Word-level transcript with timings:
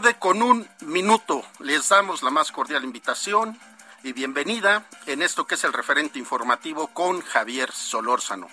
Tarde 0.00 0.16
con 0.16 0.42
un 0.42 0.68
minuto. 0.82 1.44
Les 1.58 1.88
damos 1.88 2.22
la 2.22 2.30
más 2.30 2.52
cordial 2.52 2.84
invitación 2.84 3.58
y 4.04 4.12
bienvenida 4.12 4.86
en 5.06 5.22
esto 5.22 5.44
que 5.44 5.56
es 5.56 5.64
el 5.64 5.72
referente 5.72 6.20
informativo 6.20 6.86
con 6.88 7.20
Javier 7.20 7.72
Solórzano. 7.72 8.46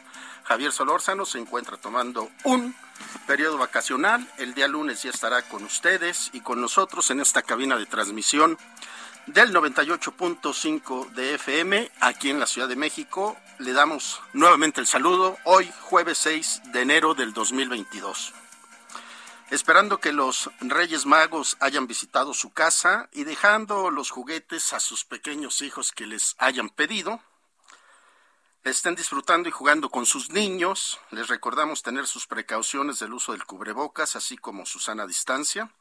Javier 0.44 0.72
Solórzano 0.72 1.24
se 1.24 1.38
encuentra 1.38 1.78
tomando 1.78 2.32
un 2.46 2.76
periodo 3.28 3.60
vacacional. 3.60 4.28
El 4.40 4.56
día 4.56 4.68
lunes 4.68 5.04
ya 5.04 5.12
estará 5.12 5.44
con 5.44 5.64
ustedes 5.64 6.32
y 6.34 6.40
con 6.40 6.60
nosotros 6.60 7.12
en 7.12 7.20
esta 7.20 7.44
cabina 7.44 7.78
de 7.78 7.86
transmisión 7.86 8.58
del 9.28 9.54
98.5 9.54 11.12
de 11.12 11.36
FM 11.36 11.92
aquí 12.00 12.32
en 12.32 12.40
la 12.40 12.48
Ciudad 12.48 12.68
de 12.68 12.76
México. 12.76 13.38
Le 13.60 13.74
damos 13.74 14.20
nuevamente 14.34 14.82
el 14.82 14.88
saludo 14.88 15.38
hoy 15.44 15.72
jueves 15.82 16.18
6 16.18 16.62
de 16.72 16.82
enero 16.82 17.14
del 17.14 17.34
2022 17.34 18.34
esperando 19.52 20.00
que 20.00 20.12
los 20.12 20.50
Reyes 20.60 21.06
Magos 21.06 21.58
hayan 21.60 21.88
visitado 21.88 22.34
su 22.34 22.52
casa 22.52 23.10
y 23.12 23.24
dejando 23.24 23.92
los 23.92 24.10
juguetes 24.10 24.74
a 24.74 24.80
sus 24.80 25.06
pequeños 25.06 25.62
hijos 25.62 25.92
que 25.92 26.08
les 26.08 26.36
hayan 26.40 26.70
pedido. 26.70 27.22
Estén 28.64 28.96
disfrutando 28.96 29.48
y 29.48 29.52
jugando 29.52 29.92
con 29.92 30.08
sus 30.08 30.32
niños. 30.32 31.00
Les 31.12 31.28
recordamos 31.28 31.84
tener 31.84 32.08
sus 32.08 32.26
precauciones 32.26 32.98
del 32.98 33.14
uso 33.14 33.34
del 33.34 33.46
cubrebocas, 33.46 34.16
así 34.16 34.38
como 34.38 34.66
su 34.66 34.80
sana 34.80 35.06
distancia. 35.06 35.72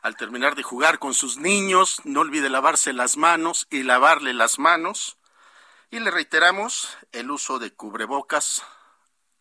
Al 0.00 0.16
terminar 0.16 0.54
de 0.54 0.62
jugar 0.62 0.98
con 0.98 1.12
sus 1.12 1.36
niños, 1.36 2.00
no 2.04 2.20
olvide 2.20 2.48
lavarse 2.48 2.94
las 2.94 3.18
manos 3.18 3.66
y 3.70 3.82
lavarle 3.82 4.32
las 4.32 4.58
manos. 4.58 5.18
Y 5.90 6.00
le 6.00 6.10
reiteramos 6.10 6.96
el 7.12 7.30
uso 7.30 7.58
de 7.58 7.70
cubrebocas 7.72 8.62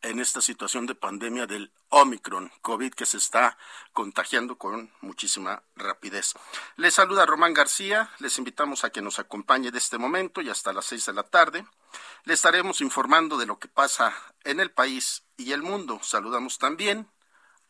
en 0.02 0.20
esta 0.20 0.42
situación 0.42 0.86
de 0.88 0.96
pandemia 0.96 1.46
del 1.46 1.72
Omicron, 1.90 2.52
COVID 2.62 2.94
que 2.94 3.06
se 3.06 3.18
está 3.18 3.58
contagiando 3.94 4.58
con 4.58 4.92
muchísima 5.02 5.64
rapidez. 5.76 6.34
Les 6.76 6.94
saluda 6.94 7.26
Román 7.26 7.54
García, 7.54 8.10
les 8.20 8.38
invitamos 8.38 8.84
a 8.84 8.90
que 8.90 9.02
nos 9.02 9.20
acompañe 9.20 9.72
de 9.72 9.78
este 9.78 9.98
momento 9.98 10.42
y 10.42 10.50
hasta 10.50 10.74
las 10.74 10.86
seis 10.86 11.06
de 11.06 11.14
la 11.14 11.24
tarde. 11.24 11.66
Le 12.24 12.34
estaremos 12.34 12.82
informando 12.82 13.38
de 13.38 13.46
lo 13.46 13.60
que 13.60 13.68
pasa 13.68 14.16
en 14.44 14.60
el 14.60 14.72
país 14.72 15.24
y 15.38 15.52
el 15.52 15.62
mundo. 15.62 16.00
Saludamos 16.04 16.58
también 16.58 17.10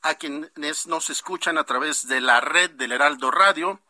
a 0.01 0.15
quienes 0.15 0.87
nos 0.87 1.09
escuchan 1.09 1.57
a 1.57 1.65
través 1.65 2.07
de 2.07 2.21
la 2.21 2.41
red 2.41 2.71
del 2.71 2.91
Heraldo 2.91 3.31
Radio 3.31 3.81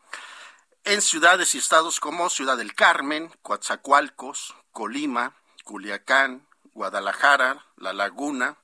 en 0.84 1.00
ciudades 1.00 1.54
y 1.54 1.58
estados 1.58 2.00
como 2.00 2.28
Ciudad 2.28 2.56
del 2.56 2.74
Carmen, 2.74 3.32
Coatzacoalcos, 3.42 4.54
Colima, 4.72 5.36
Culiacán, 5.64 6.46
Guadalajara, 6.72 7.66
La 7.76 7.92
Laguna, 7.92 8.56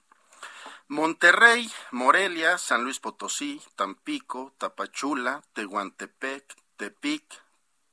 Monterrey, 0.88 1.70
Morelia, 1.90 2.56
San 2.56 2.82
Luis 2.82 2.98
Potosí, 2.98 3.60
Tampico, 3.76 4.54
Tapachula, 4.56 5.42
Tehuantepec, 5.52 6.56
Tepic, 6.76 7.42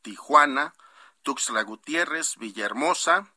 Tijuana, 0.02 0.74
Tuxtla 1.22 1.64
Gutiérrez, 1.64 2.38
Villahermosa, 2.38 3.34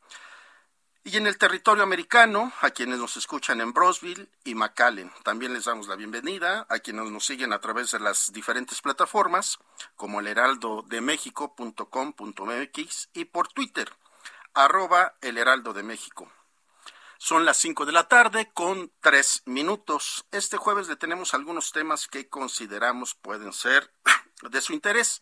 y 1.03 1.17
en 1.17 1.27
el 1.27 1.37
territorio 1.37 1.83
americano, 1.83 2.53
a 2.61 2.69
quienes 2.69 2.99
nos 2.99 3.17
escuchan 3.17 3.59
en 3.61 3.73
Brosville 3.73 4.29
y 4.43 4.55
McAllen. 4.55 5.11
También 5.23 5.53
les 5.53 5.65
damos 5.65 5.87
la 5.87 5.95
bienvenida 5.95 6.65
a 6.69 6.79
quienes 6.79 7.09
nos 7.09 7.25
siguen 7.25 7.51
a 7.51 7.59
través 7.59 7.91
de 7.91 7.99
las 7.99 8.31
diferentes 8.31 8.81
plataformas, 8.81 9.59
como 9.95 10.19
el 10.19 10.27
heraldodemexico.com.mx 10.27 13.09
y 13.13 13.25
por 13.25 13.47
Twitter, 13.47 13.91
arroba 14.53 15.15
el 15.21 15.37
heraldo 15.37 15.73
de 15.73 15.83
México. 15.83 16.31
Son 17.21 17.43
las 17.43 17.57
5 17.57 17.85
de 17.85 17.91
la 17.91 18.07
tarde 18.07 18.49
con 18.53 18.93
3 19.01 19.43
minutos. 19.45 20.25
Este 20.31 20.55
jueves 20.55 20.87
le 20.87 20.95
tenemos 20.95 21.33
algunos 21.33 21.73
temas 21.73 22.07
que 22.07 22.29
consideramos 22.29 23.13
pueden 23.13 23.51
ser 23.51 23.91
de 24.49 24.61
su 24.61 24.71
interés. 24.71 25.21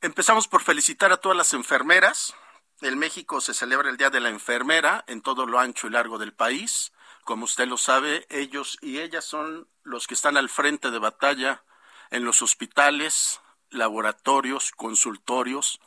Empezamos 0.00 0.48
por 0.48 0.64
felicitar 0.64 1.12
a 1.12 1.18
todas 1.18 1.38
las 1.38 1.52
enfermeras. 1.52 2.34
En 2.80 2.98
México 2.98 3.40
se 3.40 3.54
celebra 3.54 3.88
el 3.88 3.96
Día 3.96 4.10
de 4.10 4.18
la 4.18 4.30
Enfermera 4.30 5.04
en 5.06 5.22
todo 5.22 5.46
lo 5.46 5.60
ancho 5.60 5.86
y 5.86 5.90
largo 5.90 6.18
del 6.18 6.34
país. 6.34 6.92
Como 7.22 7.44
usted 7.44 7.68
lo 7.68 7.78
sabe, 7.78 8.26
ellos 8.28 8.78
y 8.80 8.98
ellas 8.98 9.24
son 9.24 9.68
los 9.84 10.08
que 10.08 10.14
están 10.14 10.36
al 10.36 10.48
frente 10.48 10.90
de 10.90 10.98
batalla 10.98 11.62
en 12.10 12.24
los 12.24 12.42
hospitales, 12.42 13.40
laboratorios, 13.70 14.72
consultorios, 14.72 15.80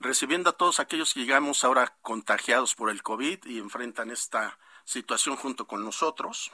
recibiendo 0.00 0.50
a 0.50 0.56
todos 0.56 0.80
aquellos 0.80 1.14
que 1.14 1.20
llegamos 1.20 1.64
ahora 1.64 1.96
contagiados 2.02 2.74
por 2.74 2.90
el 2.90 3.02
COVID 3.02 3.44
y 3.46 3.58
enfrentan 3.58 4.10
esta 4.10 4.58
situación 4.84 5.36
junto 5.36 5.66
con 5.66 5.84
nosotros. 5.84 6.52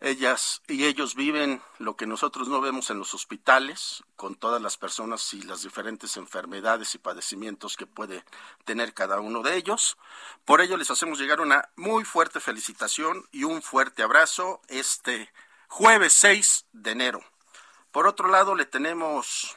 Ellas 0.00 0.60
y 0.68 0.84
ellos 0.84 1.14
viven 1.14 1.62
lo 1.78 1.96
que 1.96 2.06
nosotros 2.06 2.48
no 2.48 2.60
vemos 2.60 2.90
en 2.90 2.98
los 2.98 3.14
hospitales, 3.14 4.04
con 4.16 4.34
todas 4.34 4.60
las 4.60 4.76
personas 4.76 5.32
y 5.32 5.40
las 5.42 5.62
diferentes 5.62 6.18
enfermedades 6.18 6.94
y 6.94 6.98
padecimientos 6.98 7.76
que 7.76 7.86
puede 7.86 8.24
tener 8.64 8.92
cada 8.92 9.20
uno 9.20 9.40
de 9.42 9.56
ellos. 9.56 9.96
Por 10.44 10.60
ello 10.60 10.76
les 10.76 10.90
hacemos 10.90 11.18
llegar 11.18 11.40
una 11.40 11.70
muy 11.76 12.04
fuerte 12.04 12.40
felicitación 12.40 13.26
y 13.32 13.44
un 13.44 13.62
fuerte 13.62 14.02
abrazo 14.02 14.60
este 14.68 15.32
jueves 15.68 16.12
6 16.12 16.66
de 16.72 16.90
enero. 16.90 17.24
Por 17.90 18.06
otro 18.06 18.28
lado, 18.28 18.54
le 18.54 18.66
tenemos 18.66 19.56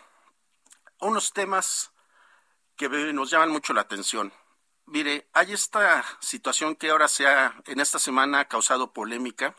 unos 1.00 1.34
temas 1.34 1.92
que 2.78 2.88
nos 2.90 3.30
llaman 3.30 3.50
mucho 3.50 3.74
la 3.74 3.82
atención. 3.82 4.32
Mire, 4.86 5.28
hay 5.34 5.52
esta 5.52 6.06
situación 6.22 6.76
que 6.76 6.92
ahora 6.92 7.10
se 7.10 7.28
ha, 7.28 7.62
en 7.66 7.82
esta 7.82 8.00
semana 8.00 8.40
ha 8.40 8.48
causado 8.48 8.94
polémica, 8.94 9.56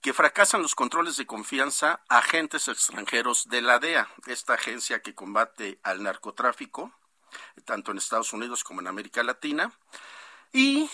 que 0.00 0.12
fracasan 0.12 0.62
los 0.62 0.76
controles 0.76 1.16
de 1.16 1.26
confianza 1.26 2.00
a 2.08 2.18
agentes 2.18 2.68
extranjeros 2.68 3.48
de 3.48 3.62
la 3.62 3.80
DEA, 3.80 4.08
esta 4.26 4.54
agencia 4.54 5.02
que 5.02 5.14
combate 5.14 5.80
al 5.82 6.04
narcotráfico, 6.04 6.92
tanto 7.64 7.90
en 7.90 7.98
Estados 7.98 8.32
Unidos 8.32 8.62
como 8.62 8.80
en 8.80 8.86
América 8.86 9.24
Latina, 9.24 9.72
y 10.52 10.88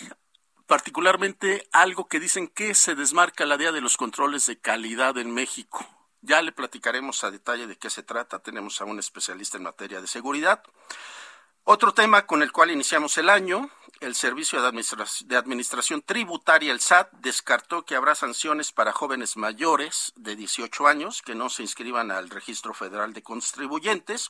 particularmente 0.67 1.69
algo 1.73 2.09
que 2.09 2.21
dicen 2.21 2.49
que 2.49 2.75
se 2.75 2.95
desmarca 2.95 3.45
la 3.45 3.59
DEA 3.59 3.73
de 3.73 3.83
los 3.83 3.99
controles 3.99 4.47
de 4.47 4.59
calidad 4.59 5.19
en 5.19 5.35
México. 5.35 5.87
Ya 6.23 6.41
le 6.41 6.53
platicaremos 6.53 7.23
a 7.25 7.31
detalle 7.31 7.67
de 7.67 7.77
qué 7.77 7.91
se 7.91 8.03
trata, 8.03 8.39
tenemos 8.39 8.81
a 8.81 8.87
un 8.87 8.99
especialista 8.99 9.59
en 9.59 9.65
materia 9.65 10.01
de 10.01 10.07
seguridad. 10.07 10.63
Otro 11.67 11.95
tema 11.95 12.27
con 12.27 12.43
el 12.43 12.53
cual 12.53 12.71
iniciamos 12.71 13.17
el 13.17 13.31
año, 13.31 13.71
el 14.01 14.15
Servicio 14.15 14.61
de 14.61 15.37
Administración, 15.37 16.03
Tributaria, 16.03 16.71
el 16.71 16.81
SAT, 16.81 17.11
descartó 17.15 17.87
que 17.87 17.97
habrá 17.97 18.15
sanciones 18.15 18.71
para 18.71 18.93
jóvenes 18.93 19.39
mayores 19.39 20.13
de 20.15 20.37
18 20.37 20.87
años 20.87 21.23
que 21.23 21.35
no 21.35 21.49
se 21.49 21.63
inscriban 21.63 22.11
al 22.11 22.29
Registro 22.29 22.75
Federal 22.75 23.15
de 23.15 23.23
Contribuyentes 23.23 24.29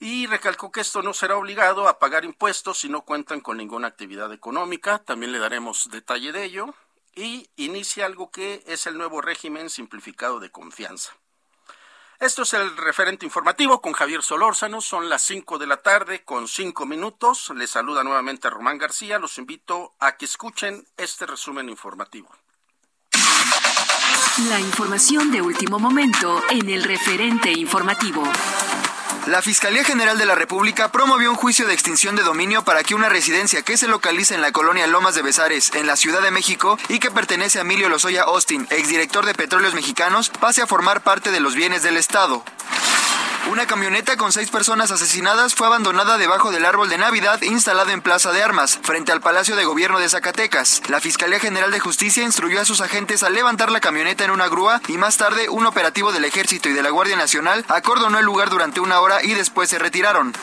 y 0.00 0.26
recalcó 0.26 0.72
que 0.72 0.80
esto 0.80 1.02
no 1.02 1.12
será 1.12 1.36
obligado 1.36 1.86
a 1.86 1.98
pagar 1.98 2.24
impuestos 2.24 2.78
si 2.78 2.88
no 2.88 3.02
cuentan 3.02 3.42
con 3.42 3.58
ninguna 3.58 3.88
actividad 3.88 4.32
económica. 4.32 5.00
También 5.00 5.32
le 5.32 5.38
daremos 5.38 5.90
detalle 5.90 6.32
de 6.32 6.44
ello. 6.44 6.74
y 7.18 7.48
inicia 7.56 8.04
algo 8.04 8.30
que 8.30 8.62
es 8.66 8.86
el 8.86 8.98
nuevo 8.98 9.22
régimen 9.22 9.70
simplificado 9.70 10.38
de 10.38 10.50
confianza. 10.50 11.14
Esto 12.18 12.42
es 12.42 12.54
el 12.54 12.76
referente 12.78 13.26
informativo 13.26 13.82
con 13.82 13.92
Javier 13.92 14.22
Solórzano. 14.22 14.80
Son 14.80 15.10
las 15.10 15.20
5 15.22 15.58
de 15.58 15.66
la 15.66 15.76
tarde 15.76 16.24
con 16.24 16.48
5 16.48 16.86
minutos. 16.86 17.52
Les 17.54 17.70
saluda 17.70 18.02
nuevamente 18.02 18.48
Román 18.48 18.78
García. 18.78 19.18
Los 19.18 19.36
invito 19.36 19.94
a 19.98 20.16
que 20.16 20.24
escuchen 20.24 20.86
este 20.96 21.26
resumen 21.26 21.68
informativo. 21.68 22.30
La 24.48 24.58
información 24.60 25.30
de 25.30 25.42
último 25.42 25.78
momento 25.78 26.42
en 26.50 26.70
el 26.70 26.84
referente 26.84 27.50
informativo. 27.52 28.22
La 29.26 29.42
Fiscalía 29.42 29.82
General 29.82 30.16
de 30.18 30.24
la 30.24 30.36
República 30.36 30.92
promovió 30.92 31.30
un 31.32 31.36
juicio 31.36 31.66
de 31.66 31.74
extinción 31.74 32.14
de 32.14 32.22
dominio 32.22 32.62
para 32.62 32.84
que 32.84 32.94
una 32.94 33.08
residencia 33.08 33.62
que 33.62 33.76
se 33.76 33.88
localiza 33.88 34.36
en 34.36 34.40
la 34.40 34.52
colonia 34.52 34.86
Lomas 34.86 35.16
de 35.16 35.22
Besares, 35.22 35.72
en 35.74 35.88
la 35.88 35.96
Ciudad 35.96 36.22
de 36.22 36.30
México, 36.30 36.78
y 36.88 37.00
que 37.00 37.10
pertenece 37.10 37.58
a 37.58 37.62
Emilio 37.62 37.88
Lozoya 37.88 38.22
Austin, 38.22 38.68
exdirector 38.70 39.26
de 39.26 39.34
Petróleos 39.34 39.74
Mexicanos, 39.74 40.28
pase 40.28 40.62
a 40.62 40.68
formar 40.68 41.00
parte 41.00 41.32
de 41.32 41.40
los 41.40 41.56
bienes 41.56 41.82
del 41.82 41.96
Estado. 41.96 42.44
Una 43.50 43.64
camioneta 43.66 44.16
con 44.16 44.32
seis 44.32 44.50
personas 44.50 44.90
asesinadas 44.90 45.54
fue 45.54 45.68
abandonada 45.68 46.18
debajo 46.18 46.50
del 46.50 46.64
árbol 46.64 46.88
de 46.88 46.98
Navidad 46.98 47.40
instalado 47.42 47.90
en 47.90 48.02
Plaza 48.02 48.32
de 48.32 48.42
Armas, 48.42 48.80
frente 48.82 49.12
al 49.12 49.20
Palacio 49.20 49.54
de 49.54 49.64
Gobierno 49.64 50.00
de 50.00 50.08
Zacatecas. 50.08 50.82
La 50.88 51.00
Fiscalía 51.00 51.38
General 51.38 51.70
de 51.70 51.78
Justicia 51.78 52.24
instruyó 52.24 52.60
a 52.60 52.64
sus 52.64 52.80
agentes 52.80 53.22
a 53.22 53.30
levantar 53.30 53.70
la 53.70 53.80
camioneta 53.80 54.24
en 54.24 54.32
una 54.32 54.48
grúa 54.48 54.80
y 54.88 54.98
más 54.98 55.16
tarde 55.16 55.48
un 55.48 55.64
operativo 55.64 56.10
del 56.10 56.24
Ejército 56.24 56.68
y 56.68 56.72
de 56.72 56.82
la 56.82 56.90
Guardia 56.90 57.16
Nacional 57.16 57.64
acordonó 57.68 58.18
el 58.18 58.24
lugar 58.24 58.50
durante 58.50 58.80
una 58.80 59.00
hora 59.00 59.22
y 59.22 59.34
después 59.34 59.70
se 59.70 59.78
retiraron. 59.78 60.34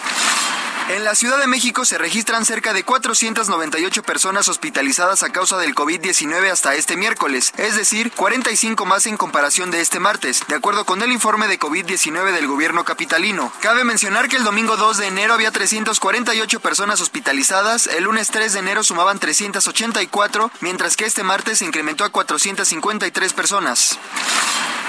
En 0.89 1.05
la 1.05 1.15
Ciudad 1.15 1.39
de 1.39 1.47
México 1.47 1.85
se 1.85 1.97
registran 1.97 2.45
cerca 2.45 2.73
de 2.73 2.83
498 2.83 4.03
personas 4.03 4.49
hospitalizadas 4.49 5.23
a 5.23 5.29
causa 5.29 5.57
del 5.57 5.73
COVID-19 5.73 6.51
hasta 6.51 6.75
este 6.75 6.97
miércoles, 6.97 7.53
es 7.57 7.77
decir, 7.77 8.11
45 8.11 8.85
más 8.85 9.05
en 9.05 9.15
comparación 9.15 9.71
de 9.71 9.79
este 9.79 10.01
martes, 10.01 10.41
de 10.47 10.55
acuerdo 10.55 10.83
con 10.85 11.01
el 11.01 11.13
informe 11.13 11.47
de 11.47 11.57
COVID-19 11.57 12.33
del 12.33 12.47
gobierno 12.47 12.83
capitalino. 12.83 13.53
Cabe 13.61 13.85
mencionar 13.85 14.27
que 14.27 14.35
el 14.35 14.43
domingo 14.43 14.75
2 14.75 14.97
de 14.97 15.07
enero 15.07 15.33
había 15.33 15.51
348 15.51 16.59
personas 16.59 16.99
hospitalizadas, 16.99 17.87
el 17.87 18.03
lunes 18.03 18.27
3 18.27 18.51
de 18.51 18.59
enero 18.59 18.83
sumaban 18.83 19.19
384, 19.19 20.51
mientras 20.59 20.97
que 20.97 21.05
este 21.05 21.23
martes 21.23 21.59
se 21.59 21.65
incrementó 21.65 22.03
a 22.03 22.09
453 22.09 23.31
personas. 23.31 23.97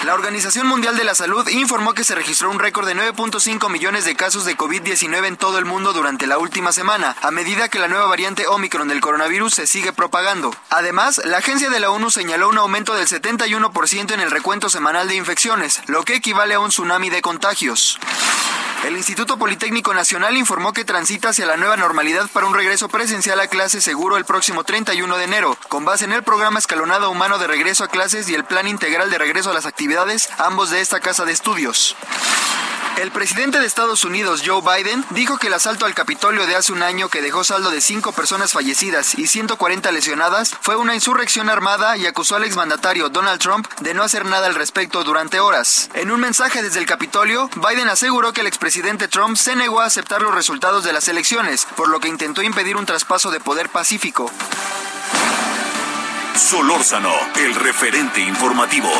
La 0.04 0.12
Organización 0.12 0.66
Mundial 0.66 0.98
de 0.98 1.04
la 1.04 1.14
Salud 1.14 1.48
informó 1.48 1.94
que 1.94 2.04
se 2.04 2.14
registró 2.14 2.50
un 2.50 2.58
récord 2.58 2.86
de 2.86 2.94
9.5 2.94 3.70
millones 3.70 4.04
de 4.04 4.14
casos 4.14 4.44
de 4.44 4.54
COVID-19 4.54 5.26
en 5.26 5.38
todo 5.38 5.58
el 5.58 5.64
mundo 5.64 5.83
durante 5.92 6.26
la 6.26 6.38
última 6.38 6.72
semana, 6.72 7.16
a 7.20 7.30
medida 7.30 7.68
que 7.68 7.78
la 7.78 7.88
nueva 7.88 8.06
variante 8.06 8.46
Omicron 8.46 8.88
del 8.88 9.00
coronavirus 9.00 9.54
se 9.54 9.66
sigue 9.66 9.92
propagando. 9.92 10.54
Además, 10.70 11.20
la 11.24 11.38
agencia 11.38 11.70
de 11.70 11.80
la 11.80 11.90
ONU 11.90 12.10
señaló 12.10 12.48
un 12.48 12.58
aumento 12.58 12.94
del 12.94 13.06
71% 13.06 14.12
en 14.12 14.20
el 14.20 14.30
recuento 14.30 14.70
semanal 14.70 15.08
de 15.08 15.16
infecciones, 15.16 15.82
lo 15.86 16.04
que 16.04 16.16
equivale 16.16 16.54
a 16.54 16.60
un 16.60 16.70
tsunami 16.70 17.10
de 17.10 17.22
contagios. 17.22 17.98
El 18.84 18.98
Instituto 18.98 19.38
Politécnico 19.38 19.94
Nacional 19.94 20.36
informó 20.36 20.74
que 20.74 20.84
transita 20.84 21.30
hacia 21.30 21.46
la 21.46 21.56
nueva 21.56 21.76
normalidad 21.78 22.28
para 22.30 22.46
un 22.46 22.54
regreso 22.54 22.88
presencial 22.90 23.40
a 23.40 23.46
clases 23.46 23.82
seguro 23.82 24.18
el 24.18 24.26
próximo 24.26 24.62
31 24.62 25.16
de 25.16 25.24
enero, 25.24 25.56
con 25.68 25.86
base 25.86 26.04
en 26.04 26.12
el 26.12 26.22
programa 26.22 26.58
escalonado 26.58 27.10
humano 27.10 27.38
de 27.38 27.46
regreso 27.46 27.84
a 27.84 27.88
clases 27.88 28.28
y 28.28 28.34
el 28.34 28.44
plan 28.44 28.68
integral 28.68 29.10
de 29.10 29.16
regreso 29.16 29.50
a 29.50 29.54
las 29.54 29.64
actividades, 29.64 30.28
ambos 30.36 30.68
de 30.68 30.82
esta 30.82 31.00
casa 31.00 31.24
de 31.24 31.32
estudios. 31.32 31.96
El 32.96 33.10
presidente 33.10 33.58
de 33.58 33.66
Estados 33.66 34.04
Unidos, 34.04 34.42
Joe 34.46 34.62
Biden, 34.62 35.04
dijo 35.10 35.36
que 35.36 35.48
el 35.48 35.54
asalto 35.54 35.84
al 35.84 35.94
Capitolio 35.94 36.46
de 36.46 36.54
hace 36.54 36.72
un 36.72 36.82
año 36.82 37.08
que 37.08 37.22
dejó 37.22 37.42
saldo 37.42 37.70
de 37.70 37.80
cinco 37.80 38.12
personas 38.12 38.52
fallecidas 38.52 39.18
y 39.18 39.26
140 39.26 39.90
lesionadas 39.90 40.54
fue 40.60 40.76
una 40.76 40.94
insurrección 40.94 41.50
armada 41.50 41.96
y 41.96 42.06
acusó 42.06 42.36
al 42.36 42.44
exmandatario 42.44 43.08
Donald 43.08 43.40
Trump 43.40 43.66
de 43.80 43.94
no 43.94 44.04
hacer 44.04 44.24
nada 44.24 44.46
al 44.46 44.54
respecto 44.54 45.02
durante 45.02 45.40
horas. 45.40 45.90
En 45.94 46.12
un 46.12 46.20
mensaje 46.20 46.62
desde 46.62 46.78
el 46.78 46.86
Capitolio, 46.86 47.50
Biden 47.56 47.88
aseguró 47.88 48.32
que 48.32 48.42
el 48.42 48.46
expresidente 48.46 49.08
Trump 49.08 49.36
se 49.36 49.56
negó 49.56 49.80
a 49.80 49.86
aceptar 49.86 50.22
los 50.22 50.34
resultados 50.34 50.84
de 50.84 50.92
las 50.92 51.08
elecciones, 51.08 51.66
por 51.76 51.88
lo 51.88 51.98
que 51.98 52.08
intentó 52.08 52.42
impedir 52.42 52.76
un 52.76 52.86
traspaso 52.86 53.32
de 53.32 53.40
poder 53.40 53.70
pacífico. 53.70 54.30
Solórzano, 56.36 57.12
el 57.36 57.56
referente 57.56 58.20
informativo. 58.20 58.90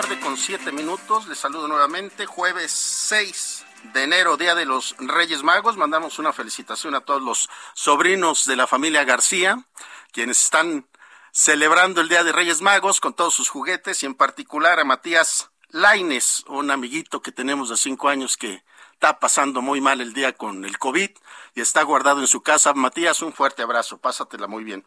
Tarde 0.00 0.18
con 0.18 0.36
siete 0.36 0.72
minutos. 0.72 1.28
Les 1.28 1.38
saludo 1.38 1.68
nuevamente. 1.68 2.26
Jueves 2.26 2.72
6 2.72 3.64
de 3.92 4.02
enero, 4.02 4.36
Día 4.36 4.56
de 4.56 4.64
los 4.64 4.96
Reyes 4.98 5.44
Magos. 5.44 5.76
Mandamos 5.76 6.18
una 6.18 6.32
felicitación 6.32 6.96
a 6.96 7.02
todos 7.02 7.22
los 7.22 7.48
sobrinos 7.74 8.44
de 8.44 8.56
la 8.56 8.66
familia 8.66 9.04
García, 9.04 9.64
quienes 10.10 10.40
están 10.40 10.88
celebrando 11.30 12.00
el 12.00 12.08
Día 12.08 12.24
de 12.24 12.32
Reyes 12.32 12.60
Magos 12.60 13.00
con 13.00 13.14
todos 13.14 13.36
sus 13.36 13.48
juguetes 13.48 14.02
y 14.02 14.06
en 14.06 14.16
particular 14.16 14.80
a 14.80 14.84
Matías 14.84 15.50
Laines, 15.68 16.42
un 16.48 16.72
amiguito 16.72 17.22
que 17.22 17.30
tenemos 17.30 17.68
de 17.68 17.76
cinco 17.76 18.08
años 18.08 18.36
que 18.36 18.64
está 18.94 19.20
pasando 19.20 19.62
muy 19.62 19.80
mal 19.80 20.00
el 20.00 20.12
día 20.12 20.32
con 20.32 20.64
el 20.64 20.76
COVID 20.76 21.10
y 21.54 21.60
está 21.60 21.84
guardado 21.84 22.20
en 22.20 22.26
su 22.26 22.42
casa. 22.42 22.74
Matías, 22.74 23.22
un 23.22 23.32
fuerte 23.32 23.62
abrazo. 23.62 23.98
Pásatela 23.98 24.48
muy 24.48 24.64
bien. 24.64 24.84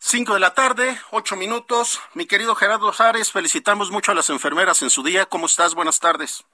Cinco 0.00 0.34
de 0.34 0.40
la 0.40 0.54
tarde, 0.54 0.96
ocho 1.10 1.34
minutos. 1.36 2.00
Mi 2.14 2.26
querido 2.26 2.54
Gerardo 2.54 2.92
Sares, 2.92 3.32
felicitamos 3.32 3.90
mucho 3.90 4.12
a 4.12 4.14
las 4.14 4.30
enfermeras 4.30 4.80
en 4.82 4.90
su 4.90 5.02
día. 5.02 5.26
¿Cómo 5.26 5.46
estás? 5.46 5.74
Buenas 5.74 5.98
tardes. 5.98 6.46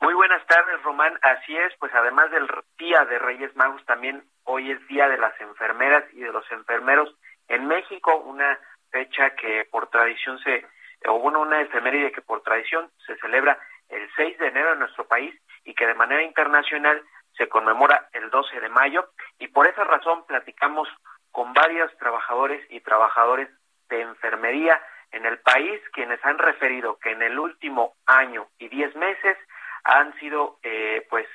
Muy 0.00 0.14
buenas 0.14 0.46
tardes, 0.46 0.80
Román. 0.84 1.18
Así 1.20 1.56
es, 1.56 1.74
pues 1.80 1.92
además 1.94 2.30
del 2.30 2.48
Día 2.78 3.04
de 3.04 3.18
Reyes 3.18 3.54
Magos, 3.56 3.84
también 3.86 4.22
hoy 4.44 4.70
es 4.70 4.86
Día 4.86 5.08
de 5.08 5.18
las 5.18 5.38
Enfermeras 5.40 6.04
y 6.12 6.20
de 6.20 6.32
los 6.32 6.50
Enfermeros 6.52 7.12
en 7.48 7.66
México, 7.66 8.16
una 8.18 8.58
fecha 8.90 9.30
que 9.30 9.66
por 9.70 9.88
tradición 9.90 10.38
se, 10.38 10.64
o 11.08 11.18
bueno, 11.18 11.40
una 11.40 11.60
efeméride 11.60 12.12
que 12.12 12.22
por 12.22 12.42
tradición 12.42 12.90
se 13.04 13.16
celebra 13.16 13.58
el 13.88 14.08
6 14.14 14.38
de 14.38 14.46
enero 14.46 14.72
en 14.72 14.78
nuestro 14.78 15.06
país 15.06 15.34
y 15.64 15.74
que 15.74 15.86
de 15.86 15.94
manera 15.94 16.22
internacional 16.22 17.02
se 17.36 17.48
conmemora 17.48 18.08
el 18.12 18.30
12 18.30 18.60
de 18.60 18.68
mayo. 18.68 19.10
Y 19.38 19.48
por 19.48 19.66
esa 19.66 19.84
razón 19.84 20.24
platicamos 20.26 20.88
con 21.36 21.52
varios 21.52 21.94
trabajadores 21.98 22.64
y 22.70 22.80
trabajadores 22.80 23.50
de 23.90 24.00
enfermería 24.00 24.80
en 25.12 25.26
el 25.26 25.38
país, 25.40 25.82
quienes 25.92 26.18
han 26.24 26.38
referido 26.38 26.98
que 26.98 27.10
en 27.10 27.20
el 27.20 27.38
último 27.38 27.92
año 28.06 28.46
y 28.58 28.68
diez 28.68 28.96
meses 28.96 29.36
han 29.84 30.18
sido, 30.18 30.58
eh, 30.62 31.06
pues, 31.10 31.26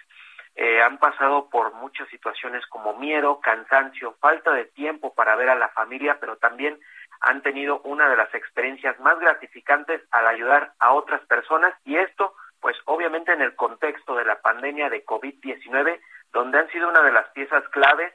eh, 0.55 0.81
han 0.81 0.97
pasado 0.97 1.51
por 1.51 1.75
muchas 1.75 2.09
situaciones 2.09 2.65
como 2.65 2.95
miedo, 2.95 3.41
cansancio, 3.41 4.15
falta 4.19 4.51
de 4.53 4.65
tiempo 4.65 5.13
para 5.13 5.35
ver 5.35 5.49
a 5.49 5.55
la 5.55 5.69
familia, 5.69 6.17
pero 6.19 6.35
también 6.37 6.79
han 7.19 7.43
tenido 7.43 7.81
una 7.81 8.09
de 8.09 8.17
las 8.17 8.33
experiencias 8.33 8.99
más 9.01 9.19
gratificantes 9.19 10.01
al 10.09 10.25
ayudar 10.25 10.73
a 10.79 10.93
otras 10.93 11.21
personas. 11.27 11.75
Y 11.85 11.97
esto, 11.97 12.33
pues, 12.59 12.75
obviamente 12.85 13.33
en 13.33 13.41
el 13.41 13.53
contexto 13.55 14.15
de 14.15 14.25
la 14.25 14.41
pandemia 14.41 14.89
de 14.89 15.05
COVID-19, 15.05 16.01
donde 16.33 16.57
han 16.57 16.69
sido 16.71 16.89
una 16.89 17.03
de 17.03 17.11
las 17.11 17.29
piezas 17.29 17.63
claves 17.69 18.11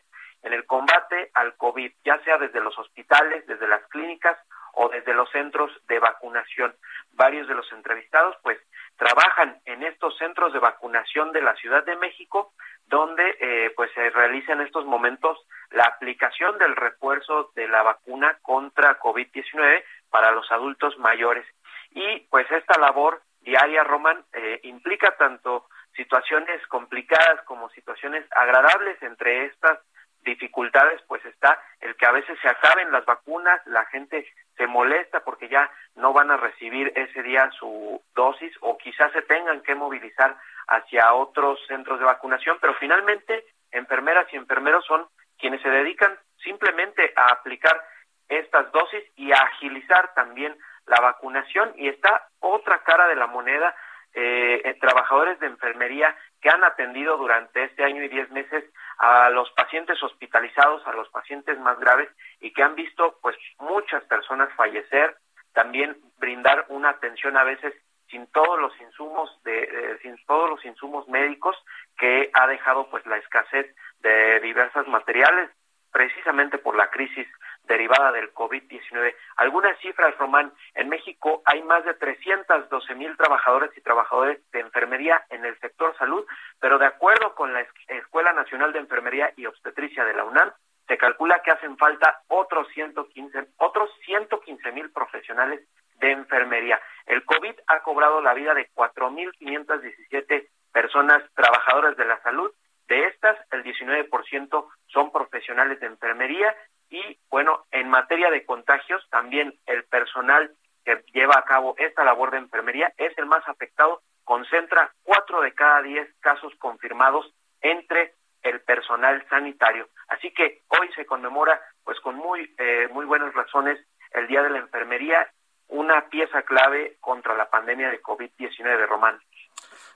en 0.46 0.52
el 0.52 0.64
combate 0.64 1.30
al 1.34 1.56
COVID, 1.56 1.92
ya 2.04 2.18
sea 2.22 2.38
desde 2.38 2.60
los 2.60 2.78
hospitales, 2.78 3.44
desde 3.46 3.66
las 3.66 3.84
clínicas 3.88 4.38
o 4.74 4.88
desde 4.88 5.12
los 5.12 5.28
centros 5.30 5.72
de 5.88 5.98
vacunación. 5.98 6.72
Varios 7.12 7.48
de 7.48 7.54
los 7.54 7.70
entrevistados, 7.72 8.36
pues, 8.42 8.58
trabajan 8.96 9.60
en 9.64 9.82
estos 9.82 10.16
centros 10.18 10.52
de 10.52 10.60
vacunación 10.60 11.32
de 11.32 11.42
la 11.42 11.56
Ciudad 11.56 11.84
de 11.84 11.96
México, 11.96 12.52
donde, 12.86 13.36
eh, 13.40 13.72
pues, 13.74 13.90
se 13.92 14.08
realiza 14.10 14.52
en 14.52 14.60
estos 14.60 14.84
momentos 14.84 15.36
la 15.70 15.84
aplicación 15.84 16.56
del 16.58 16.76
refuerzo 16.76 17.50
de 17.56 17.66
la 17.66 17.82
vacuna 17.82 18.38
contra 18.42 19.00
COVID-19 19.00 19.82
para 20.10 20.30
los 20.30 20.50
adultos 20.52 20.96
mayores. 20.98 21.44
Y, 21.90 22.20
pues, 22.30 22.48
esta 22.52 22.78
labor 22.78 23.20
diaria, 23.40 23.82
Roman, 23.82 24.24
eh, 24.32 24.60
implica 24.62 25.16
tanto 25.16 25.66
situaciones 25.96 26.64
complicadas 26.68 27.42
como 27.46 27.68
situaciones 27.70 28.24
agradables. 28.30 29.02
Entre 29.02 29.46
estas 29.46 29.80
dificultades 30.26 31.00
pues 31.08 31.24
está 31.24 31.58
el 31.80 31.96
que 31.96 32.04
a 32.04 32.12
veces 32.12 32.38
se 32.42 32.48
acaben 32.48 32.92
las 32.92 33.06
vacunas, 33.06 33.64
la 33.66 33.86
gente 33.86 34.26
se 34.56 34.66
molesta 34.66 35.20
porque 35.20 35.48
ya 35.48 35.70
no 35.94 36.12
van 36.12 36.30
a 36.30 36.36
recibir 36.36 36.92
ese 36.94 37.22
día 37.22 37.50
su 37.58 38.02
dosis 38.14 38.52
o 38.60 38.76
quizás 38.76 39.10
se 39.12 39.22
tengan 39.22 39.62
que 39.62 39.74
movilizar 39.74 40.36
hacia 40.68 41.14
otros 41.14 41.58
centros 41.66 41.98
de 41.98 42.04
vacunación, 42.04 42.58
pero 42.60 42.74
finalmente 42.74 43.44
enfermeras 43.70 44.26
y 44.32 44.36
enfermeros 44.36 44.84
son 44.84 45.06
quienes 45.38 45.62
se 45.62 45.70
dedican 45.70 46.18
simplemente 46.42 47.12
a 47.16 47.32
aplicar 47.32 47.82
estas 48.28 48.70
dosis 48.72 49.04
y 49.16 49.32
a 49.32 49.36
agilizar 49.36 50.12
también 50.14 50.56
la 50.86 51.00
vacunación. 51.00 51.72
Y 51.76 51.88
está 51.88 52.28
otra 52.40 52.78
cara 52.80 53.06
de 53.08 53.16
la 53.16 53.26
moneda 53.26 53.74
eh, 54.18 54.76
trabajadores 54.80 55.38
de 55.40 55.46
enfermería 55.46 56.16
que 56.40 56.48
han 56.48 56.64
atendido 56.64 57.18
durante 57.18 57.64
este 57.64 57.84
año 57.84 58.02
y 58.02 58.08
diez 58.08 58.30
meses 58.30 58.64
a 58.98 59.28
los 59.28 59.50
pacientes 59.50 60.02
hospitalizados, 60.02 60.86
a 60.86 60.92
los 60.92 61.08
pacientes 61.10 61.58
más 61.60 61.78
graves 61.78 62.08
y 62.40 62.50
que 62.52 62.62
han 62.62 62.74
visto 62.74 63.18
pues 63.20 63.36
muchas 63.58 64.02
personas 64.04 64.48
fallecer, 64.54 65.16
también 65.52 65.98
brindar 66.18 66.64
una 66.68 66.90
atención 66.90 67.36
a 67.36 67.44
veces 67.44 67.74
sin 68.08 68.26
todos 68.28 68.58
los 68.58 68.72
insumos 68.80 69.30
de, 69.44 69.98
sin 70.00 70.16
todos 70.26 70.48
los 70.48 70.64
insumos 70.64 71.06
médicos 71.08 71.56
que 71.98 72.30
ha 72.32 72.46
dejado 72.46 72.88
pues 72.88 73.04
la 73.04 73.18
escasez 73.18 73.66
de 74.00 74.40
diversos 74.40 74.88
materiales 74.88 75.50
precisamente 75.92 76.56
por 76.56 76.74
la 76.74 76.88
crisis 76.90 77.26
derivada 77.66 78.12
del 78.12 78.32
COVID-19. 78.32 79.14
Algunas 79.36 79.78
cifras, 79.80 80.16
Román, 80.18 80.52
en 80.74 80.88
México 80.88 81.42
hay 81.44 81.62
más 81.62 81.84
de 81.84 81.94
312 81.94 82.94
mil 82.94 83.16
trabajadores 83.16 83.70
y 83.76 83.80
trabajadores 83.80 84.40
de 84.52 84.60
enfermería 84.60 85.24
en 85.30 85.44
el 85.44 85.58
sector 85.60 85.96
salud, 85.98 86.24
pero 86.60 86.78
de 86.78 86.86
acuerdo 86.86 87.34
con 87.34 87.52
la 87.52 87.66
Escuela 87.88 88.32
Nacional 88.32 88.72
de 88.72 88.80
Enfermería 88.80 89.32
y 89.36 89.46
Obstetricia 89.46 90.04
de 90.04 90.14
la 90.14 90.24
UNAM, 90.24 90.52
se 90.86 90.98
calcula 90.98 91.42
que 91.44 91.50
hacen 91.50 91.76
falta 91.76 92.20
otros 92.28 92.68
115 92.72 93.48
otros 93.58 93.90
115 94.04 94.72
mil 94.72 94.90
profesionales 94.92 95.60
de 95.98 96.12
enfermería. 96.12 96.80
El 97.06 97.24
COVID 97.24 97.54
ha 97.66 97.80
cobrado 97.80 98.20
la 98.20 98.34
vida 98.34 98.54
de 98.54 98.68
4.517 98.74 100.48
personas 100.72 101.22
trabajadoras 101.34 101.96
de 101.96 102.04
la 102.04 102.20
salud. 102.22 102.50
De 102.86 103.06
estas, 103.06 103.36
el 103.50 103.64
19% 103.64 104.66
son 104.86 105.10
profesionales 105.10 105.80
de 105.80 105.86
enfermería 105.86 106.54
y, 106.96 107.18
bueno, 107.28 107.66
en 107.70 107.90
materia 107.90 108.30
de 108.30 108.46
contagios, 108.46 109.06
también 109.10 109.54
el 109.66 109.84
personal 109.84 110.50
que 110.84 111.04
lleva 111.12 111.34
a 111.36 111.44
cabo 111.44 111.74
esta 111.76 112.04
labor 112.04 112.30
de 112.30 112.38
enfermería 112.38 112.92
es 112.96 113.16
el 113.18 113.26
más 113.26 113.46
afectado, 113.46 114.02
concentra 114.24 114.92
cuatro 115.02 115.42
de 115.42 115.52
cada 115.52 115.82
diez 115.82 116.08
casos 116.20 116.52
confirmados 116.58 117.30
entre 117.60 118.14
el 118.42 118.60
personal 118.60 119.24
sanitario. 119.28 119.88
Así 120.08 120.32
que 120.32 120.62
hoy 120.68 120.88
se 120.94 121.04
conmemora, 121.04 121.60
pues 121.84 122.00
con 122.00 122.16
muy, 122.16 122.54
eh, 122.58 122.88
muy 122.92 123.04
buenas 123.04 123.34
razones, 123.34 123.78
el 124.12 124.26
Día 124.28 124.42
de 124.42 124.50
la 124.50 124.58
Enfermería, 124.58 125.30
una 125.68 126.08
pieza 126.08 126.42
clave 126.42 126.96
contra 127.00 127.36
la 127.36 127.50
pandemia 127.50 127.90
de 127.90 128.00
COVID-19, 128.00 128.86
Román. 128.86 129.20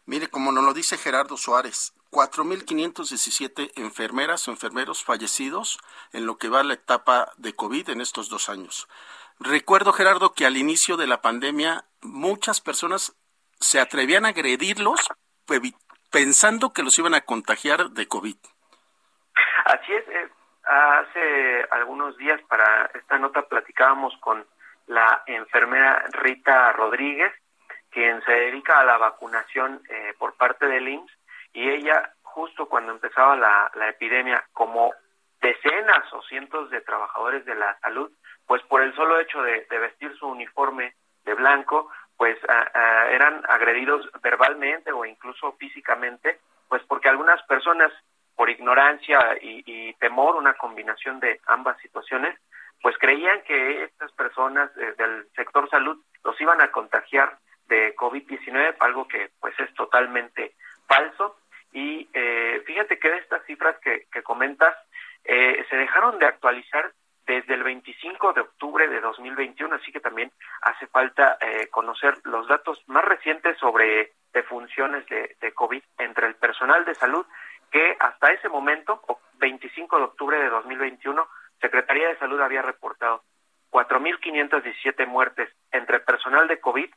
Mire, 0.04 0.28
como 0.28 0.52
nos 0.52 0.64
lo 0.64 0.74
dice 0.74 0.98
Gerardo 0.98 1.36
Suárez, 1.36 1.94
4.517 2.10 3.72
enfermeras 3.76 4.46
o 4.48 4.50
enfermeros 4.50 5.04
fallecidos 5.04 5.78
en 6.12 6.26
lo 6.26 6.38
que 6.38 6.48
va 6.48 6.62
la 6.62 6.74
etapa 6.74 7.32
de 7.36 7.54
COVID 7.54 7.90
en 7.90 8.00
estos 8.00 8.28
dos 8.28 8.48
años. 8.48 8.88
Recuerdo, 9.38 9.92
Gerardo, 9.92 10.34
que 10.34 10.44
al 10.44 10.56
inicio 10.56 10.96
de 10.96 11.06
la 11.06 11.22
pandemia 11.22 11.84
muchas 12.02 12.60
personas 12.60 13.16
se 13.60 13.80
atrevían 13.80 14.24
a 14.24 14.30
agredirlos 14.30 15.08
pensando 16.10 16.72
que 16.72 16.82
los 16.82 16.98
iban 16.98 17.14
a 17.14 17.22
contagiar 17.22 17.90
de 17.90 18.06
COVID. 18.06 18.36
Así 19.64 19.92
es. 19.94 20.08
Eh, 20.08 20.30
hace 20.64 21.66
algunos 21.70 22.16
días 22.16 22.40
para 22.48 22.90
esta 22.94 23.18
nota 23.18 23.42
platicábamos 23.42 24.16
con 24.20 24.44
la 24.86 25.22
enfermera 25.26 26.04
Rita 26.12 26.72
Rodríguez, 26.72 27.32
quien 27.90 28.22
se 28.24 28.32
dedica 28.32 28.80
a 28.80 28.84
la 28.84 28.98
vacunación 28.98 29.82
eh, 29.88 30.14
por 30.18 30.34
parte 30.34 30.66
del 30.66 30.88
IMSS, 30.88 31.12
y 31.52 31.68
ella 31.68 32.12
justo 32.22 32.66
cuando 32.68 32.92
empezaba 32.92 33.36
la, 33.36 33.88
epidemia, 33.88 34.44
como 34.52 34.92
decenas 35.40 36.12
o 36.12 36.22
cientos 36.22 36.70
de 36.70 36.80
trabajadores 36.80 37.44
de 37.44 37.54
la 37.54 37.78
salud, 37.80 38.10
pues 38.46 38.62
por 38.64 38.82
el 38.82 38.94
solo 38.94 39.18
hecho 39.18 39.42
de, 39.42 39.66
vestir 39.68 40.14
su 40.16 40.26
uniforme 40.28 40.94
de 41.24 41.34
blanco, 41.34 41.90
pues 42.16 42.38
eran 43.10 43.42
agredidos 43.48 44.08
verbalmente 44.22 44.92
o 44.92 45.04
incluso 45.04 45.52
físicamente, 45.52 46.38
pues 46.68 46.82
porque 46.84 47.08
algunas 47.08 47.42
personas 47.44 47.92
por 48.36 48.48
ignorancia 48.48 49.36
y, 49.40 49.62
y 49.66 49.94
temor, 49.94 50.36
una 50.36 50.54
combinación 50.54 51.20
de 51.20 51.40
ambas 51.46 51.78
situaciones, 51.78 52.38
pues 52.82 52.96
creían 52.98 53.42
que 53.42 53.84
estas 53.84 54.10
personas 54.12 54.70
eh, 54.76 54.94
del 54.96 55.28
sector 55.36 55.68
salud 55.68 55.98
los 56.24 56.40
iban 56.40 56.60
a 56.60 56.70
contagiar 56.70 57.38
de 57.66 57.94
COVID-19, 57.94 58.76
algo 58.80 59.06
que 59.06 59.30
pues 59.40 59.58
es 59.60 59.72
totalmente 59.74 60.54
falso. 60.90 61.36
Y 61.72 62.08
eh, 62.12 62.62
fíjate 62.66 62.98
que 62.98 63.08
de 63.08 63.18
estas 63.18 63.44
cifras 63.46 63.76
que, 63.78 64.22
comentas, 64.22 64.74
eh, 65.24 65.64
se 65.70 65.76
dejaron 65.76 66.18
de 66.18 66.26
actualizar 66.26 66.92
desde 67.26 67.54
el 67.54 67.62
25 67.62 68.32
de 68.32 68.40
octubre 68.40 68.88
de 68.88 69.00
2021, 69.00 69.76
así 69.76 69.92
que 69.92 70.00
también 70.00 70.32
hace 70.62 70.88
falta 70.88 71.38
conocer 71.70 72.18
los 72.24 72.48
datos 72.48 72.82
más 72.88 73.04
recientes 73.04 73.56
sobre 73.58 74.14
defunciones 74.32 75.06
de, 75.06 75.36
de 75.40 75.52
COVID 75.52 75.82
entre 75.98 76.26
el 76.26 76.34
personal 76.34 76.84
de 76.84 76.96
salud, 76.96 77.24
que 77.70 77.96
hasta 78.00 78.32
ese 78.32 78.48
momento, 78.48 79.00
25 79.38 79.96
de 79.98 80.04
octubre 80.04 80.38
de 80.38 80.48
2021, 80.48 81.28
Secretaría 81.60 82.08
de 82.08 82.18
Salud 82.18 82.40
había 82.40 82.62
reportado 82.62 83.22
4.517 83.70 85.06
muertes 85.06 85.48
entre 85.70 86.00
personal 86.00 86.48
de 86.48 86.58
COVID 86.60 86.90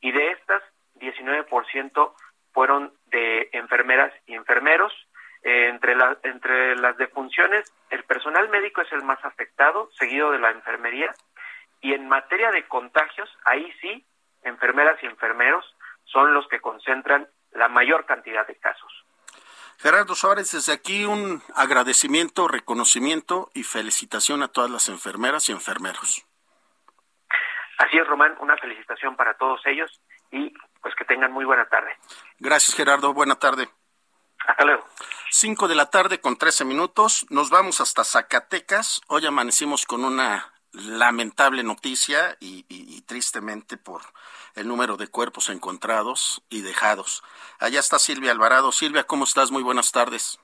y 0.00 0.12
de 0.12 0.30
estas 0.32 0.62
19% 0.96 2.14
fueron 2.52 2.92
de 3.06 3.48
enfermeras 3.52 4.12
y 4.26 4.34
enfermeros. 4.34 4.92
Eh, 5.42 5.68
entre, 5.68 5.96
entre 6.22 6.76
las 6.76 6.96
defunciones, 6.96 7.72
el 7.90 8.04
personal 8.04 8.48
médico 8.48 8.80
es 8.82 8.92
el 8.92 9.02
más 9.02 9.24
afectado, 9.24 9.90
seguido 9.98 10.30
de 10.30 10.38
la 10.38 10.50
enfermería. 10.50 11.12
Y 11.80 11.94
en 11.94 12.08
materia 12.08 12.50
de 12.50 12.66
contagios, 12.68 13.28
ahí 13.44 13.72
sí, 13.80 14.06
enfermeras 14.42 15.02
y 15.02 15.06
enfermeros 15.06 15.64
son 16.04 16.32
los 16.34 16.46
que 16.48 16.60
concentran 16.60 17.28
la 17.52 17.68
mayor 17.68 18.06
cantidad 18.06 18.46
de 18.46 18.56
casos. 18.56 19.04
Gerardo 19.78 20.14
Suárez, 20.14 20.52
desde 20.52 20.72
aquí 20.72 21.04
un 21.04 21.42
agradecimiento, 21.56 22.46
reconocimiento 22.46 23.50
y 23.52 23.64
felicitación 23.64 24.42
a 24.42 24.48
todas 24.48 24.70
las 24.70 24.88
enfermeras 24.88 25.48
y 25.48 25.52
enfermeros. 25.52 26.24
Así 27.78 27.98
es, 27.98 28.06
Román, 28.06 28.36
una 28.38 28.56
felicitación 28.58 29.16
para 29.16 29.34
todos 29.34 29.60
ellos 29.66 29.90
y 30.30 30.54
pues 30.82 30.94
que 30.94 31.04
tengan 31.04 31.32
muy 31.32 31.44
buena 31.44 31.66
tarde. 31.66 31.96
Gracias, 32.38 32.76
Gerardo. 32.76 33.14
Buena 33.14 33.36
tarde. 33.36 33.68
Hasta 34.46 34.64
luego. 34.64 34.84
Cinco 35.30 35.68
de 35.68 35.74
la 35.74 35.90
tarde 35.90 36.20
con 36.20 36.36
trece 36.36 36.64
minutos. 36.64 37.26
Nos 37.30 37.50
vamos 37.50 37.80
hasta 37.80 38.04
Zacatecas. 38.04 39.00
Hoy 39.06 39.24
amanecimos 39.26 39.86
con 39.86 40.04
una 40.04 40.52
lamentable 40.72 41.62
noticia 41.62 42.36
y 42.40 43.02
tristemente 43.02 43.76
por 43.76 44.02
el 44.54 44.68
número 44.68 44.96
de 44.96 45.08
cuerpos 45.08 45.48
encontrados 45.48 46.42
y 46.50 46.62
dejados. 46.62 47.22
Allá 47.58 47.80
está 47.80 47.98
Silvia 47.98 48.32
Alvarado. 48.32 48.72
Silvia, 48.72 49.04
¿cómo 49.04 49.24
estás? 49.24 49.50
Muy 49.50 49.62
buenas 49.62 49.92
tardes. 49.92 50.38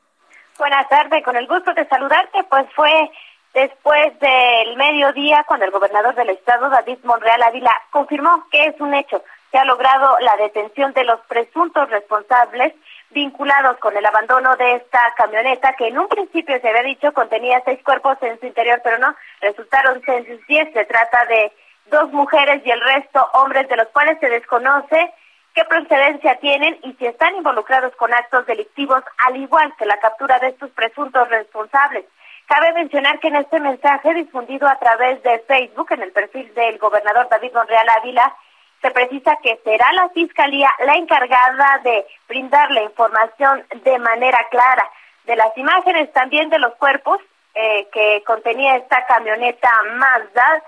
Buenas 0.59 0.88
tardes, 0.88 1.25
con 1.25 1.37
el 1.37 1.47
gusto 1.47 1.73
de 1.73 1.87
saludarte, 1.88 2.42
pues 2.45 2.66
fue 2.75 3.11
después 3.54 4.18
del 4.18 4.76
mediodía 4.76 5.45
cuando 5.47 5.64
el 5.66 5.71
gobernador 5.71 6.14
del 6.16 6.30
estado, 6.30 6.68
David 6.68 6.99
Monreal 7.04 7.42
Ávila, 7.42 7.71
confirmó 7.90 8.47
que 8.50 8.66
es 8.66 8.80
un 8.80 8.92
hecho. 8.95 9.23
Se 9.50 9.59
ha 9.59 9.64
logrado 9.64 10.19
la 10.21 10.37
detención 10.37 10.93
de 10.93 11.05
los 11.05 11.21
presuntos 11.21 11.88
responsables 11.90 12.75
vinculados 13.11 13.78
con 13.78 13.97
el 13.97 14.05
abandono 14.05 14.55
de 14.57 14.75
esta 14.76 15.00
camioneta 15.17 15.73
que 15.73 15.88
en 15.88 15.99
un 15.99 16.09
principio 16.09 16.61
se 16.61 16.69
había 16.69 16.83
dicho 16.83 17.12
contenía 17.12 17.62
seis 17.64 17.83
cuerpos 17.83 18.19
en 18.21 18.38
su 18.38 18.47
interior, 18.47 18.81
pero 18.85 18.99
no, 18.99 19.14
resultaron 19.40 20.02
diez. 20.49 20.73
Se 20.73 20.85
trata 20.85 21.25
de 21.26 21.52
dos 21.87 22.12
mujeres 22.12 22.62
y 22.64 22.71
el 22.71 22.81
resto 22.81 23.26
hombres 23.35 23.69
de 23.69 23.76
los 23.76 23.88
cuales 23.88 24.19
se 24.21 24.28
desconoce 24.28 25.12
qué 25.55 25.64
procedencia 25.64 26.37
tienen 26.37 26.78
y 26.83 26.93
si 26.95 27.07
están 27.07 27.35
involucrados 27.37 27.95
con 27.97 28.12
actos 28.12 28.47
delictivos, 28.47 29.02
al 29.26 29.37
igual 29.37 29.75
que 29.78 29.87
la 29.87 29.99
captura 29.99 30.38
de 30.38 30.49
estos 30.49 30.71
presuntos 30.71 31.28
responsables. 31.31 32.05
Cabe 32.47 32.73
mencionar 32.73 33.19
que 33.21 33.28
en 33.28 33.37
este 33.37 33.61
mensaje 33.61 34.14
difundido 34.14 34.69
a 34.69 34.78
través 34.78 35.23
de 35.23 35.38
Facebook, 35.40 35.93
en 35.93 36.02
el 36.02 36.12
perfil 36.12 36.52
del 36.55 36.78
gobernador 36.78 37.28
David 37.28 37.52
Monreal 37.52 37.88
Ávila, 38.00 38.35
se 38.81 38.91
precisa 38.91 39.37
que 39.43 39.61
será 39.65 39.93
la 39.93 40.09
Fiscalía 40.11 40.71
la 40.85 40.95
encargada 40.95 41.81
de 41.85 42.07
brindar 42.29 42.71
la 42.71 42.83
información 42.83 43.65
de 43.85 43.99
manera 43.99 44.39
clara. 44.51 44.89
De 45.25 45.37
las 45.37 45.57
imágenes 45.57 46.13
también 46.13 46.49
de 46.49 46.59
los 46.59 46.75
cuerpos 46.77 47.21
eh, 47.55 47.89
que 47.93 48.23
contenía 48.27 48.77
esta 48.77 49.05
camioneta 49.07 49.71
Mazda 49.97 50.63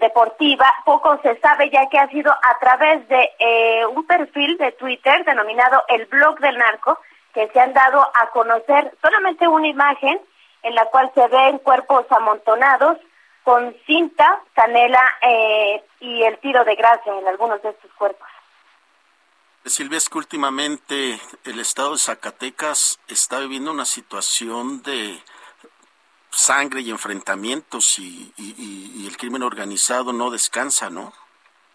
deportiva, 0.00 0.66
poco 0.84 1.20
se 1.22 1.38
sabe 1.38 1.70
ya 1.70 1.88
que 1.88 1.98
ha 1.98 2.08
sido 2.08 2.32
a 2.32 2.58
través 2.58 3.06
de 3.08 3.30
eh, 3.38 3.86
un 3.86 4.04
perfil 4.06 4.58
de 4.58 4.72
Twitter 4.72 5.24
denominado 5.24 5.84
el 5.88 6.06
blog 6.06 6.40
del 6.40 6.58
narco, 6.58 6.98
que 7.32 7.48
se 7.48 7.60
han 7.60 7.72
dado 7.72 8.00
a 8.00 8.26
conocer 8.30 8.92
solamente 9.00 9.46
una 9.46 9.68
imagen 9.68 10.20
en 10.62 10.74
la 10.74 10.84
cual 10.86 11.10
se 11.14 11.26
ven 11.28 11.58
cuerpos 11.58 12.06
amontonados 12.10 12.98
con 13.48 13.74
cinta, 13.86 14.42
canela 14.52 15.00
eh, 15.22 15.82
y 16.00 16.22
el 16.22 16.36
tiro 16.36 16.62
de 16.66 16.74
gracia 16.74 17.18
en 17.18 17.26
algunos 17.26 17.62
de 17.62 17.70
estos 17.70 17.90
cuerpos. 17.94 18.28
Silvia, 19.64 19.96
es 19.96 20.10
que 20.10 20.18
últimamente 20.18 21.18
el 21.46 21.58
estado 21.58 21.92
de 21.92 21.98
Zacatecas 21.98 23.00
está 23.08 23.38
viviendo 23.38 23.70
una 23.70 23.86
situación 23.86 24.82
de 24.82 25.22
sangre 26.28 26.82
y 26.82 26.90
enfrentamientos 26.90 27.98
y, 27.98 28.34
el 29.06 29.16
crimen 29.16 29.42
organizado 29.42 30.12
no 30.12 30.30
descansa, 30.30 30.90
¿no? 30.90 31.14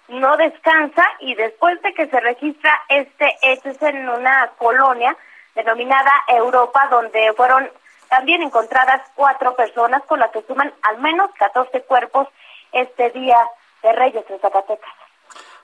No 0.10 0.38
descansa 0.38 1.03
y 1.22 1.34
después 1.34 1.82
de 1.82 1.92
que 1.96 2.06
se 2.06 2.20
registra 2.20 2.84
este 2.88 3.36
hecho 3.42 3.70
es 3.70 3.82
en 3.82 4.08
una 4.08 4.51
colonia 4.60 5.18
denominada 5.56 6.12
Europa 6.27 6.88
donde 6.92 7.34
fueron 7.36 7.68
también 8.13 8.43
encontradas 8.43 9.01
cuatro 9.15 9.55
personas 9.55 10.03
con 10.05 10.20
las 10.20 10.29
que 10.29 10.43
suman 10.43 10.72
al 10.84 11.00
menos 11.00 11.32
14 11.39 11.82
cuerpos 11.82 12.27
este 12.72 13.10
día 13.10 13.38
de 13.82 13.91
Reyes 13.91 14.24
en 14.29 14.39
Zacatecas. 14.39 14.93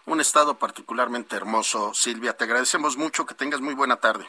un 0.08 0.20
estado 0.20 0.58
particularmente 0.58 1.36
hermoso. 1.36 1.94
Silvia, 1.94 2.36
te 2.36 2.46
agradecemos 2.46 2.98
mucho, 2.98 3.28
que 3.28 3.36
tengas 3.36 3.62
muy 3.62 3.76
buena 3.76 3.98
tarde. 3.98 4.26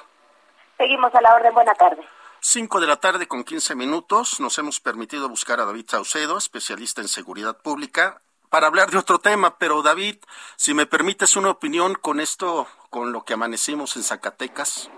Seguimos 0.76 1.14
a 1.14 1.22
la 1.22 1.34
orden, 1.34 1.54
buena 1.54 1.72
tarde. 1.72 2.02
Cinco 2.40 2.78
de 2.78 2.86
la 2.86 2.96
tarde 2.96 3.26
con 3.26 3.42
quince 3.42 3.74
minutos. 3.74 4.38
Nos 4.38 4.58
hemos 4.58 4.80
permitido 4.80 5.30
buscar 5.30 5.58
a 5.58 5.64
David 5.64 5.86
Saucedo, 5.88 6.36
especialista 6.36 7.00
en 7.00 7.08
seguridad 7.08 7.56
pública, 7.62 8.20
para 8.50 8.66
hablar 8.66 8.90
de 8.90 8.98
otro 8.98 9.18
tema. 9.18 9.56
Pero 9.56 9.80
David, 9.80 10.16
si 10.56 10.74
me 10.74 10.84
permites 10.84 11.36
una 11.36 11.48
opinión 11.48 11.94
con 11.94 12.20
esto, 12.20 12.66
con 12.90 13.12
lo 13.12 13.24
que 13.24 13.32
amanecimos 13.32 13.96
en 13.96 14.02
Zacatecas. 14.02 14.90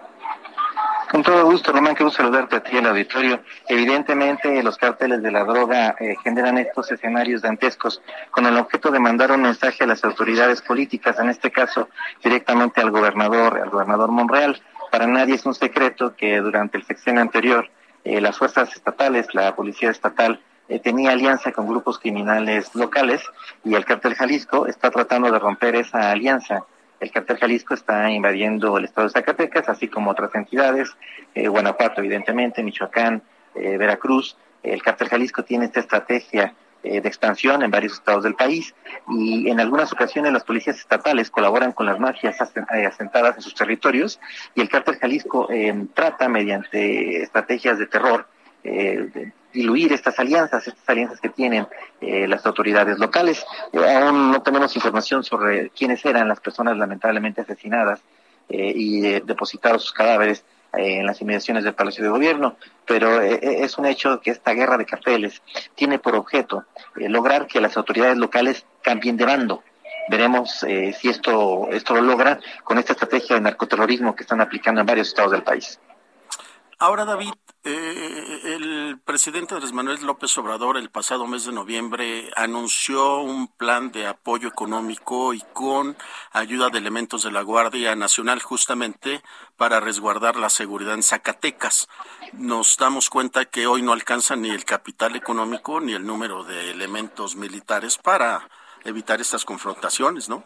Con 1.12 1.22
todo 1.22 1.44
gusto, 1.44 1.72
Román, 1.72 1.94
gusto 2.00 2.22
saludarte 2.22 2.56
a 2.56 2.62
ti 2.62 2.74
el 2.74 2.86
auditorio. 2.86 3.42
Evidentemente, 3.68 4.62
los 4.62 4.78
cárteles 4.78 5.22
de 5.22 5.30
la 5.30 5.44
droga 5.44 5.94
eh, 6.00 6.16
generan 6.24 6.56
estos 6.56 6.90
escenarios 6.90 7.42
dantescos 7.42 8.00
con 8.30 8.46
el 8.46 8.56
objeto 8.56 8.90
de 8.90 8.98
mandar 8.98 9.30
un 9.30 9.42
mensaje 9.42 9.84
a 9.84 9.86
las 9.86 10.02
autoridades 10.04 10.62
políticas, 10.62 11.18
en 11.18 11.28
este 11.28 11.50
caso 11.50 11.90
directamente 12.24 12.80
al 12.80 12.90
gobernador, 12.90 13.60
al 13.60 13.68
gobernador 13.68 14.10
Monreal. 14.10 14.62
Para 14.90 15.06
nadie 15.06 15.34
es 15.34 15.44
un 15.44 15.52
secreto 15.52 16.16
que 16.16 16.40
durante 16.40 16.78
el 16.78 16.84
sexenio 16.86 17.20
anterior 17.20 17.68
eh, 18.04 18.18
las 18.22 18.38
fuerzas 18.38 18.74
estatales, 18.74 19.34
la 19.34 19.54
policía 19.54 19.90
estatal, 19.90 20.40
eh, 20.70 20.78
tenía 20.78 21.10
alianza 21.12 21.52
con 21.52 21.68
grupos 21.68 21.98
criminales 21.98 22.74
locales 22.74 23.20
y 23.64 23.74
el 23.74 23.84
cártel 23.84 24.14
Jalisco 24.14 24.66
está 24.66 24.90
tratando 24.90 25.30
de 25.30 25.38
romper 25.38 25.76
esa 25.76 26.10
alianza 26.10 26.64
el 27.02 27.10
cartel 27.10 27.36
Jalisco 27.36 27.74
está 27.74 28.08
invadiendo 28.10 28.78
el 28.78 28.84
estado 28.84 29.08
de 29.08 29.12
Zacatecas, 29.12 29.68
así 29.68 29.88
como 29.88 30.12
otras 30.12 30.32
entidades, 30.36 30.96
eh, 31.34 31.48
Guanajuato, 31.48 32.00
evidentemente, 32.00 32.62
Michoacán, 32.62 33.22
eh, 33.56 33.76
Veracruz. 33.76 34.36
El 34.62 34.80
cartel 34.82 35.08
Jalisco 35.08 35.42
tiene 35.42 35.64
esta 35.64 35.80
estrategia 35.80 36.54
eh, 36.84 37.00
de 37.00 37.08
expansión 37.08 37.64
en 37.64 37.72
varios 37.72 37.94
estados 37.94 38.22
del 38.22 38.36
país 38.36 38.72
y 39.08 39.50
en 39.50 39.58
algunas 39.58 39.92
ocasiones 39.92 40.32
las 40.32 40.44
policías 40.44 40.78
estatales 40.78 41.28
colaboran 41.28 41.72
con 41.72 41.86
las 41.86 41.98
mafias 41.98 42.40
asentadas 42.40 43.36
en 43.36 43.42
sus 43.42 43.54
territorios 43.56 44.20
y 44.54 44.60
el 44.60 44.68
cártel 44.68 44.98
Jalisco 44.98 45.48
trata 45.94 46.28
mediante 46.28 47.22
estrategias 47.22 47.78
de 47.78 47.86
terror 47.86 48.26
eh, 48.64 49.32
diluir 49.52 49.92
estas 49.92 50.18
alianzas, 50.18 50.66
estas 50.66 50.88
alianzas 50.88 51.20
que 51.20 51.28
tienen 51.28 51.66
eh, 52.00 52.26
las 52.26 52.44
autoridades 52.46 52.98
locales. 52.98 53.44
Eh, 53.72 53.78
aún 53.78 54.32
no 54.32 54.42
tenemos 54.42 54.74
información 54.76 55.22
sobre 55.22 55.70
quiénes 55.70 56.04
eran 56.04 56.28
las 56.28 56.40
personas 56.40 56.76
lamentablemente 56.76 57.42
asesinadas 57.42 58.00
eh, 58.48 58.72
y 58.74 59.00
depositados 59.20 59.82
sus 59.82 59.92
cadáveres 59.92 60.44
en 60.74 61.04
las 61.04 61.20
inmediaciones 61.20 61.64
del 61.64 61.74
Palacio 61.74 62.02
de 62.02 62.08
Gobierno, 62.08 62.56
pero 62.86 63.20
es 63.20 63.76
un 63.76 63.84
hecho 63.84 64.22
que 64.22 64.30
esta 64.30 64.54
guerra 64.54 64.78
de 64.78 64.86
carteles 64.86 65.42
tiene 65.74 65.98
por 65.98 66.14
objeto 66.14 66.64
lograr 66.94 67.46
que 67.46 67.60
las 67.60 67.76
autoridades 67.76 68.16
locales 68.16 68.64
cambien 68.80 69.18
de 69.18 69.26
bando. 69.26 69.62
Veremos 70.08 70.60
si 70.60 71.10
esto, 71.10 71.68
esto 71.70 71.94
lo 71.96 72.00
logra 72.00 72.40
con 72.64 72.78
esta 72.78 72.94
estrategia 72.94 73.36
de 73.36 73.42
narcoterrorismo 73.42 74.16
que 74.16 74.22
están 74.22 74.40
aplicando 74.40 74.80
en 74.80 74.86
varios 74.86 75.08
estados 75.08 75.32
del 75.32 75.42
país. 75.42 75.78
Ahora, 76.78 77.04
David, 77.04 77.34
presidente 79.12 79.54
Andrés 79.54 79.74
Manuel 79.74 80.06
López 80.06 80.38
Obrador 80.38 80.78
el 80.78 80.88
pasado 80.88 81.26
mes 81.26 81.44
de 81.44 81.52
noviembre 81.52 82.30
anunció 82.34 83.20
un 83.20 83.46
plan 83.46 83.92
de 83.92 84.06
apoyo 84.06 84.48
económico 84.48 85.34
y 85.34 85.42
con 85.52 85.98
ayuda 86.32 86.70
de 86.70 86.78
elementos 86.78 87.22
de 87.22 87.30
la 87.30 87.42
Guardia 87.42 87.94
Nacional 87.94 88.40
justamente 88.40 89.20
para 89.58 89.80
resguardar 89.80 90.36
la 90.36 90.48
seguridad 90.48 90.94
en 90.94 91.02
Zacatecas. 91.02 91.90
Nos 92.32 92.78
damos 92.78 93.10
cuenta 93.10 93.44
que 93.44 93.66
hoy 93.66 93.82
no 93.82 93.92
alcanza 93.92 94.34
ni 94.34 94.48
el 94.48 94.64
capital 94.64 95.14
económico 95.14 95.78
ni 95.78 95.92
el 95.92 96.06
número 96.06 96.42
de 96.42 96.70
elementos 96.70 97.36
militares 97.36 97.98
para 97.98 98.48
evitar 98.82 99.20
estas 99.20 99.44
confrontaciones, 99.44 100.30
¿no? 100.30 100.42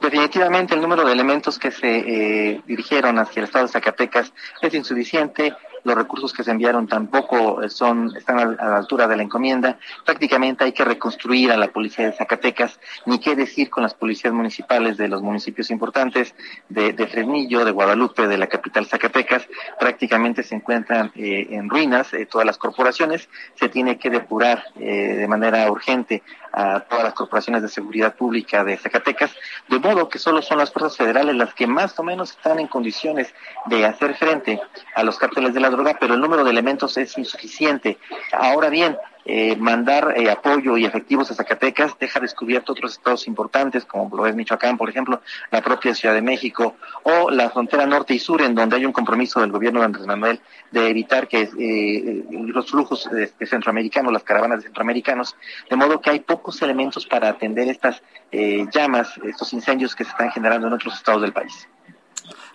Definitivamente 0.00 0.74
el 0.74 0.80
número 0.80 1.04
de 1.04 1.12
elementos 1.12 1.58
que 1.58 1.70
se 1.70 1.98
eh, 1.98 2.62
dirigieron 2.64 3.18
hacia 3.18 3.40
el 3.40 3.44
estado 3.44 3.66
de 3.66 3.72
Zacatecas 3.72 4.32
es 4.62 4.72
insuficiente 4.72 5.54
los 5.84 5.94
recursos 5.94 6.32
que 6.32 6.42
se 6.42 6.50
enviaron 6.50 6.86
tampoco 6.86 7.62
eh, 7.62 7.70
son 7.70 8.14
están 8.16 8.38
a, 8.38 8.46
la 8.46 8.76
altura 8.78 9.06
de 9.06 9.16
la 9.16 9.22
encomienda. 9.22 9.78
Prácticamente 10.04 10.64
hay 10.64 10.72
que 10.72 10.84
reconstruir 10.84 11.52
a 11.52 11.56
la 11.56 11.68
policía 11.68 12.06
de 12.06 12.12
Zacatecas, 12.12 12.80
ni 13.06 13.18
qué 13.18 13.36
decir 13.36 13.70
con 13.70 13.82
las 13.82 13.94
policías 13.94 14.32
municipales 14.32 14.96
de 14.96 15.08
los 15.08 15.22
municipios 15.22 15.70
importantes 15.70 16.34
de, 16.68 16.92
de 16.92 17.06
Fresnillo, 17.06 17.64
de 17.64 17.70
Guadalupe, 17.70 18.26
de 18.26 18.38
la 18.38 18.46
capital 18.46 18.86
Zacatecas. 18.86 19.46
Prácticamente 19.78 20.42
se 20.42 20.56
encuentran 20.56 21.12
eh, 21.14 21.48
en 21.50 21.68
ruinas 21.68 22.12
eh, 22.14 22.26
todas 22.26 22.46
las 22.46 22.58
corporaciones. 22.58 23.28
Se 23.54 23.68
tiene 23.68 23.98
que 23.98 24.10
depurar 24.10 24.64
de 24.74 25.26
manera 25.28 25.70
urgente 25.70 26.22
a 26.54 26.80
todas 26.80 27.04
las 27.04 27.14
corporaciones 27.14 27.62
de 27.62 27.68
seguridad 27.68 28.14
pública 28.14 28.62
de 28.64 28.76
Zacatecas, 28.76 29.34
de 29.68 29.78
modo 29.78 30.08
que 30.08 30.18
solo 30.18 30.40
son 30.40 30.58
las 30.58 30.72
fuerzas 30.72 30.96
federales 30.96 31.34
las 31.34 31.52
que 31.52 31.66
más 31.66 31.98
o 31.98 32.04
menos 32.04 32.30
están 32.30 32.60
en 32.60 32.68
condiciones 32.68 33.34
de 33.66 33.84
hacer 33.84 34.14
frente 34.14 34.60
a 34.94 35.02
los 35.02 35.18
cárteles 35.18 35.52
de 35.52 35.60
la 35.60 35.70
droga, 35.74 35.96
pero 36.00 36.14
el 36.14 36.20
número 36.20 36.44
de 36.44 36.50
elementos 36.50 36.96
es 36.96 37.16
insuficiente. 37.18 37.98
Ahora 38.32 38.70
bien, 38.70 38.96
eh, 39.26 39.56
mandar 39.56 40.12
eh, 40.16 40.30
apoyo 40.30 40.76
y 40.76 40.84
efectivos 40.84 41.30
a 41.30 41.34
Zacatecas 41.34 41.98
deja 41.98 42.20
descubierto 42.20 42.72
otros 42.72 42.92
estados 42.92 43.26
importantes, 43.26 43.86
como 43.86 44.14
lo 44.14 44.26
es 44.26 44.34
Michoacán, 44.34 44.76
por 44.76 44.90
ejemplo, 44.90 45.22
la 45.50 45.62
propia 45.62 45.94
Ciudad 45.94 46.14
de 46.14 46.20
México, 46.20 46.76
o 47.04 47.30
la 47.30 47.48
frontera 47.48 47.86
norte 47.86 48.12
y 48.12 48.18
sur, 48.18 48.42
en 48.42 48.54
donde 48.54 48.76
hay 48.76 48.84
un 48.84 48.92
compromiso 48.92 49.40
del 49.40 49.50
gobierno 49.50 49.80
de 49.80 49.86
Andrés 49.86 50.06
Manuel 50.06 50.40
de 50.70 50.90
evitar 50.90 51.26
que 51.26 51.48
eh, 51.58 52.24
los 52.30 52.70
flujos 52.70 53.08
de, 53.10 53.46
centroamericanos, 53.46 54.12
las 54.12 54.24
caravanas 54.24 54.58
de 54.58 54.64
centroamericanos, 54.64 55.36
de 55.70 55.76
modo 55.76 56.02
que 56.02 56.10
hay 56.10 56.20
pocos 56.20 56.60
elementos 56.60 57.06
para 57.06 57.30
atender 57.30 57.68
estas 57.68 58.02
llamas, 58.30 59.16
estos 59.24 59.52
incendios 59.52 59.94
que 59.94 60.04
se 60.04 60.10
están 60.10 60.30
generando 60.32 60.66
en 60.66 60.72
otros 60.72 60.94
estados 60.94 61.22
del 61.22 61.32
país. 61.32 61.68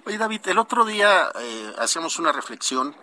Oye, 0.09 0.17
David, 0.17 0.41
el 0.47 0.57
otro 0.57 0.85
día 0.85 1.31
hacemos 1.77 2.17
una 2.17 2.31
reflexión 2.31 2.95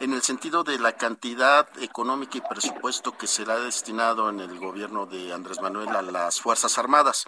en 0.00 0.14
el 0.14 0.22
sentido 0.22 0.64
de 0.64 0.78
la 0.78 0.92
cantidad 0.92 1.68
económica 1.78 2.38
y 2.38 2.40
presupuesto 2.40 3.12
que 3.18 3.26
será 3.26 3.58
destinado 3.58 4.30
en 4.30 4.40
el 4.40 4.58
gobierno 4.58 5.04
de 5.04 5.34
Andrés 5.34 5.60
Manuel 5.60 5.90
a 5.90 6.00
las 6.00 6.40
Fuerzas 6.40 6.78
Armadas. 6.78 7.26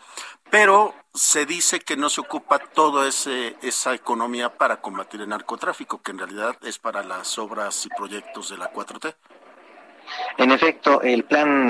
Pero 0.50 0.94
se 1.12 1.44
dice 1.44 1.80
que 1.80 1.98
no 1.98 2.08
se 2.08 2.22
ocupa 2.22 2.58
toda 2.58 3.06
esa 3.06 3.92
economía 3.92 4.56
para 4.56 4.80
combatir 4.80 5.20
el 5.20 5.28
narcotráfico, 5.28 6.00
que 6.00 6.12
en 6.12 6.18
realidad 6.18 6.56
es 6.62 6.78
para 6.78 7.04
las 7.04 7.36
obras 7.36 7.84
y 7.84 7.90
proyectos 7.90 8.48
de 8.48 8.56
la 8.56 8.72
4T. 8.72 9.16
En 10.38 10.50
efecto, 10.50 11.02
el 11.02 11.24
Plan 11.24 11.66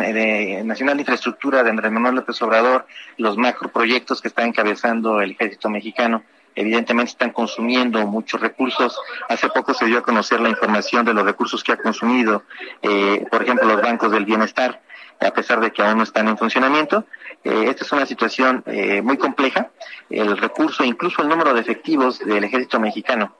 Nacional 0.68 0.98
de 0.98 1.02
Infraestructura 1.02 1.64
de 1.64 1.70
Andrés 1.70 1.90
Manuel 1.90 2.14
López 2.14 2.40
Obrador, 2.42 2.86
los 3.16 3.36
macroproyectos 3.36 4.22
que 4.22 4.28
está 4.28 4.44
encabezando 4.44 5.20
el 5.20 5.32
ejército 5.32 5.68
mexicano, 5.68 6.22
evidentemente 6.56 7.12
están 7.12 7.30
consumiendo 7.30 8.04
muchos 8.06 8.40
recursos. 8.40 8.98
Hace 9.28 9.48
poco 9.50 9.74
se 9.74 9.86
dio 9.86 9.98
a 9.98 10.02
conocer 10.02 10.40
la 10.40 10.48
información 10.48 11.04
de 11.04 11.14
los 11.14 11.24
recursos 11.24 11.62
que 11.62 11.72
ha 11.72 11.76
consumido, 11.76 12.42
eh, 12.82 13.24
por 13.30 13.42
ejemplo, 13.42 13.68
los 13.68 13.80
bancos 13.80 14.10
del 14.10 14.24
bienestar, 14.24 14.80
a 15.20 15.30
pesar 15.30 15.60
de 15.60 15.70
que 15.70 15.82
aún 15.82 15.98
no 15.98 16.02
están 16.02 16.28
en 16.28 16.36
funcionamiento. 16.36 17.04
Eh, 17.44 17.66
esta 17.68 17.84
es 17.84 17.92
una 17.92 18.06
situación 18.06 18.64
eh, 18.66 19.02
muy 19.02 19.18
compleja. 19.18 19.70
El 20.08 20.36
recurso, 20.36 20.82
incluso 20.82 21.22
el 21.22 21.28
número 21.28 21.52
de 21.52 21.60
efectivos 21.60 22.18
del 22.18 22.42
ejército 22.42 22.80
mexicano 22.80 23.36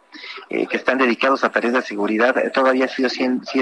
que 0.49 0.77
están 0.77 0.97
dedicados 0.97 1.45
a 1.45 1.51
tareas 1.51 1.75
de 1.75 1.83
seguridad, 1.83 2.35
todavía 2.53 2.89
sigue 2.89 3.11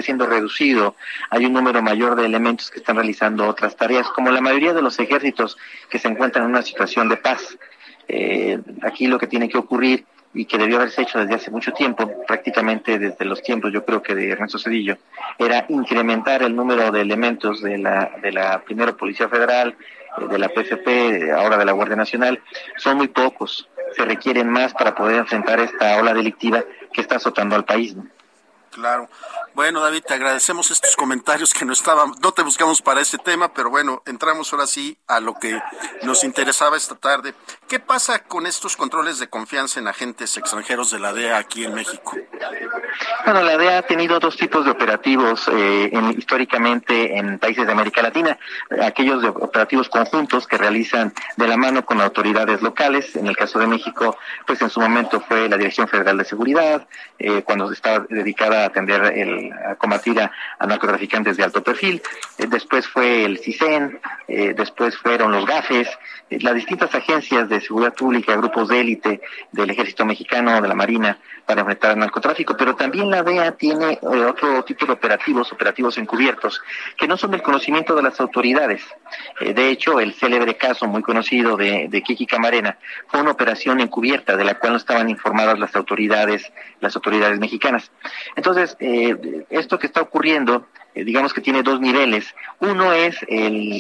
siendo 0.03 0.27
reducido. 0.27 0.95
Hay 1.31 1.47
un 1.47 1.53
número 1.53 1.83
mayor 1.83 2.15
de 2.15 2.27
elementos 2.27 2.71
que 2.71 2.79
están 2.79 2.95
realizando 2.95 3.49
otras 3.49 3.75
tareas, 3.77 4.07
como 4.09 4.31
la 4.31 4.41
mayoría 4.41 4.73
de 4.73 4.83
los 4.83 5.01
ejércitos 5.01 5.57
que 5.91 5.99
se 5.99 6.07
encuentran 6.07 6.45
en 6.45 6.51
una 6.51 6.63
situación 6.63 7.09
de 7.09 7.17
paz. 7.17 7.59
Eh, 8.09 8.61
aquí 8.83 9.07
lo 9.07 9.19
que 9.19 9.27
tiene 9.27 9.49
que 9.49 9.59
ocurrir 9.59 10.05
y 10.35 10.47
que 10.47 10.59
debió 10.59 10.77
haberse 10.77 11.03
hecho 11.03 11.21
desde 11.21 11.35
hace 11.35 11.51
mucho 11.51 11.73
tiempo, 11.73 12.11
prácticamente 12.27 12.99
desde 12.99 13.25
los 13.25 13.41
tiempos, 13.43 13.73
yo 13.73 13.85
creo 13.85 14.03
que 14.03 14.15
de 14.15 14.31
Ernesto 14.31 14.59
Cedillo, 14.59 14.99
era 15.39 15.65
incrementar 15.69 16.43
el 16.43 16.57
número 16.57 16.91
de 16.91 17.01
elementos 17.01 17.63
de 17.63 17.79
la, 17.79 18.11
de 18.21 18.33
la 18.33 18.61
primero 18.63 18.97
Policía 18.97 19.29
Federal, 19.29 19.77
eh, 20.19 20.27
de 20.29 20.39
la 20.39 20.49
PFP, 20.49 21.33
ahora 21.33 21.57
de 21.57 21.65
la 21.65 21.73
Guardia 21.73 21.97
Nacional. 21.97 22.43
Son 22.77 22.97
muy 22.97 23.09
pocos, 23.09 23.69
se 23.97 24.05
requieren 24.05 24.49
más 24.49 24.75
para 24.75 24.95
poder 24.95 25.19
enfrentar 25.19 25.61
esta 25.61 25.97
ola 25.99 26.13
delictiva 26.13 26.65
que 26.93 27.01
está 27.01 27.17
azotando 27.17 27.55
al 27.55 27.65
país. 27.65 27.97
Claro. 28.71 29.09
Bueno, 29.55 29.81
David, 29.81 30.03
te 30.03 30.15
agradecemos 30.15 30.73
estos 30.73 30.97
comentarios 30.97 31.55
que 31.55 31.65
no 31.65 31.73
estaban, 31.73 32.13
no 32.21 32.33
te 32.33 32.43
buscamos 32.43 32.83
para 32.83 33.01
ese 33.01 33.19
tema, 33.19 33.55
pero 33.55 33.71
bueno, 33.71 34.03
entramos 34.05 34.53
ahora 34.53 34.67
sí 34.67 34.99
a 35.07 35.21
lo 35.21 35.35
que 35.35 35.61
nos 36.03 36.25
interesaba 36.25 36.77
esta 36.77 36.97
tarde. 36.97 37.35
¿Qué 37.69 37.79
pasa 37.79 38.25
con 38.25 38.47
estos 38.47 38.77
controles 38.77 39.21
de 39.21 39.29
confianza 39.29 39.79
en 39.79 39.87
agentes 39.87 40.37
extranjeros 40.37 40.91
de 40.91 40.99
la 40.99 41.13
DEA 41.13 41.39
aquí 41.39 41.65
en 41.65 41.73
México? 41.73 42.17
Bueno, 43.25 43.43
la 43.43 43.57
DEA 43.57 43.79
ha 43.79 43.83
tenido 43.83 44.19
dos 44.19 44.37
tipos 44.37 44.65
de 44.65 44.73
operativos 44.73 45.49
eh, 45.53 45.91
históricamente 46.17 47.17
en 47.17 47.39
países 47.39 47.65
de 47.65 47.73
América 47.73 48.03
Latina. 48.03 48.37
Aquellos 48.83 49.23
de 49.23 49.29
operativos 49.29 49.89
conjuntos 49.89 50.49
que 50.49 50.59
realizan 50.59 51.15
de 51.37 51.47
la 51.47 51.57
mano 51.57 51.85
con 51.85 52.01
autoridades 52.01 52.61
locales. 52.61 53.15
En 53.15 53.29
el 53.29 53.37
caso 53.37 53.59
de 53.61 53.69
México, 53.69 54.17
pues 54.47 54.61
en 54.63 54.71
su 54.71 54.81
momento 54.81 55.21
fue 55.21 55.49
la 55.49 55.57
Dirección 55.57 55.89
Federal 55.89 56.19
de 56.19 56.25
Seguridad, 56.25 56.87
eh, 57.19 57.43
cuando 57.43 57.71
estaba 57.73 58.05
dedicada 58.11 58.63
a 58.63 58.67
atender 58.67 59.05
el 59.17 59.44
a 59.53 59.75
combatir 59.77 60.21
a, 60.21 60.31
narcotraficantes 60.67 61.37
de 61.37 61.45
alto 61.45 61.63
perfil, 61.63 62.03
eh, 62.39 62.47
después 62.49 62.87
fue 62.87 63.25
el 63.25 63.39
CISEN, 63.39 64.01
eh, 64.29 64.55
después 64.57 64.97
fueron 64.97 65.33
los 65.33 65.47
GAFES, 65.47 65.89
las 66.31 66.55
distintas 66.55 66.95
agencias 66.95 67.49
de 67.49 67.61
seguridad 67.61 67.95
pública, 67.95 68.37
grupos 68.37 68.69
de 68.69 68.81
élite 68.81 69.21
del 69.53 69.71
ejército 69.71 70.05
mexicano, 70.05 70.61
de 70.61 70.69
la 70.69 70.75
Marina, 70.75 71.19
para 71.47 71.61
enfrentar 71.61 71.93
al 71.93 71.99
narcotráfico, 71.99 72.57
pero 72.57 72.75
también 72.75 73.11
la 73.11 73.23
DEA 73.23 73.53
tiene 73.53 73.99
otro 74.03 74.65
tipo 74.65 74.87
de 74.87 74.93
operativos, 74.93 75.53
operativos 75.53 75.99
encubiertos, 75.99 76.63
que 76.97 77.07
no 77.07 77.17
son 77.17 77.31
del 77.31 77.43
conocimiento 77.43 77.95
de 77.95 78.03
las 78.03 78.19
autoridades. 78.21 78.83
de 79.41 79.69
hecho, 79.69 80.01
el 80.01 80.15
célebre 80.15 80.57
caso 80.57 80.87
muy 80.87 81.03
conocido 81.03 81.57
de, 81.57 81.89
de 81.89 82.03
Kiki 82.03 82.27
Camarena 82.27 82.79
fue 83.09 83.21
una 83.21 83.33
operación 83.33 83.81
encubierta 83.81 84.37
de 84.37 84.45
la 84.45 84.59
cual 84.59 84.73
no 84.73 84.79
estaban 84.79 85.11
informadas 85.11 85.59
las 85.59 85.75
autoridades, 85.77 86.53
las 86.81 86.95
autoridades 86.97 87.39
mexicanas. 87.39 87.91
Entonces, 88.37 88.77
eh, 88.81 89.34
esto 89.51 89.79
que 89.79 89.87
está 89.87 90.01
ocurriendo 90.03 90.67
eh, 90.95 91.05
digamos 91.05 91.33
que 91.33 91.41
tiene 91.41 91.63
dos 91.63 91.81
niveles. 91.81 92.35
Uno 92.61 92.93
es 92.93 93.19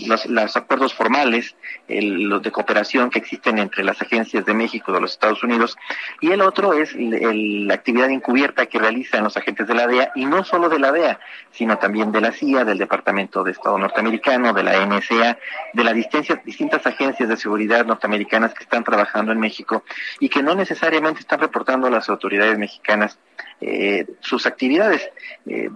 los, 0.07 0.57
acuerdos 0.57 0.94
formales, 0.94 1.55
los 1.88 2.42
de 2.42 2.50
cooperación 2.50 3.11
que 3.11 3.18
existen 3.18 3.59
entre 3.59 3.85
las 3.85 4.00
agencias 4.03 4.44
de 4.44 4.55
México 4.55 4.90
y 4.90 4.94
de 4.94 5.00
los 5.00 5.12
Estados 5.12 5.42
Unidos, 5.42 5.77
y 6.20 6.31
el 6.33 6.40
otro 6.40 6.72
es 6.72 6.94
la 6.96 7.74
actividad 7.74 8.11
encubierta 8.11 8.66
que 8.66 8.79
realizan 8.79 9.24
los 9.24 9.37
agentes 9.37 9.66
de 9.66 9.74
la 9.74 9.87
DEA, 9.87 10.12
y 10.14 10.27
no 10.27 10.44
solo 10.44 10.68
de 10.68 10.79
la 10.79 10.92
DEA, 10.92 11.20
sino 11.50 11.79
también 11.79 12.12
de 12.12 12.20
la 12.20 12.33
CIA, 12.33 12.64
del 12.64 12.79
Departamento 12.79 13.44
de 13.44 13.53
Estado 13.53 13.79
norteamericano, 13.79 14.53
de 14.53 14.62
la 14.62 14.85
NSA, 14.85 15.38
de 15.72 15.85
las 15.85 15.94
distintas, 15.94 16.44
distintas 16.44 16.87
agencias 16.87 17.29
de 17.29 17.37
seguridad 17.37 17.85
norteamericanas 17.87 18.55
que 18.55 18.64
están 18.64 18.85
trabajando 18.85 19.33
en 19.33 19.40
México 19.40 19.85
y 20.20 20.29
que 20.29 20.42
no 20.42 20.55
necesariamente 20.55 21.20
están 21.20 21.40
reportando 21.40 21.87
a 21.87 21.90
las 21.90 22.09
autoridades 22.09 22.59
mexicanas 22.59 23.18
eh, 23.61 24.07
sus 24.20 24.46
actividades. 24.46 25.09
Eh, 25.46 25.70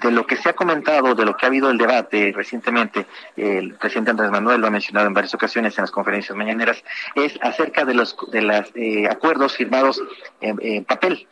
de 0.00 0.10
lo 0.10 0.26
que 0.26 0.36
se 0.36 0.48
ha 0.48 0.52
comentado, 0.54 0.83
de 0.84 1.24
lo 1.24 1.36
que 1.36 1.46
ha 1.46 1.48
habido 1.48 1.70
el 1.70 1.78
debate 1.78 2.32
recientemente, 2.34 3.06
el 3.36 3.74
presidente 3.74 4.10
Andrés 4.10 4.30
Manuel 4.30 4.60
lo 4.60 4.66
ha 4.66 4.70
mencionado 4.70 5.06
en 5.06 5.14
varias 5.14 5.34
ocasiones 5.34 5.76
en 5.78 5.82
las 5.82 5.90
conferencias 5.90 6.36
mañaneras, 6.36 6.82
es 7.14 7.38
acerca 7.42 7.84
de 7.84 7.94
los 7.94 8.16
de 8.30 8.42
los 8.42 8.70
eh, 8.74 9.08
acuerdos 9.08 9.56
firmados 9.56 10.00
en 10.40 10.84
papel 10.84 11.26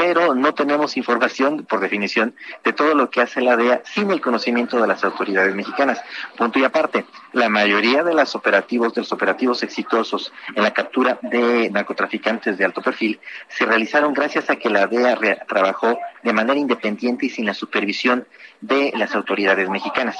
pero 0.00 0.34
no 0.34 0.54
tenemos 0.54 0.96
información, 0.96 1.66
por 1.66 1.78
definición, 1.78 2.34
de 2.64 2.72
todo 2.72 2.94
lo 2.94 3.10
que 3.10 3.20
hace 3.20 3.42
la 3.42 3.54
DEA 3.54 3.82
sin 3.84 4.10
el 4.10 4.22
conocimiento 4.22 4.80
de 4.80 4.86
las 4.86 5.04
autoridades 5.04 5.54
mexicanas. 5.54 6.02
Punto 6.38 6.58
y 6.58 6.64
aparte, 6.64 7.04
la 7.34 7.50
mayoría 7.50 8.02
de 8.02 8.14
los 8.14 8.34
operativos, 8.34 8.94
de 8.94 9.02
los 9.02 9.12
operativos 9.12 9.62
exitosos 9.62 10.32
en 10.54 10.62
la 10.62 10.72
captura 10.72 11.18
de 11.20 11.68
narcotraficantes 11.68 12.56
de 12.56 12.64
alto 12.64 12.80
perfil, 12.80 13.20
se 13.48 13.66
realizaron 13.66 14.14
gracias 14.14 14.48
a 14.48 14.56
que 14.56 14.70
la 14.70 14.86
DEA 14.86 15.44
trabajó 15.46 15.98
de 16.22 16.32
manera 16.32 16.58
independiente 16.58 17.26
y 17.26 17.28
sin 17.28 17.44
la 17.44 17.52
supervisión 17.52 18.26
de 18.62 18.94
las 18.96 19.14
autoridades 19.14 19.68
mexicanas. 19.68 20.16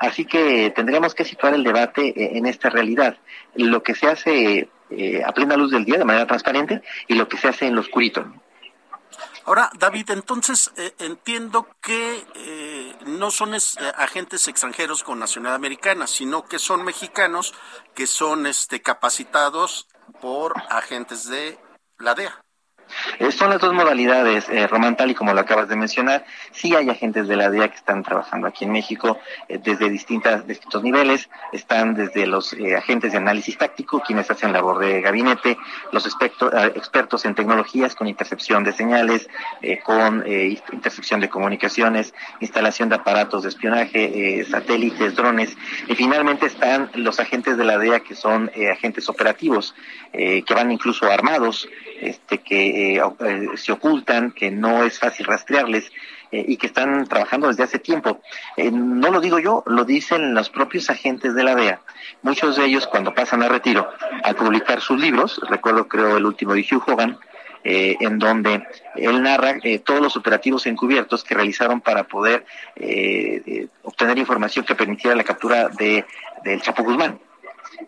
Así 0.00 0.24
que 0.24 0.72
tendríamos 0.74 1.14
que 1.14 1.26
situar 1.26 1.52
el 1.52 1.62
debate 1.62 2.08
eh, 2.08 2.38
en 2.38 2.46
esta 2.46 2.70
realidad. 2.70 3.18
Lo 3.54 3.82
que 3.82 3.94
se 3.94 4.06
hace 4.06 4.70
eh, 4.88 5.22
a 5.22 5.32
plena 5.32 5.58
luz 5.58 5.72
del 5.72 5.84
día, 5.84 5.98
de 5.98 6.06
manera 6.06 6.26
transparente, 6.26 6.80
y 7.06 7.16
lo 7.16 7.28
que 7.28 7.36
se 7.36 7.48
hace 7.48 7.66
en 7.66 7.74
lo 7.74 7.82
oscurito. 7.82 8.24
Ahora, 9.44 9.70
David, 9.78 10.10
entonces 10.10 10.70
eh, 10.76 10.94
entiendo 10.98 11.66
que 11.80 12.26
eh, 12.34 12.96
no 13.06 13.30
son 13.30 13.54
eh, 13.54 13.58
agentes 13.96 14.46
extranjeros 14.48 15.02
con 15.02 15.18
nacionalidad 15.18 15.56
americana, 15.56 16.06
sino 16.06 16.44
que 16.44 16.58
son 16.58 16.84
mexicanos 16.84 17.54
que 17.94 18.06
son 18.06 18.46
este, 18.46 18.82
capacitados 18.82 19.88
por 20.20 20.54
agentes 20.68 21.28
de 21.28 21.58
la 21.98 22.14
DEA. 22.14 22.44
Eh, 23.18 23.32
son 23.32 23.50
las 23.50 23.60
dos 23.60 23.72
modalidades, 23.72 24.48
eh, 24.48 24.66
Román, 24.66 24.96
tal 24.96 25.10
y 25.10 25.14
como 25.14 25.32
lo 25.32 25.40
acabas 25.40 25.68
de 25.68 25.76
mencionar. 25.76 26.24
Sí 26.52 26.74
hay 26.74 26.90
agentes 26.90 27.28
de 27.28 27.36
la 27.36 27.50
DEA 27.50 27.68
que 27.68 27.76
están 27.76 28.02
trabajando 28.02 28.46
aquí 28.46 28.64
en 28.64 28.72
México 28.72 29.18
eh, 29.48 29.58
desde 29.62 29.88
distintas, 29.88 30.46
distintos 30.46 30.82
niveles. 30.82 31.28
Están 31.52 31.94
desde 31.94 32.26
los 32.26 32.52
eh, 32.52 32.76
agentes 32.76 33.12
de 33.12 33.18
análisis 33.18 33.56
táctico, 33.58 34.00
quienes 34.00 34.30
hacen 34.30 34.52
labor 34.52 34.78
de 34.78 35.00
gabinete, 35.00 35.56
los 35.92 36.06
expertos 36.06 37.24
en 37.24 37.34
tecnologías 37.34 37.94
con 37.94 38.08
intercepción 38.08 38.64
de 38.64 38.72
señales, 38.72 39.28
con 39.84 40.24
intercepción 40.26 41.20
de 41.20 41.28
comunicaciones, 41.28 42.14
instalación 42.40 42.88
de 42.88 42.96
aparatos 42.96 43.42
de 43.42 43.48
espionaje, 43.48 44.44
satélites, 44.48 45.14
drones. 45.14 45.56
Y 45.88 45.94
finalmente 45.94 46.46
están 46.46 46.90
los 46.94 47.20
agentes 47.20 47.56
de 47.56 47.64
la 47.64 47.78
DEA 47.78 48.00
que 48.00 48.14
son 48.14 48.50
agentes 48.70 49.08
operativos, 49.08 49.74
que 50.12 50.54
van 50.54 50.70
incluso 50.70 51.06
armados, 51.10 51.68
este, 52.00 52.38
que 52.38 52.79
eh, 52.80 53.02
eh, 53.20 53.48
se 53.56 53.72
ocultan, 53.72 54.32
que 54.32 54.50
no 54.50 54.84
es 54.84 54.98
fácil 54.98 55.26
rastrearles 55.26 55.90
eh, 56.30 56.44
y 56.46 56.56
que 56.56 56.66
están 56.66 57.06
trabajando 57.06 57.48
desde 57.48 57.64
hace 57.64 57.78
tiempo. 57.78 58.20
no 58.72 59.10
lo 59.10 59.20
digo 59.20 59.38
yo, 59.38 59.62
lo 59.66 59.84
dicen 59.84 60.34
los 60.34 60.50
propios 60.50 60.90
agentes 60.90 61.34
de 61.34 61.44
la 61.44 61.54
DEA. 61.54 61.80
Muchos 62.22 62.56
de 62.56 62.64
ellos 62.66 62.86
cuando 62.86 63.14
pasan 63.14 63.42
a 63.42 63.48
retiro, 63.48 63.88
al 64.22 64.36
publicar 64.36 64.80
sus 64.80 65.00
libros, 65.00 65.40
recuerdo 65.48 65.88
creo 65.88 66.16
el 66.16 66.26
último 66.26 66.54
de 66.54 66.66
Hugh 66.70 66.82
Hogan, 66.86 67.18
en 67.62 68.18
donde 68.18 68.66
él 68.96 69.22
narra 69.22 69.58
todos 69.84 70.00
los 70.00 70.16
operativos 70.16 70.66
encubiertos 70.66 71.22
que 71.22 71.34
realizaron 71.34 71.82
para 71.82 72.04
poder 72.04 72.46
obtener 73.82 74.16
información 74.16 74.64
que 74.64 74.74
permitiera 74.74 75.14
la 75.14 75.24
captura 75.24 75.68
de 75.68 76.06
del 76.42 76.60
Chapo 76.62 76.82
Guzmán. 76.82 77.18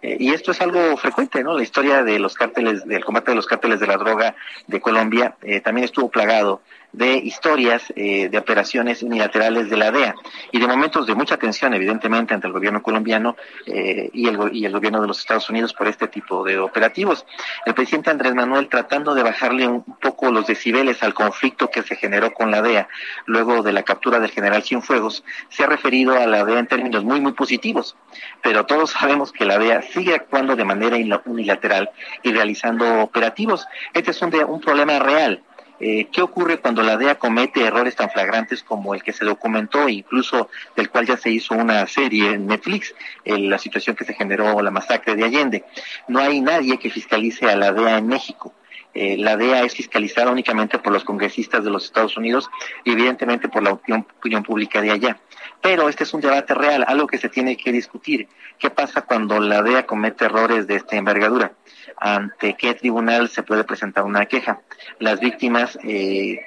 Y 0.01 0.33
esto 0.33 0.53
es 0.53 0.61
algo 0.61 0.97
frecuente, 0.97 1.43
¿no? 1.45 1.57
La 1.57 1.63
historia 1.63 2.03
de 2.03 2.19
los 2.19 2.35
cárteles, 2.35 2.85
del 2.87 3.05
combate 3.05 3.33
de 3.33 3.37
los 3.37 3.47
cárteles 3.47 3.81
de 3.81 3.87
la 3.87 3.97
droga 3.97 4.35
de 4.67 4.81
Colombia 4.81 5.37
eh, 5.43 5.61
también 5.61 5.85
estuvo 5.85 6.11
plagado 6.11 6.63
de 6.93 7.17
historias 7.17 7.93
eh, 7.97 8.29
de 8.29 8.39
operaciones 8.39 9.03
unilaterales 9.03 9.71
de 9.71 9.77
la 9.77 9.91
DEA 9.91 10.15
y 10.51 10.61
de 10.61 10.67
momentos 10.67 11.07
de 11.07 11.15
mucha 11.15 11.39
tensión, 11.39 11.73
evidentemente, 11.75 12.35
entre 12.35 12.49
el 12.49 12.53
gobierno 12.53 12.83
colombiano 12.83 13.37
eh, 13.67 14.11
y, 14.13 14.29
el, 14.29 14.39
y 14.53 14.67
el 14.67 14.73
gobierno 14.73 15.01
de 15.01 15.09
los 15.09 15.19
Estados 15.19 15.49
Unidos 15.49 15.73
por 15.73 15.89
este 15.89 16.09
tipo 16.09 16.45
de 16.45 16.59
operativos. 16.59 17.25
El 17.65 17.75
presidente 17.75 18.11
Andrés 18.11 18.35
Manuel, 18.35 18.69
tratando 18.69 19.15
de 19.15 19.23
bajarle 19.23 19.67
un 19.67 19.83
poco 19.83 20.31
los 20.31 20.47
decibeles 20.47 21.03
al 21.03 21.15
conflicto 21.15 21.71
que 21.71 21.83
se 21.83 21.97
generó 21.97 22.33
con 22.33 22.51
la 22.51 22.61
DEA 22.61 22.89
luego 23.27 23.63
de 23.63 23.73
la 23.73 23.83
captura 23.83 24.21
del 24.21 24.31
general 24.31 24.63
Cienfuegos, 24.63 25.25
se 25.49 25.65
ha 25.65 25.67
referido 25.67 26.15
a 26.15 26.27
la 26.27 26.45
DEA 26.45 26.59
en 26.59 26.67
términos 26.67 27.05
muy, 27.05 27.21
muy 27.21 27.33
positivos. 27.33 27.97
Pero 28.43 28.67
todos 28.67 28.91
sabemos 28.99 29.33
que 29.33 29.47
la 29.47 29.59
DEA 29.59 29.83
sigue 29.83 30.15
actuando 30.15 30.57
de 30.57 30.65
manera 30.65 30.97
unilateral 31.25 31.91
y 32.23 32.33
realizando 32.33 33.01
operativos. 33.01 33.67
Este 33.95 34.11
es 34.11 34.21
un, 34.21 34.35
un 34.35 34.61
problema 34.61 34.99
real 34.99 35.43
eh, 35.85 36.07
¿Qué 36.13 36.23
ocurre 36.23 36.59
cuando 36.59 36.83
la 36.83 36.97
DEA 36.97 37.19
comete 37.19 37.65
errores 37.65 37.97
tan 37.97 38.09
flagrantes 38.09 38.63
como 38.63 38.95
el 38.95 39.03
que 39.03 39.13
se 39.13 39.25
documentó, 39.25 39.89
incluso 39.89 40.49
del 40.77 40.89
cual 40.91 41.07
ya 41.07 41.17
se 41.17 41.31
hizo 41.31 41.55
una 41.55 41.85
serie 41.89 42.31
en 42.31 42.47
Netflix, 42.47 42.95
la 43.25 43.59
situación 43.59 43.97
que 43.97 44.05
se 44.05 44.15
generó, 44.15 44.63
la 44.63 44.71
masacre 44.71 45.17
de 45.17 45.25
Allende? 45.25 45.65
No 46.07 46.21
hay 46.21 46.41
nadie 46.41 46.79
que 46.79 46.89
fiscalice 46.89 47.47
a 47.47 47.57
la 47.57 47.73
DEA 47.73 47.99
en 47.99 48.07
México. 48.07 48.55
Eh, 48.95 49.17
la 49.17 49.37
DEA 49.37 49.65
es 49.65 49.75
fiscalizada 49.75 50.31
únicamente 50.31 50.79
por 50.79 50.93
los 50.93 51.05
congresistas 51.05 51.65
de 51.65 51.71
los 51.71 51.85
Estados 51.85 52.17
Unidos 52.17 52.51
y 52.85 52.93
evidentemente 52.93 53.49
por 53.49 53.63
la 53.63 53.73
opinión, 53.73 54.07
opinión 54.19 54.43
pública 54.43 54.81
de 54.81 54.91
allá. 54.91 55.21
Pero 55.61 55.89
este 55.89 56.05
es 56.05 56.13
un 56.13 56.21
debate 56.21 56.55
real, 56.55 56.85
algo 56.87 57.07
que 57.07 57.19
se 57.19 57.29
tiene 57.29 57.57
que 57.57 57.73
discutir. 57.73 58.29
¿Qué 58.59 58.71
pasa 58.71 59.03
cuando 59.03 59.41
la 59.41 59.63
DEA 59.63 59.87
comete 59.87 60.27
errores 60.27 60.67
de 60.67 60.77
esta 60.77 60.97
envergadura? 60.97 61.53
ante 61.97 62.55
qué 62.55 62.75
tribunal 62.75 63.29
se 63.29 63.43
puede 63.43 63.65
presentar 63.65 64.05
una 64.05 64.27
queja. 64.27 64.61
Las 64.99 65.21
víctimas, 65.21 65.79
eh, 65.85 66.41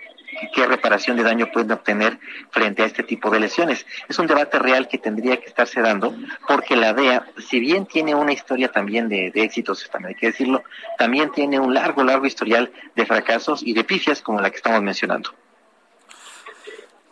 qué 0.54 0.66
reparación 0.66 1.18
de 1.18 1.24
daño 1.24 1.52
pueden 1.52 1.72
obtener 1.72 2.20
frente 2.52 2.84
a 2.84 2.86
este 2.86 3.04
tipo 3.04 3.30
de 3.30 3.40
lesiones. 3.40 3.86
Es 4.08 4.20
un 4.20 4.28
debate 4.28 4.60
real 4.60 4.88
que 4.88 4.98
tendría 4.98 5.38
que 5.38 5.48
estarse 5.48 5.82
dando 5.82 6.16
porque 6.48 6.76
la 6.76 6.94
DEA, 6.94 7.26
si 7.50 7.60
bien 7.60 7.86
tiene 7.86 8.16
una 8.16 8.34
historia 8.34 8.72
también 8.72 9.10
de, 9.10 9.32
éxitos, 9.36 9.90
también 9.92 10.16
hay 10.16 10.20
que 10.20 10.28
decirlo, 10.28 10.64
también 10.98 11.32
tiene 11.32 11.60
un 11.60 11.74
largo, 11.74 12.04
largo 12.04 12.26
historial 12.26 12.72
de 12.96 13.06
fracasos 13.06 13.64
y 13.64 13.74
de 13.74 13.84
pifias 13.84 14.22
como 14.22 14.42
la 14.42 14.50
que 14.50 14.58
estamos 14.58 14.82
mencionando. 14.82 15.32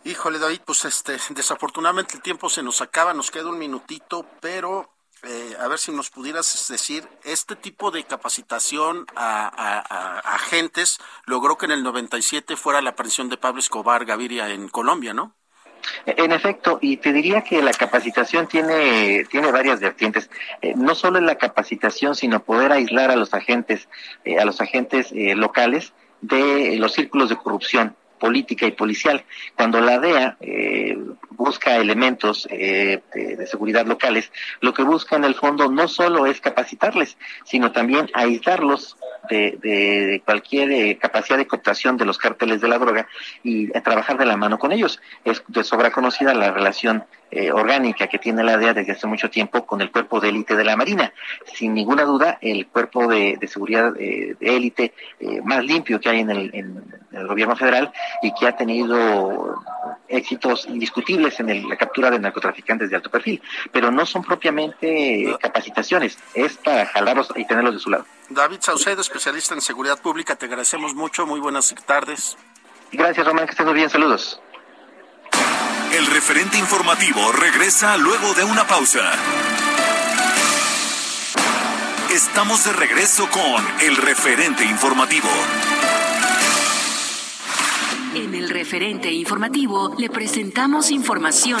Híjole, 0.04 0.38
David, 0.38 0.60
pues 0.66 0.84
este, 0.84 1.16
desafortunadamente 1.30 2.16
el 2.16 2.22
tiempo 2.22 2.50
se 2.50 2.62
nos 2.62 2.82
acaba, 2.82 3.14
nos 3.14 3.30
queda 3.30 3.48
un 3.48 3.58
minutito, 3.58 4.26
pero 4.40 4.93
eh, 5.26 5.56
a 5.58 5.68
ver 5.68 5.78
si 5.78 5.92
nos 5.92 6.10
pudieras 6.10 6.68
decir, 6.68 7.04
este 7.24 7.56
tipo 7.56 7.90
de 7.90 8.04
capacitación 8.04 9.06
a, 9.16 10.18
agentes 10.34 10.98
logró 11.26 11.56
que 11.56 11.66
en 11.66 11.72
el 11.72 11.82
97 11.82 12.56
fuera 12.56 12.82
la 12.82 12.90
aparición 12.90 13.28
de 13.28 13.36
Pablo 13.36 13.60
Escobar 13.60 14.04
Gaviria 14.04 14.50
en 14.50 14.68
Colombia, 14.68 15.14
¿no? 15.14 15.34
En 16.06 16.32
efecto, 16.32 16.78
y 16.80 16.96
te 16.96 17.12
diría 17.12 17.42
que 17.42 17.62
la 17.62 17.72
capacitación 17.72 18.46
tiene, 18.46 19.26
tiene 19.30 19.52
varias 19.52 19.80
vertientes. 19.80 20.30
Eh, 20.62 20.74
no 20.76 20.94
solo 20.94 21.18
en 21.18 21.26
la 21.26 21.36
capacitación, 21.36 22.14
sino 22.14 22.42
poder 22.42 22.72
aislar 22.72 23.10
a 23.10 23.16
los 23.16 23.34
agentes, 23.34 23.88
eh, 24.24 24.38
a 24.38 24.44
los 24.44 24.60
agentes 24.60 25.12
locales 25.12 25.92
de 26.22 26.76
los 26.78 26.94
círculos 26.94 27.28
de 27.28 27.36
corrupción 27.36 27.96
política 28.18 28.66
y 28.66 28.72
policial. 28.72 29.24
Cuando 29.56 29.80
la 29.80 29.98
DEA 29.98 30.38
busca 31.36 31.76
elementos 31.76 32.46
eh, 32.50 33.00
de, 33.14 33.46
seguridad 33.46 33.86
locales, 33.86 34.30
lo 34.60 34.72
que 34.72 34.82
busca 34.82 35.16
en 35.16 35.24
el 35.24 35.34
fondo 35.34 35.70
no 35.70 35.88
solo 35.88 36.26
es 36.26 36.40
capacitarles, 36.40 37.16
sino 37.44 37.72
también 37.72 38.10
aislarlos 38.14 38.96
de, 39.28 40.22
cualquier 40.24 40.70
eh, 40.72 40.98
capacidad 40.98 41.38
de 41.38 41.46
cooptación 41.46 41.96
de 41.96 42.04
los 42.04 42.18
cárteles 42.18 42.60
de 42.60 42.68
la 42.68 42.78
droga 42.78 43.06
y 43.42 43.68
trabajar 43.80 44.18
de 44.18 44.26
la 44.26 44.36
mano 44.36 44.58
con 44.58 44.72
ellos. 44.72 45.00
Es 45.24 45.42
de 45.48 45.64
sobra 45.64 45.90
conocida 45.90 46.34
la 46.34 46.52
relación 46.52 47.04
eh, 47.34 47.52
orgánica 47.52 48.06
que 48.06 48.18
tiene 48.18 48.44
la 48.44 48.56
DEA 48.56 48.74
desde 48.74 48.92
hace 48.92 49.06
mucho 49.06 49.28
tiempo 49.30 49.66
con 49.66 49.80
el 49.80 49.90
cuerpo 49.90 50.20
de 50.20 50.28
élite 50.28 50.56
de 50.56 50.64
la 50.64 50.76
Marina. 50.76 51.12
Sin 51.54 51.74
ninguna 51.74 52.04
duda, 52.04 52.38
el 52.40 52.66
cuerpo 52.68 53.06
de, 53.06 53.38
seguridad 53.48 53.92
de 53.92 54.36
élite 54.40 54.94
más 55.44 55.64
limpio 55.64 56.00
que 56.00 56.08
hay 56.08 56.20
en 56.20 56.30
el, 56.30 56.50
en 56.54 56.84
el 57.12 57.26
gobierno 57.26 57.56
federal 57.56 57.92
y 58.22 58.32
que 58.34 58.46
ha 58.46 58.56
tenido 58.56 59.62
éxitos 60.08 60.66
indiscutibles 60.66 61.38
en 61.40 61.68
la 61.68 61.76
captura 61.76 62.10
de 62.10 62.18
narcotraficantes 62.18 62.90
de 62.90 62.96
alto 62.96 63.10
perfil, 63.10 63.42
pero 63.72 63.90
no 63.90 64.06
son 64.06 64.22
propiamente 64.22 65.36
capacitaciones, 65.40 66.18
es 66.34 66.56
para 66.58 66.86
jalarlos 66.86 67.28
y 67.36 67.44
tenerlos 67.46 67.74
de 67.74 67.80
su 67.80 67.90
lado. 67.90 68.06
David 68.28 68.58
Saucedo, 68.60 69.00
especialista 69.00 69.54
en 69.54 69.60
seguridad 69.60 70.00
pública, 70.00 70.36
te 70.36 70.46
agradecemos 70.46 70.94
mucho, 70.94 71.26
muy 71.26 71.40
buenas 71.40 71.74
tardes. 71.86 72.36
Gracias, 72.92 73.26
Román, 73.26 73.46
que 73.46 73.52
estén 73.52 73.66
muy 73.66 73.74
bien, 73.74 73.90
saludos. 73.90 74.40
El 75.96 76.06
referente 76.06 76.58
informativo 76.58 77.30
regresa 77.30 77.96
luego 77.96 78.34
de 78.34 78.42
una 78.42 78.66
pausa. 78.66 79.12
Estamos 82.12 82.64
de 82.64 82.72
regreso 82.72 83.28
con 83.30 83.64
el 83.80 83.96
referente 83.96 84.64
informativo. 84.64 85.28
En 88.16 88.34
el 88.34 88.50
referente 88.50 89.12
informativo 89.12 89.94
le 89.96 90.10
presentamos 90.10 90.90
información. 90.90 91.60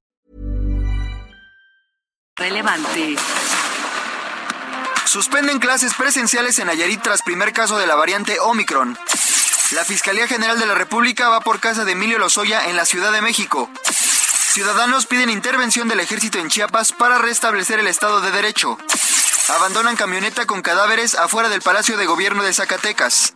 Relevante. 2.41 3.15
Suspenden 5.05 5.59
clases 5.59 5.93
presenciales 5.93 6.57
en 6.57 6.65
Nayarit 6.65 6.99
tras 6.99 7.21
primer 7.21 7.53
caso 7.53 7.77
de 7.77 7.85
la 7.85 7.93
variante 7.93 8.39
Omicron. 8.39 8.97
La 9.73 9.85
Fiscalía 9.85 10.27
General 10.27 10.57
de 10.57 10.65
la 10.65 10.73
República 10.73 11.29
va 11.29 11.41
por 11.41 11.59
casa 11.59 11.85
de 11.85 11.91
Emilio 11.91 12.17
Lozoya 12.17 12.67
en 12.67 12.75
la 12.75 12.85
Ciudad 12.85 13.11
de 13.11 13.21
México. 13.21 13.69
Ciudadanos 14.53 15.05
piden 15.05 15.29
intervención 15.29 15.87
del 15.87 15.99
ejército 15.99 16.39
en 16.39 16.49
Chiapas 16.49 16.93
para 16.93 17.19
restablecer 17.19 17.77
el 17.77 17.85
Estado 17.85 18.21
de 18.21 18.31
Derecho. 18.31 18.75
Abandonan 19.49 19.95
camioneta 19.95 20.47
con 20.47 20.63
cadáveres 20.63 21.13
afuera 21.13 21.47
del 21.47 21.61
Palacio 21.61 21.95
de 21.95 22.07
Gobierno 22.07 22.41
de 22.41 22.53
Zacatecas. 22.53 23.33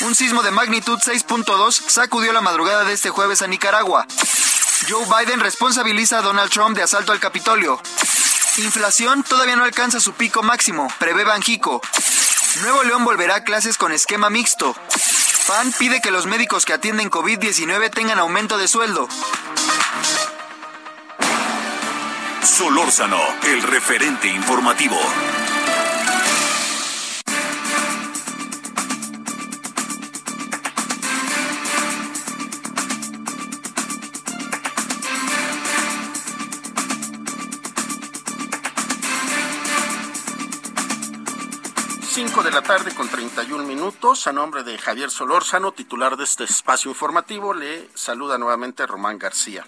Un 0.00 0.16
sismo 0.16 0.42
de 0.42 0.50
magnitud 0.50 0.98
6.2 0.98 1.88
sacudió 1.88 2.32
la 2.32 2.40
madrugada 2.40 2.82
de 2.82 2.94
este 2.94 3.10
jueves 3.10 3.42
a 3.42 3.46
Nicaragua. 3.46 4.08
Joe 4.88 5.06
Biden 5.06 5.38
responsabiliza 5.38 6.18
a 6.18 6.22
Donald 6.22 6.50
Trump 6.50 6.76
de 6.76 6.82
asalto 6.82 7.12
al 7.12 7.20
Capitolio. 7.20 7.80
Inflación 8.58 9.24
todavía 9.24 9.56
no 9.56 9.64
alcanza 9.64 9.98
su 9.98 10.12
pico 10.12 10.42
máximo, 10.42 10.88
prevé 10.98 11.24
Banjico. 11.24 11.80
Nuevo 12.62 12.84
León 12.84 13.04
volverá 13.04 13.36
a 13.36 13.44
clases 13.44 13.76
con 13.76 13.90
esquema 13.90 14.30
mixto. 14.30 14.76
PAN 15.48 15.72
pide 15.76 16.00
que 16.00 16.12
los 16.12 16.26
médicos 16.26 16.64
que 16.64 16.72
atienden 16.72 17.10
COVID-19 17.10 17.90
tengan 17.90 18.18
aumento 18.18 18.56
de 18.56 18.68
sueldo. 18.68 19.08
Solórzano, 22.42 23.20
el 23.42 23.62
referente 23.62 24.28
informativo. 24.28 24.98
5 42.34 42.50
de 42.50 42.50
la 42.50 42.62
tarde 42.62 42.92
con 42.96 43.08
31 43.08 43.62
minutos. 43.62 44.26
A 44.26 44.32
nombre 44.32 44.64
de 44.64 44.76
Javier 44.76 45.08
Solórzano, 45.08 45.70
titular 45.70 46.16
de 46.16 46.24
este 46.24 46.42
espacio 46.42 46.90
informativo, 46.90 47.54
le 47.54 47.88
saluda 47.94 48.38
nuevamente 48.38 48.84
Román 48.88 49.20
García. 49.20 49.64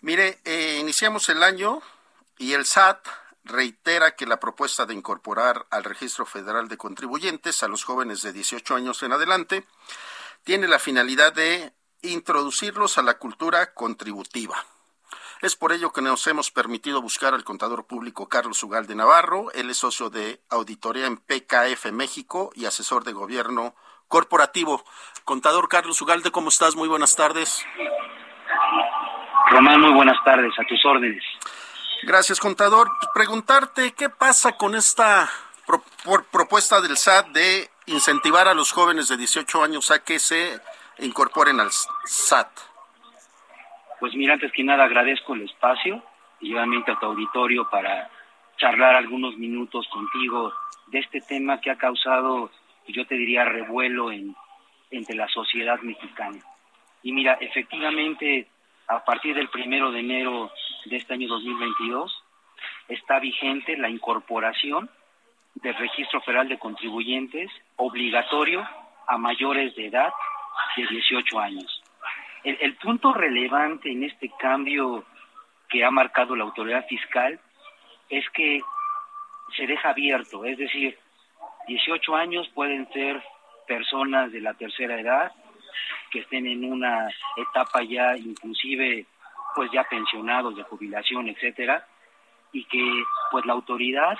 Mire, 0.00 0.40
eh, 0.44 0.78
iniciamos 0.80 1.28
el 1.28 1.44
año 1.44 1.80
y 2.38 2.54
el 2.54 2.66
SAT 2.66 3.06
reitera 3.44 4.16
que 4.16 4.26
la 4.26 4.40
propuesta 4.40 4.84
de 4.84 4.94
incorporar 4.94 5.64
al 5.70 5.84
Registro 5.84 6.26
Federal 6.26 6.66
de 6.66 6.76
Contribuyentes 6.76 7.62
a 7.62 7.68
los 7.68 7.84
jóvenes 7.84 8.22
de 8.22 8.32
18 8.32 8.74
años 8.74 9.00
en 9.04 9.12
adelante 9.12 9.64
tiene 10.42 10.66
la 10.66 10.80
finalidad 10.80 11.32
de 11.32 11.72
introducirlos 12.02 12.98
a 12.98 13.02
la 13.02 13.18
cultura 13.18 13.74
contributiva. 13.74 14.56
Es 15.42 15.56
por 15.56 15.72
ello 15.72 15.92
que 15.92 16.02
nos 16.02 16.24
hemos 16.28 16.52
permitido 16.52 17.02
buscar 17.02 17.34
al 17.34 17.42
contador 17.42 17.84
público 17.84 18.28
Carlos 18.28 18.62
Ugal 18.62 18.86
de 18.86 18.94
Navarro. 18.94 19.50
Él 19.54 19.70
es 19.70 19.78
socio 19.78 20.08
de 20.08 20.40
auditoría 20.48 21.06
en 21.06 21.16
PKF 21.16 21.90
México 21.90 22.52
y 22.54 22.66
asesor 22.66 23.02
de 23.02 23.12
gobierno 23.12 23.74
corporativo. 24.06 24.84
Contador 25.24 25.68
Carlos 25.68 26.00
Ugalde, 26.00 26.30
¿cómo 26.30 26.48
estás? 26.48 26.76
Muy 26.76 26.86
buenas 26.86 27.16
tardes. 27.16 27.66
Román, 29.50 29.80
muy 29.80 29.92
buenas 29.92 30.16
tardes, 30.24 30.52
a 30.60 30.62
tus 30.68 30.84
órdenes. 30.86 31.24
Gracias, 32.04 32.38
contador. 32.38 32.88
Preguntarte, 33.12 33.94
¿qué 33.94 34.10
pasa 34.10 34.52
con 34.52 34.76
esta 34.76 35.28
propuesta 36.30 36.80
del 36.80 36.96
SAT 36.96 37.26
de 37.30 37.68
incentivar 37.86 38.46
a 38.46 38.54
los 38.54 38.70
jóvenes 38.70 39.08
de 39.08 39.16
18 39.16 39.64
años 39.64 39.90
a 39.90 40.04
que 40.04 40.20
se 40.20 40.60
incorporen 40.98 41.58
al 41.58 41.72
SAT? 42.04 42.71
Pues 44.02 44.16
mira, 44.16 44.34
antes 44.34 44.50
que 44.50 44.64
nada 44.64 44.82
agradezco 44.82 45.34
el 45.34 45.42
espacio 45.42 46.02
y 46.40 46.52
obviamente 46.52 46.90
a 46.90 46.98
tu 46.98 47.06
auditorio 47.06 47.70
para 47.70 48.10
charlar 48.56 48.96
algunos 48.96 49.38
minutos 49.38 49.86
contigo 49.92 50.52
de 50.88 50.98
este 50.98 51.20
tema 51.20 51.60
que 51.60 51.70
ha 51.70 51.78
causado, 51.78 52.50
yo 52.88 53.06
te 53.06 53.14
diría, 53.14 53.44
revuelo 53.44 54.10
en, 54.10 54.34
entre 54.90 55.14
la 55.14 55.28
sociedad 55.28 55.78
mexicana. 55.82 56.40
Y 57.04 57.12
mira, 57.12 57.34
efectivamente, 57.34 58.48
a 58.88 59.04
partir 59.04 59.36
del 59.36 59.48
primero 59.50 59.92
de 59.92 60.00
enero 60.00 60.50
de 60.86 60.96
este 60.96 61.14
año 61.14 61.28
2022, 61.28 62.24
está 62.88 63.20
vigente 63.20 63.76
la 63.76 63.88
incorporación 63.88 64.90
del 65.54 65.76
Registro 65.76 66.20
Federal 66.22 66.48
de 66.48 66.58
Contribuyentes 66.58 67.52
obligatorio 67.76 68.68
a 69.06 69.16
mayores 69.16 69.76
de 69.76 69.86
edad 69.86 70.12
de 70.76 70.88
18 70.88 71.38
años. 71.38 71.81
El, 72.44 72.74
punto 72.76 73.12
relevante 73.12 73.90
en 73.90 74.02
este 74.02 74.30
cambio 74.38 75.04
que 75.68 75.84
ha 75.84 75.90
marcado 75.90 76.34
la 76.34 76.44
autoridad 76.44 76.86
fiscal 76.86 77.38
es 78.08 78.28
que 78.30 78.60
se 79.56 79.66
deja 79.66 79.90
abierto, 79.90 80.44
es 80.44 80.58
decir, 80.58 80.98
18 81.68 82.16
años 82.16 82.48
pueden 82.54 82.90
ser 82.92 83.22
personas 83.68 84.32
de 84.32 84.40
la 84.40 84.54
tercera 84.54 84.98
edad 84.98 85.32
que 86.10 86.20
estén 86.20 86.46
en 86.46 86.64
una 86.64 87.08
etapa 87.36 87.82
ya 87.82 88.16
inclusive 88.16 89.06
pues 89.54 89.70
ya 89.70 89.84
pensionados 89.84 90.56
de 90.56 90.62
jubilación, 90.62 91.28
etcétera, 91.28 91.86
y 92.52 92.64
que 92.64 93.04
pues 93.30 93.44
la 93.46 93.52
autoridad 93.52 94.18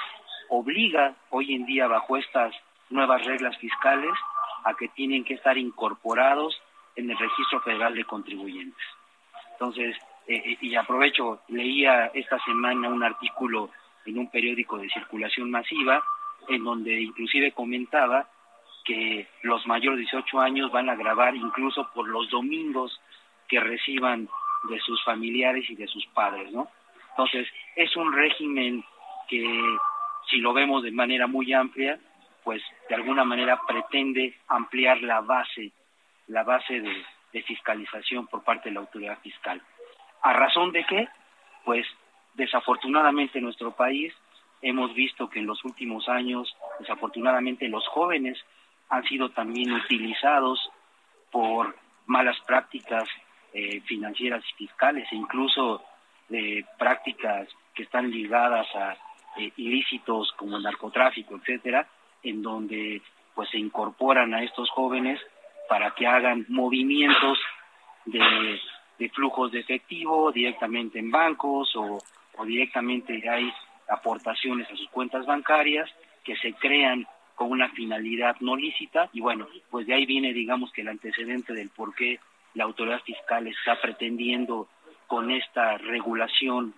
obliga 0.49 1.15
hoy 1.31 1.55
en 1.55 1.67
día 1.67 1.87
bajo 1.89 2.17
estas 2.17 2.55
nuevas 2.91 3.25
reglas 3.25 3.57
fiscales 3.59 4.13
a 4.65 4.75
que 4.75 4.89
tienen 4.89 5.25
que 5.25 5.35
estar 5.35 5.57
incorporados 5.59 6.61
en 6.97 7.11
el 7.11 7.19
Registro 7.19 7.61
Federal 7.61 7.95
de 7.95 8.05
Contribuyentes. 8.05 8.85
Entonces, 9.53 9.97
eh, 10.27 10.43
eh, 10.45 10.59
y 10.61 10.75
aprovecho, 10.75 11.43
leía 11.49 12.07
esta 12.15 12.39
semana 12.45 12.89
un 12.89 13.03
artículo 13.03 13.71
en 14.05 14.19
un 14.19 14.31
periódico 14.31 14.79
de 14.79 14.89
circulación 14.91 15.51
masiva, 15.51 16.03
en 16.49 16.65
donde 16.65 17.01
inclusive 17.01 17.53
comentaba 17.53 18.29
que 18.85 19.29
los 19.43 19.67
mayores 19.67 19.99
de 19.99 20.11
18 20.11 20.41
años 20.41 20.73
van 20.73 20.91
a 20.91 20.97
grabar 20.97 21.37
incluso 21.37 21.89
por 21.95 22.09
los 22.09 22.29
domingos 22.31 23.01
que 23.49 23.61
reciban 23.61 24.29
de 24.69 24.81
sus 24.81 25.03
familiares 25.05 25.69
y 25.71 25.77
de 25.77 25.87
sus 25.87 26.05
padres, 26.07 26.51
¿no? 26.53 26.69
Entonces, 27.11 27.47
es 27.77 27.95
un 27.97 28.13
régimen 28.13 28.85
que, 29.29 29.77
si 30.31 30.39
lo 30.39 30.53
vemos 30.53 30.83
de 30.83 30.91
manera 30.91 31.27
muy 31.27 31.53
amplia, 31.53 31.99
pues 32.43 32.63
de 32.89 32.95
alguna 32.95 33.25
manera 33.25 33.61
pretende 33.67 34.35
ampliar 34.49 35.03
la 35.03 35.21
base 35.21 35.73
la 36.33 36.43
base 36.43 36.81
de, 36.81 37.43
fiscalización 37.47 38.27
por 38.27 38.43
parte 38.43 38.69
de 38.69 38.75
la 38.75 38.81
autoridad 38.81 39.19
fiscal. 39.21 39.61
¿A 40.23 40.35
razón 40.35 40.71
de 40.71 40.85
qué? 40.85 41.09
Pues 41.65 41.87
desafortunadamente 42.35 43.39
en 43.39 43.45
nuestro 43.45 43.73
país 43.73 44.13
hemos 44.61 44.93
visto 44.95 45.31
que 45.31 45.39
en 45.39 45.47
los 45.47 45.65
últimos 45.65 46.09
años, 46.11 46.55
desafortunadamente 46.79 47.69
los 47.69 47.87
jóvenes 47.89 48.39
han 48.91 49.03
sido 49.05 49.31
también 49.31 49.73
utilizados 49.73 50.61
por 51.31 51.75
malas 52.05 52.39
prácticas 52.47 53.09
eh, 53.55 53.81
financieras 53.87 54.45
y 54.51 54.67
fiscales 54.67 55.09
e 55.11 55.17
incluso 55.17 55.83
de 56.29 56.67
prácticas 56.79 57.49
que 57.75 57.85
están 57.85 58.11
ligadas 58.11 58.67
a 58.75 58.93
eh, 59.39 59.53
ilícitos 59.57 60.33
como 60.37 60.59
el 60.59 60.63
narcotráfico, 60.63 61.37
etcétera, 61.37 61.89
en 62.23 62.43
donde 62.43 63.01
pues 63.35 63.49
se 63.49 63.59
incorporan 63.59 64.35
a 64.35 64.43
estos 64.43 64.69
jóvenes 64.71 65.19
para 65.73 65.93
que 65.93 66.07
hagan 66.07 66.45
movimientos 66.51 67.39
de, 68.05 68.61
flujos 69.15 69.53
de 69.53 69.61
efectivo 69.61 70.31
directamente 70.31 70.99
en 70.99 71.11
bancos 71.11 71.75
o, 71.77 71.97
o 72.37 72.45
directamente 72.45 73.27
hay 73.27 73.51
aportaciones 73.89 74.71
a 74.71 74.77
sus 74.77 74.91
cuentas 74.91 75.25
bancarias 75.25 75.89
que 76.25 76.37
se 76.37 76.53
crean 76.53 77.07
con 77.37 77.51
una 77.51 77.71
finalidad 77.71 78.37
no 78.41 78.55
lícita. 78.55 79.09
Y 79.15 79.21
bueno, 79.23 79.49
pues 79.71 79.87
de 79.87 79.95
ahí 79.95 80.05
viene 80.05 80.35
digamos 80.35 80.71
que 80.73 80.83
el 80.83 80.89
antecedente 80.89 81.55
del 81.55 81.71
por 81.71 81.95
qué 81.95 82.21
la 82.53 82.65
autoridad 82.65 83.01
fiscal 83.01 83.47
está 83.47 83.81
pretendiendo 83.81 84.69
con 85.07 85.31
esta 85.31 85.79
regulación 85.79 86.75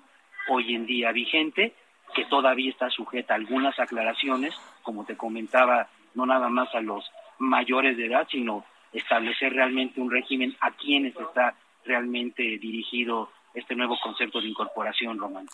hoy 0.49 0.73
en 0.73 0.87
día 0.87 1.11
vigente, 1.11 1.75
que 2.15 2.27
todavía 2.27 2.71
está 2.71 2.91
sujeta 2.91 3.35
a 3.35 3.39
algunas 3.39 3.77
aclaraciones, 3.77 4.55
como 4.85 5.05
te 5.05 5.17
comentaba, 5.17 5.89
no 6.15 6.27
nada 6.27 6.49
más 6.49 6.73
a 6.77 6.81
los 6.81 7.05
mayores 7.41 7.97
de 7.97 8.07
edad, 8.07 8.29
sino 8.31 8.65
establecer 8.95 9.53
realmente 9.53 10.01
un 10.01 10.11
régimen 10.11 10.57
a 10.61 10.71
quienes 10.71 11.15
está 11.17 11.55
realmente 11.85 12.43
dirigido 12.43 13.31
este 13.53 13.75
nuevo 13.77 13.97
concepto 14.03 14.41
de 14.41 14.49
incorporación, 14.49 15.19
Román. 15.19 15.47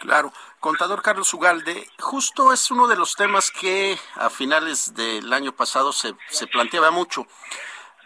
Claro. 0.00 0.32
Contador 0.60 1.02
Carlos 1.02 1.32
Ugalde, 1.32 1.88
justo 1.98 2.52
es 2.52 2.70
uno 2.70 2.86
de 2.86 2.96
los 2.96 3.14
temas 3.14 3.50
que 3.50 3.96
a 4.16 4.28
finales 4.30 4.94
del 4.94 5.32
año 5.32 5.52
pasado 5.52 5.92
se, 5.92 6.14
se 6.28 6.46
planteaba 6.46 6.90
mucho. 6.90 7.26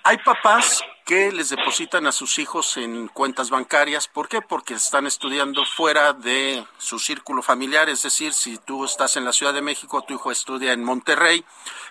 Hay 0.05 0.19
papás 0.19 0.85
que 1.05 1.33
les 1.33 1.49
depositan 1.49 2.07
a 2.07 2.13
sus 2.13 2.39
hijos 2.39 2.77
en 2.77 3.09
cuentas 3.09 3.51
bancarias. 3.51 4.09
¿Por 4.09 4.29
qué? 4.29 4.41
Porque 4.41 4.75
están 4.75 5.07
estudiando 5.07 5.65
fuera 5.65 6.13
de 6.13 6.65
su 6.79 6.99
círculo 6.99 7.43
familiar. 7.43 7.89
Es 7.89 8.03
decir, 8.03 8.33
si 8.33 8.59
tú 8.59 8.85
estás 8.85 9.17
en 9.17 9.25
la 9.25 9.33
Ciudad 9.33 9.53
de 9.53 9.63
México, 9.63 10.03
tu 10.03 10.15
hijo 10.15 10.31
estudia 10.31 10.73
en 10.73 10.85
Monterrey, 10.85 11.45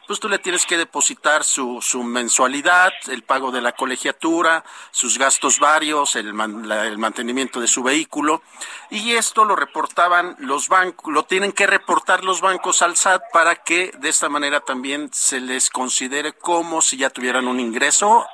pues 0.08 0.20
tú 0.20 0.30
le 0.30 0.40
tienes 0.40 0.66
que 0.66 0.78
depositar 0.78 1.44
su, 1.44 1.82
su 1.82 2.04
mensualidad, 2.04 2.92
el 3.08 3.24
pago 3.24 3.52
de 3.52 3.62
la 3.62 3.74
colegiatura, 3.74 4.64
sus 4.92 5.18
gastos 5.18 5.60
varios, 5.60 6.16
el, 6.16 6.28
el 6.28 6.98
mantenimiento 6.98 7.60
de 7.60 7.68
su 7.68 7.84
vehículo. 7.84 8.42
Y 8.90 9.14
esto 9.14 9.46
lo 9.46 9.56
reportaban 9.56 10.36
los 10.40 10.70
bancos, 10.70 11.14
lo 11.14 11.24
tienen 11.24 11.52
que 11.52 11.68
reportar 11.68 12.24
los 12.24 12.42
bancos 12.42 12.82
al 12.82 12.96
SAT 12.96 13.22
para 13.34 13.56
que 13.56 13.92
de 14.00 14.10
esta 14.10 14.30
manera 14.30 14.62
también 14.62 15.10
se 15.14 15.40
les 15.40 15.70
considere 15.70 16.34
como 16.34 16.82
si 16.82 16.98
ya 16.98 17.10
tuvieran 17.10 17.48
un 17.48 17.60
ingreso 17.60 18.26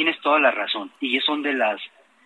Tienes 0.00 0.18
toda 0.22 0.38
la 0.38 0.50
razón. 0.50 0.90
Y 0.98 1.20
son 1.20 1.42
de 1.42 1.52
las 1.52 1.78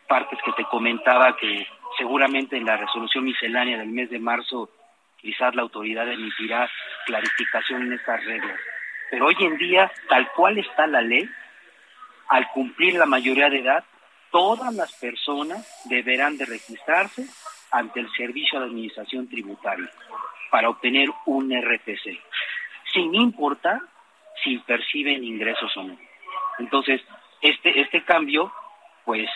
partes 0.07 0.39
que 0.45 0.53
te 0.53 0.63
comentaba 0.67 1.37
que 1.37 1.67
seguramente 1.99 2.57
en 2.57 2.67
la 2.67 2.77
resolución 2.77 3.25
miscelánea 3.25 3.79
del 3.79 3.89
mes 3.89 4.09
de 4.11 4.21
marzo 4.21 4.71
quizás 5.17 5.57
la 5.57 5.63
autoridad 5.63 6.09
emitirá 6.09 6.71
clarificación 7.05 7.83
en 7.83 7.95
estas 7.95 8.25
reglas. 8.25 8.57
Pero 9.11 9.27
hoy 9.27 9.35
en 9.41 9.57
día, 9.57 9.91
tal 10.09 10.31
cual 10.37 10.59
está 10.59 10.87
la 10.87 11.03
ley, 11.03 11.29
al 12.29 12.47
cumplir 12.53 12.95
la 12.95 13.07
mayoría 13.07 13.51
de 13.51 13.59
edad, 13.59 13.83
todas 14.31 14.73
las 14.73 14.93
personas 15.01 15.67
deberán 15.87 16.39
de 16.39 16.45
registrarse 16.45 17.27
ante 17.73 17.99
el 17.99 18.09
Servicio 18.13 18.61
de 18.61 18.67
Administración 18.67 19.29
Tributaria 19.29 19.91
para 20.49 20.69
obtener 20.69 21.09
un 21.27 21.51
RPC, 21.51 22.23
sin 22.93 23.13
importar 23.17 23.81
si 24.45 24.59
perciben 24.59 25.25
ingresos 25.25 25.77
o 25.77 25.83
no. 25.83 25.99
Entonces, 26.61 27.03
este, 27.45 27.79
este 27.79 28.03
cambio, 28.05 28.51
pues, 29.05 29.29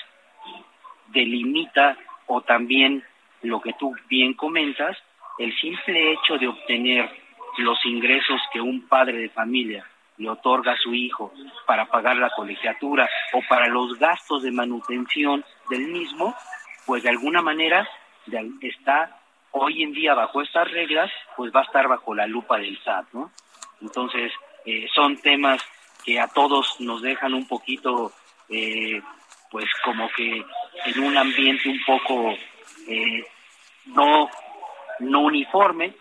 delimita 1.09 1.97
o 2.27 2.40
también 2.40 3.05
lo 3.42 3.61
que 3.61 3.75
tú 3.75 3.94
bien 4.09 4.33
comentas, 4.33 4.97
el 5.38 5.55
simple 5.61 6.12
hecho 6.12 6.38
de 6.38 6.49
obtener 6.49 7.11
los 7.59 7.85
ingresos 7.85 8.40
que 8.51 8.62
un 8.62 8.88
padre 8.88 9.18
de 9.18 9.29
familia 9.29 9.87
le 10.16 10.31
otorga 10.31 10.73
a 10.73 10.79
su 10.79 10.94
hijo 10.94 11.33
para 11.66 11.85
pagar 11.85 12.16
la 12.16 12.31
colegiatura 12.31 13.09
o 13.35 13.42
para 13.47 13.68
los 13.68 13.99
gastos 13.99 14.42
de 14.42 14.53
manutención 14.53 15.44
del 15.68 15.88
mismo, 15.88 16.35
pues 16.87 17.03
de 17.03 17.11
alguna 17.11 17.42
manera 17.42 17.87
está 18.62 19.21
hoy 19.51 19.83
en 19.83 19.92
día 19.92 20.14
bajo 20.14 20.40
estas 20.40 20.71
reglas, 20.71 21.11
pues 21.37 21.53
va 21.55 21.61
a 21.61 21.64
estar 21.64 21.87
bajo 21.88 22.14
la 22.14 22.27
lupa 22.27 22.57
del 22.59 22.79
SAT, 22.83 23.12
¿no? 23.12 23.31
Entonces, 23.83 24.33
eh, 24.64 24.88
son 24.94 25.18
temas 25.18 25.62
que 26.09 26.18
a 26.18 26.27
todos 26.29 26.81
nos 26.81 27.03
dejan 27.03 27.35
un 27.35 27.47
poquito, 27.47 28.12
eh, 28.49 28.99
pues 29.51 29.66
como 29.85 30.09
que 30.16 30.42
en 30.87 31.01
un 31.05 31.18
ambiente 31.18 31.68
un 31.68 31.81
poco 31.87 32.35
eh, 32.88 33.27
no, 33.85 34.31
no 35.01 35.21
uniforme, 35.21 35.92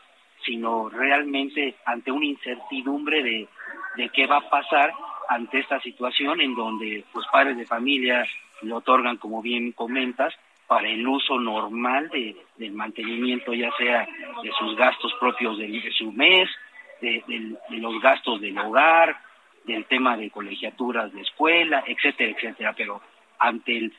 sino 0.45 0.87
realmente 0.87 1.75
ante 1.83 2.09
una 2.09 2.25
incertidumbre 2.25 3.21
de, 3.21 3.49
de 3.97 4.07
qué 4.07 4.25
va 4.27 4.37
a 4.37 4.49
pasar 4.49 4.93
ante 5.27 5.59
esta 5.59 5.81
situación 5.81 6.39
en 6.39 6.55
donde 6.55 7.03
pues 7.11 7.27
padres 7.29 7.57
de 7.57 7.65
familia 7.65 8.25
le 8.61 8.73
otorgan, 8.73 9.17
como 9.17 9.41
bien 9.41 9.73
comentas, 9.73 10.33
para 10.67 10.87
el 10.87 11.05
uso 11.05 11.37
normal 11.37 12.07
de, 12.07 12.33
del 12.55 12.71
mantenimiento, 12.71 13.53
ya 13.53 13.71
sea 13.77 14.07
de 14.41 14.51
sus 14.57 14.73
gastos 14.77 15.13
propios 15.19 15.57
de, 15.57 15.91
su 15.97 16.13
mes, 16.13 16.49
de, 17.01 17.21
de, 17.27 17.77
los 17.77 18.01
gastos 18.01 18.39
del 18.39 18.57
hogar, 18.57 19.26
del 19.67 19.85
tema 19.85 20.17
de 20.17 20.31
colegiaturas 20.31 21.13
de 21.13 21.21
escuela, 21.21 21.83
etcétera, 21.85 22.31
etcétera, 22.31 22.73
pero 22.75 23.01
ante 23.37 23.77
el, 23.77 23.93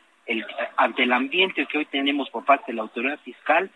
ante 0.77 1.05
el 1.05 1.13
ambiente 1.13 1.67
que 1.67 1.79
hoy 1.79 1.85
tenemos 1.85 2.29
por 2.31 2.45
parte 2.45 2.73
de 2.73 2.77
la 2.77 2.83
autoridad 2.83 3.21
fiscal, 3.21 3.71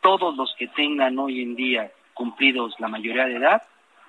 todos 0.00 0.34
los 0.36 0.54
que 0.58 0.66
tengan 0.68 1.18
hoy 1.18 1.42
en 1.42 1.54
día 1.54 1.92
cumplidos 2.14 2.74
la 2.78 2.88
mayoría 2.88 3.26
de 3.26 3.36
edad 3.36 3.62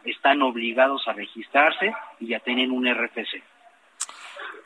están 0.05 0.41
obligados 0.41 1.07
a 1.07 1.13
registrarse 1.13 1.93
y 2.19 2.33
a 2.33 2.39
tener 2.39 2.69
un 2.71 2.87
RFC. 2.87 3.43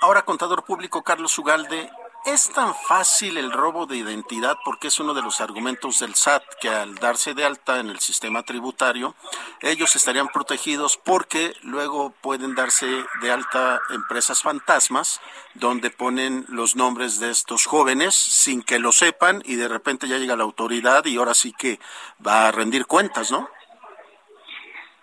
Ahora, 0.02 0.22
contador 0.22 0.64
público 0.64 1.04
Carlos 1.04 1.38
Ugalde, 1.38 1.90
¿Es 2.26 2.52
tan 2.52 2.76
fácil 2.76 3.38
el 3.38 3.52
robo 3.52 3.86
de 3.86 3.98
identidad 3.98 4.58
porque 4.66 4.88
es 4.88 5.00
uno 5.00 5.14
de 5.14 5.22
los 5.22 5.40
argumentos 5.40 6.00
del 6.00 6.16
SAT 6.16 6.44
que 6.62 6.68
al 6.68 6.96
darse 6.96 7.34
de 7.34 7.46
alta 7.46 7.80
en 7.80 7.90
el 7.90 8.00
sistema 8.00 8.44
tributario, 8.44 9.16
ellos 9.62 9.96
estarían 9.96 10.28
protegidos 10.28 10.98
porque 10.98 11.54
luego 11.64 12.14
pueden 12.22 12.56
darse 12.56 12.86
de 13.22 13.32
alta 13.32 13.80
empresas 13.92 14.44
fantasmas 14.44 15.22
donde 15.54 15.92
ponen 15.92 16.46
los 16.50 16.76
nombres 16.76 17.20
de 17.20 17.32
estos 17.32 17.66
jóvenes 17.66 18.16
sin 18.16 18.64
que 18.64 18.80
lo 18.80 18.92
sepan 18.92 19.42
y 19.46 19.56
de 19.56 19.70
repente 19.70 20.08
ya 20.08 20.18
llega 20.18 20.36
la 20.36 20.44
autoridad 20.44 21.06
y 21.06 21.16
ahora 21.16 21.34
sí 21.34 21.54
que 21.58 21.80
va 22.26 22.50
a 22.50 22.52
rendir 22.52 22.86
cuentas, 22.86 23.32
¿no? 23.32 23.50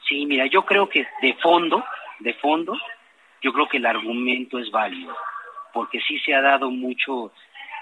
Sí, 0.06 0.26
mira, 0.26 0.46
yo 0.46 0.64
creo 0.64 0.88
que 0.88 1.08
de 1.22 1.34
fondo, 1.42 1.82
de 2.20 2.34
fondo, 2.34 2.76
yo 3.40 3.52
creo 3.52 3.68
que 3.68 3.78
el 3.78 3.86
argumento 3.86 4.58
es 4.58 4.70
válido 4.70 5.16
porque 5.76 6.00
sí 6.08 6.18
se 6.20 6.34
ha 6.34 6.40
dado 6.40 6.70
mucho 6.70 7.32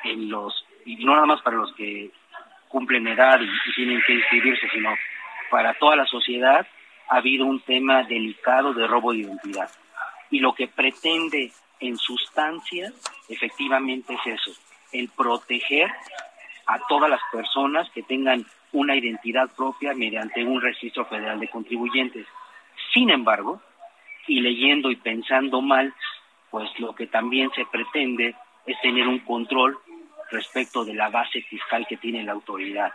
en 0.03 0.29
los, 0.29 0.67
y 0.85 0.97
no 0.97 1.15
nada 1.15 1.27
más 1.27 1.43
para 1.43 1.59
los 1.59 1.73
que 1.77 2.11
cumplen 2.67 3.07
edad 3.07 3.41
y, 3.41 3.73
tienen 3.73 4.03
que 4.05 4.15
inscribirse, 4.15 4.69
sino 4.71 4.93
para 5.49 5.75
toda 5.75 5.95
la 5.95 6.05
sociedad, 6.05 6.67
ha 7.09 7.17
habido 7.19 7.47
un 7.47 7.61
tema 7.61 8.03
delicado 8.03 8.75
de 8.75 8.89
robo 8.89 9.13
de 9.13 9.21
identidad. 9.21 9.71
Y 10.29 10.41
lo 10.41 10.57
que 10.57 10.67
pretende 10.67 11.53
en 11.79 11.97
sustancia, 11.97 12.93
efectivamente 13.29 14.15
es 14.15 14.41
eso, 14.41 14.61
el 14.91 15.09
proteger 15.11 15.89
a 16.67 16.81
todas 16.89 17.09
las 17.09 17.21
personas 17.31 17.89
que 17.93 18.03
tengan 18.03 18.45
una 18.73 18.97
identidad 18.97 19.55
propia 19.55 19.95
mediante 19.95 20.43
un 20.43 20.61
registro 20.61 21.05
federal 21.05 21.39
de 21.39 21.47
contribuyentes. 21.47 22.27
Sin 22.93 23.11
embargo, 23.11 23.63
y 24.27 24.41
leyendo 24.41 24.91
y 24.91 24.97
pensando 24.97 25.61
mal, 25.61 25.95
pues 26.55 26.71
lo 26.79 26.95
que 26.95 27.09
también 27.09 27.51
se 27.57 27.67
pretende 27.67 28.37
es 28.65 28.81
tener 28.81 29.09
un 29.09 29.19
control 29.25 29.77
respecto 30.31 30.85
de 30.85 30.95
la 30.95 31.09
base 31.09 31.43
fiscal 31.43 31.85
que 31.89 31.97
tiene 31.97 32.23
la 32.23 32.31
autoridad, 32.31 32.93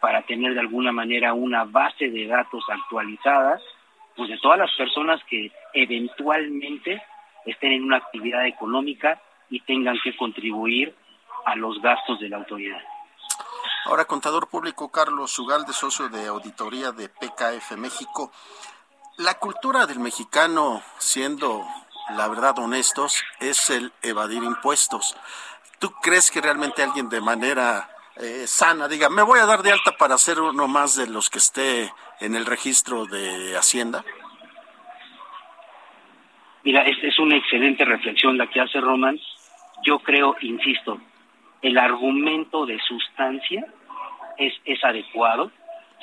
para 0.00 0.22
tener 0.22 0.54
de 0.54 0.60
alguna 0.60 0.92
manera 0.92 1.34
una 1.34 1.64
base 1.64 2.08
de 2.08 2.28
datos 2.28 2.62
actualizada, 2.68 3.60
pues 4.14 4.30
de 4.30 4.38
todas 4.38 4.60
las 4.60 4.70
personas 4.76 5.20
que 5.28 5.50
eventualmente 5.74 7.02
estén 7.46 7.72
en 7.72 7.82
una 7.82 7.96
actividad 7.96 8.46
económica 8.46 9.20
y 9.48 9.58
tengan 9.62 9.98
que 10.04 10.16
contribuir 10.16 10.94
a 11.46 11.56
los 11.56 11.82
gastos 11.82 12.20
de 12.20 12.28
la 12.28 12.36
autoridad. 12.36 12.80
Ahora, 13.86 14.04
contador 14.04 14.48
público 14.48 14.92
Carlos 14.92 15.36
Ugalde, 15.36 15.72
socio 15.72 16.08
de 16.10 16.28
auditoría 16.28 16.92
de 16.92 17.08
PKF 17.08 17.72
México, 17.76 18.30
la 19.16 19.34
cultura 19.34 19.86
del 19.86 19.98
mexicano 19.98 20.80
siendo 20.98 21.66
la 22.16 22.28
verdad, 22.28 22.58
honestos, 22.58 23.22
es 23.40 23.70
el 23.70 23.92
evadir 24.02 24.42
impuestos. 24.42 25.16
¿Tú 25.78 25.90
crees 26.02 26.30
que 26.30 26.40
realmente 26.40 26.82
alguien 26.82 27.08
de 27.08 27.20
manera 27.20 27.88
eh, 28.16 28.46
sana 28.46 28.88
diga, 28.88 29.08
me 29.08 29.22
voy 29.22 29.38
a 29.40 29.46
dar 29.46 29.62
de 29.62 29.72
alta 29.72 29.92
para 29.96 30.18
ser 30.18 30.40
uno 30.40 30.68
más 30.68 30.96
de 30.96 31.06
los 31.06 31.30
que 31.30 31.38
esté 31.38 31.92
en 32.20 32.34
el 32.34 32.46
registro 32.46 33.06
de 33.06 33.56
Hacienda? 33.56 34.04
Mira, 36.62 36.82
esta 36.82 37.06
es 37.06 37.18
una 37.18 37.36
excelente 37.36 37.84
reflexión 37.84 38.36
la 38.36 38.46
que 38.46 38.60
hace 38.60 38.80
Román. 38.80 39.18
Yo 39.82 39.98
creo, 40.00 40.36
insisto, 40.42 41.00
el 41.62 41.78
argumento 41.78 42.66
de 42.66 42.78
sustancia 42.80 43.64
es, 44.36 44.52
es 44.66 44.84
adecuado. 44.84 45.50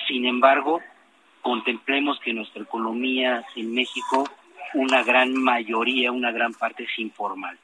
Sin 0.07 0.25
embargo, 0.25 0.81
contemplemos 1.41 2.19
que 2.19 2.33
nuestra 2.33 2.63
economía 2.63 3.45
en 3.55 3.73
México, 3.73 4.27
una 4.73 5.03
gran 5.03 5.33
mayoría, 5.33 6.11
una 6.11 6.31
gran 6.31 6.53
parte 6.53 6.83
es 6.83 6.99
informal. 6.99 7.57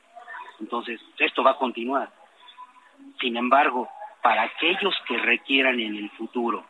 Entonces, 0.59 1.01
esto 1.17 1.43
va 1.43 1.51
a 1.51 1.57
continuar. 1.57 2.09
Sin 3.19 3.37
embargo, 3.37 3.89
para 4.21 4.43
aquellos 4.43 4.95
que 5.07 5.17
requieran 5.17 5.79
en 5.79 5.95
el 5.95 6.09
futuro 6.11 6.65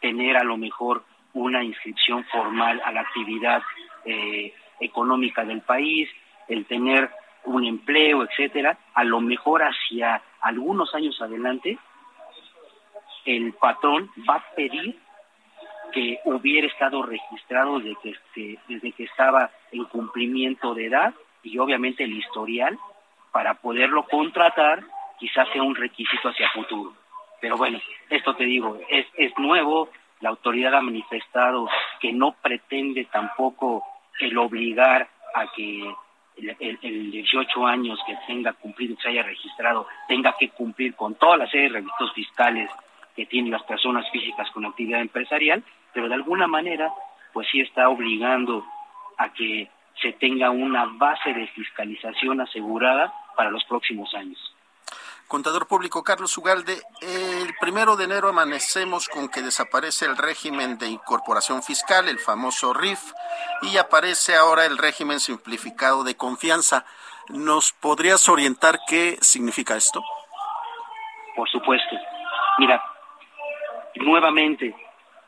tener 0.00 0.36
a 0.36 0.44
lo 0.44 0.56
mejor 0.56 1.04
una 1.34 1.62
inscripción 1.62 2.24
formal 2.24 2.82
a 2.84 2.92
la 2.92 3.02
actividad 3.02 3.62
eh, 4.04 4.52
económica 4.80 5.44
del 5.44 5.60
país, 5.62 6.10
el 6.48 6.66
tener 6.66 7.10
un 7.44 7.64
empleo, 7.64 8.24
etcétera, 8.24 8.78
a 8.94 9.04
lo 9.04 9.20
mejor 9.20 9.62
hacia 9.62 10.20
algunos 10.40 10.94
años 10.94 11.20
adelante, 11.20 11.78
el 13.24 13.52
patrón 13.54 14.10
va 14.28 14.36
a 14.36 14.54
pedir 14.54 14.98
que 15.92 16.18
hubiera 16.24 16.66
estado 16.66 17.02
registrado 17.02 17.78
desde 17.78 17.96
que, 18.02 18.10
este, 18.10 18.58
desde 18.68 18.92
que 18.92 19.04
estaba 19.04 19.50
en 19.70 19.84
cumplimiento 19.84 20.74
de 20.74 20.86
edad 20.86 21.14
y 21.42 21.58
obviamente 21.58 22.04
el 22.04 22.16
historial 22.16 22.78
para 23.30 23.54
poderlo 23.54 24.04
contratar 24.04 24.82
quizás 25.18 25.48
sea 25.52 25.62
un 25.62 25.74
requisito 25.74 26.28
hacia 26.28 26.50
futuro. 26.50 26.94
Pero 27.40 27.56
bueno, 27.56 27.80
esto 28.10 28.34
te 28.34 28.44
digo, 28.44 28.78
es, 28.88 29.06
es 29.16 29.32
nuevo, 29.38 29.88
la 30.20 30.30
autoridad 30.30 30.74
ha 30.74 30.80
manifestado 30.80 31.68
que 32.00 32.12
no 32.12 32.32
pretende 32.40 33.04
tampoco 33.06 33.84
el 34.20 34.36
obligar 34.38 35.08
a 35.34 35.50
que 35.52 35.94
el, 36.36 36.78
el, 36.82 37.10
18 37.10 37.66
años 37.66 37.98
que 38.06 38.16
tenga 38.26 38.52
cumplido, 38.52 38.96
que 38.96 39.02
se 39.02 39.08
haya 39.08 39.22
registrado, 39.22 39.86
tenga 40.08 40.34
que 40.38 40.50
cumplir 40.50 40.94
con 40.94 41.14
toda 41.16 41.36
la 41.36 41.46
serie 41.48 41.68
de 41.68 41.80
requisitos 41.80 42.12
fiscales 42.14 42.70
que 43.14 43.26
tienen 43.26 43.52
las 43.52 43.62
personas 43.64 44.08
físicas 44.10 44.50
con 44.50 44.64
actividad 44.64 45.00
empresarial, 45.00 45.62
pero 45.94 46.08
de 46.08 46.14
alguna 46.14 46.46
manera, 46.46 46.92
pues 47.32 47.46
sí 47.50 47.60
está 47.60 47.88
obligando 47.88 48.64
a 49.18 49.32
que 49.32 49.70
se 50.00 50.12
tenga 50.14 50.50
una 50.50 50.86
base 50.86 51.32
de 51.32 51.46
fiscalización 51.48 52.40
asegurada 52.40 53.12
para 53.36 53.50
los 53.50 53.64
próximos 53.64 54.12
años. 54.14 54.38
Contador 55.28 55.66
público 55.66 56.04
Carlos 56.04 56.36
Ugalde, 56.36 56.82
el 57.00 57.54
primero 57.58 57.96
de 57.96 58.04
enero 58.04 58.28
amanecemos 58.28 59.08
con 59.08 59.30
que 59.30 59.40
desaparece 59.40 60.04
el 60.04 60.18
régimen 60.18 60.76
de 60.76 60.88
incorporación 60.88 61.62
fiscal, 61.62 62.08
el 62.08 62.18
famoso 62.18 62.74
RIF, 62.74 63.00
y 63.62 63.78
aparece 63.78 64.34
ahora 64.34 64.66
el 64.66 64.76
régimen 64.76 65.20
simplificado 65.20 66.04
de 66.04 66.16
confianza. 66.16 66.84
¿Nos 67.30 67.72
podrías 67.72 68.28
orientar 68.28 68.80
qué 68.86 69.16
significa 69.22 69.74
esto? 69.74 70.02
Por 71.34 71.48
supuesto. 71.48 71.96
Mira, 72.58 72.84
nuevamente 73.94 74.74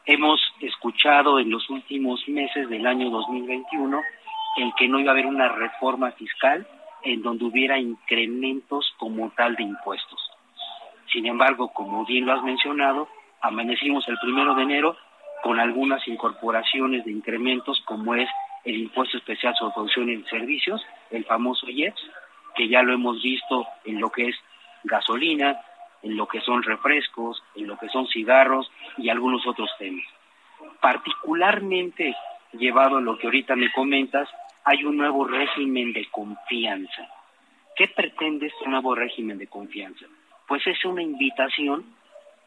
hemos 0.06 0.40
escuchado 0.60 1.38
en 1.38 1.50
los 1.50 1.68
últimos 1.70 2.26
meses 2.28 2.68
del 2.68 2.86
año 2.86 3.10
2021 3.10 4.02
en 4.56 4.72
que 4.72 4.88
no 4.88 5.00
iba 5.00 5.10
a 5.10 5.14
haber 5.14 5.26
una 5.26 5.48
reforma 5.48 6.12
fiscal 6.12 6.66
en 7.02 7.22
donde 7.22 7.44
hubiera 7.44 7.78
incrementos 7.78 8.94
como 8.98 9.30
tal 9.30 9.56
de 9.56 9.62
impuestos. 9.62 10.20
Sin 11.12 11.26
embargo, 11.26 11.72
como 11.72 12.04
bien 12.04 12.26
lo 12.26 12.32
has 12.32 12.42
mencionado, 12.42 13.08
amanecimos 13.40 14.08
el 14.08 14.18
primero 14.18 14.54
de 14.54 14.62
enero 14.62 14.96
con 15.42 15.60
algunas 15.60 16.06
incorporaciones 16.08 17.04
de 17.04 17.12
incrementos 17.12 17.80
como 17.84 18.14
es 18.14 18.28
el 18.64 18.76
impuesto 18.76 19.18
especial 19.18 19.54
sobre 19.54 19.74
producción 19.74 20.08
y 20.08 20.22
servicios, 20.24 20.82
el 21.10 21.24
famoso 21.24 21.68
IEPS, 21.68 22.00
que 22.54 22.68
ya 22.68 22.82
lo 22.82 22.94
hemos 22.94 23.22
visto 23.22 23.66
en 23.84 24.00
lo 24.00 24.10
que 24.10 24.28
es 24.28 24.36
gasolina, 24.84 25.60
en 26.04 26.16
lo 26.16 26.28
que 26.28 26.40
son 26.42 26.62
refrescos, 26.62 27.42
en 27.56 27.66
lo 27.66 27.78
que 27.78 27.88
son 27.88 28.06
cigarros 28.06 28.70
y 28.98 29.08
algunos 29.08 29.46
otros 29.46 29.70
temas. 29.78 30.04
Particularmente 30.80 32.14
llevado 32.52 32.98
a 32.98 33.00
lo 33.00 33.18
que 33.18 33.26
ahorita 33.26 33.56
me 33.56 33.72
comentas, 33.72 34.28
hay 34.64 34.84
un 34.84 34.98
nuevo 34.98 35.26
régimen 35.26 35.92
de 35.92 36.06
confianza. 36.10 37.08
¿Qué 37.74 37.88
pretende 37.88 38.46
este 38.46 38.68
nuevo 38.68 38.94
régimen 38.94 39.38
de 39.38 39.46
confianza? 39.46 40.04
Pues 40.46 40.64
es 40.66 40.84
una 40.84 41.02
invitación, 41.02 41.84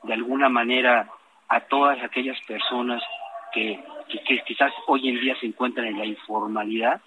de 0.03 0.13
alguna 0.13 0.49
manera, 0.49 1.09
a 1.49 1.59
todas 1.61 2.01
aquellas 2.03 2.39
personas 2.47 3.01
que, 3.53 3.79
que, 4.07 4.43
quizás 4.43 4.71
hoy 4.85 5.09
en 5.09 5.19
día 5.19 5.35
se 5.39 5.47
encuentran 5.47 5.87
en 5.87 5.97
la 5.97 6.05
informalidad, 6.05 7.01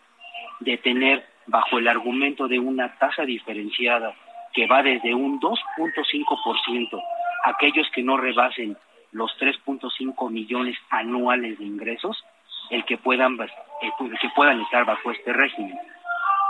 de 0.58 0.76
tener 0.78 1.24
bajo 1.46 1.78
el 1.78 1.88
argumento 1.88 2.48
de 2.48 2.58
una 2.58 2.98
tasa 2.98 3.22
diferenciada 3.22 4.14
que 4.52 4.66
va 4.66 4.82
desde 4.82 5.14
un 5.14 5.40
2.5%, 5.40 7.02
aquellos 7.44 7.88
que 7.90 8.02
no 8.02 8.16
rebasen 8.16 8.76
los 9.12 9.30
3.5 9.38 10.30
millones 10.30 10.76
anuales 10.90 11.58
de 11.58 11.64
ingresos, 11.64 12.22
el 12.70 12.84
que 12.84 12.96
puedan 12.98 13.38
eh, 13.40 13.90
que 14.20 14.28
puedan 14.34 14.60
estar 14.60 14.84
bajo 14.84 15.10
este 15.10 15.32
régimen. 15.32 15.78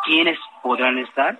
¿Quiénes 0.05 0.38
podrán 0.62 0.98
estar? 0.98 1.38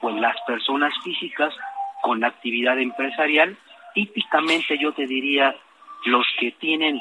Pues 0.00 0.14
las 0.16 0.36
personas 0.46 0.92
físicas 1.02 1.54
con 2.02 2.24
actividad 2.24 2.78
empresarial, 2.78 3.56
típicamente 3.94 4.78
yo 4.78 4.92
te 4.92 5.06
diría 5.06 5.54
los 6.04 6.26
que 6.38 6.52
tienen 6.52 7.00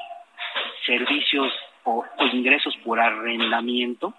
servicios 0.86 1.52
o, 1.84 2.06
o 2.18 2.26
ingresos 2.28 2.76
por 2.84 3.00
arrendamiento, 3.00 4.14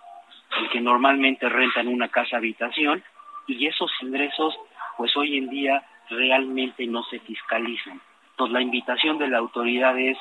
el 0.60 0.68
que 0.70 0.80
normalmente 0.80 1.48
rentan 1.48 1.88
una 1.88 2.08
casa 2.08 2.36
habitación, 2.36 3.02
y 3.46 3.66
esos 3.66 3.90
ingresos 4.02 4.56
pues 5.02 5.16
hoy 5.16 5.36
en 5.36 5.48
día 5.48 5.82
realmente 6.10 6.86
no 6.86 7.02
se 7.02 7.18
fiscalizan. 7.18 8.00
Entonces 8.30 8.52
la 8.52 8.62
invitación 8.62 9.18
de 9.18 9.26
la 9.26 9.38
autoridad 9.38 9.98
es, 9.98 10.16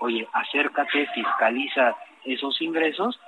oye, 0.00 0.26
acércate, 0.32 1.06
fiscaliza 1.14 1.94
esos 2.24 2.60
ingresos, 2.60 3.20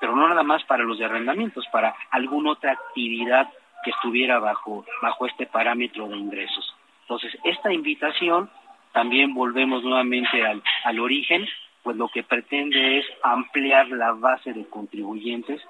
pero 0.00 0.16
no 0.16 0.28
nada 0.28 0.42
más 0.42 0.64
para 0.64 0.82
los 0.82 0.98
de 0.98 1.04
arrendamientos, 1.04 1.64
para 1.70 1.94
alguna 2.10 2.50
otra 2.50 2.72
actividad 2.72 3.48
que 3.84 3.90
estuviera 3.90 4.40
bajo, 4.40 4.84
bajo 5.00 5.26
este 5.26 5.46
parámetro 5.46 6.08
de 6.08 6.16
ingresos. 6.16 6.74
Entonces, 7.02 7.38
esta 7.44 7.72
invitación, 7.72 8.50
también 8.90 9.34
volvemos 9.34 9.84
nuevamente 9.84 10.44
al, 10.44 10.60
al 10.82 10.98
origen, 10.98 11.46
pues 11.84 11.96
lo 11.96 12.08
que 12.08 12.24
pretende 12.24 12.98
es 12.98 13.06
ampliar 13.22 13.86
la 13.90 14.10
base 14.10 14.52
de 14.52 14.68
contribuyentes 14.68 15.62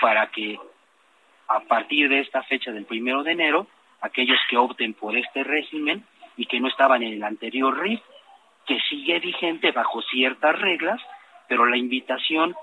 para 0.00 0.32
que 0.32 0.58
a 1.46 1.60
partir 1.60 2.08
de 2.08 2.18
esta 2.18 2.42
fecha 2.42 2.72
del 2.72 2.86
primero 2.86 3.22
de 3.22 3.30
enero, 3.30 3.68
aquellos 4.02 4.38
que 4.50 4.56
opten 4.56 4.94
por 4.94 5.16
este 5.16 5.44
régimen 5.44 6.04
y 6.36 6.46
que 6.46 6.60
no 6.60 6.68
estaban 6.68 7.02
en 7.02 7.14
el 7.14 7.24
anterior 7.24 7.80
RIF, 7.80 8.00
que 8.66 8.78
sigue 8.88 9.18
vigente 9.20 9.72
bajo 9.72 10.02
ciertas 10.02 10.58
reglas, 10.60 11.00
pero 11.48 11.66
la 11.66 11.76
invitación 11.76 12.54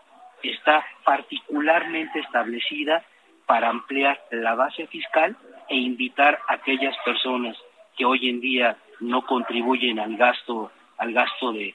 está 0.44 0.86
particularmente 1.04 2.20
establecida 2.20 3.04
para 3.46 3.70
ampliar 3.70 4.20
la 4.32 4.56
base 4.56 4.88
fiscal 4.88 5.36
e 5.70 5.76
invitar 5.76 6.40
a 6.48 6.56
aquellas 6.56 6.96
personas 7.04 7.58
que 7.98 8.06
hoy 8.06 8.30
en 8.30 8.40
día 8.40 8.78
no 9.00 9.26
contribuyen 9.26 10.00
al 10.00 10.16
gasto 10.18 10.72
al 10.98 11.14
gasto 11.14 11.54
de, 11.54 11.74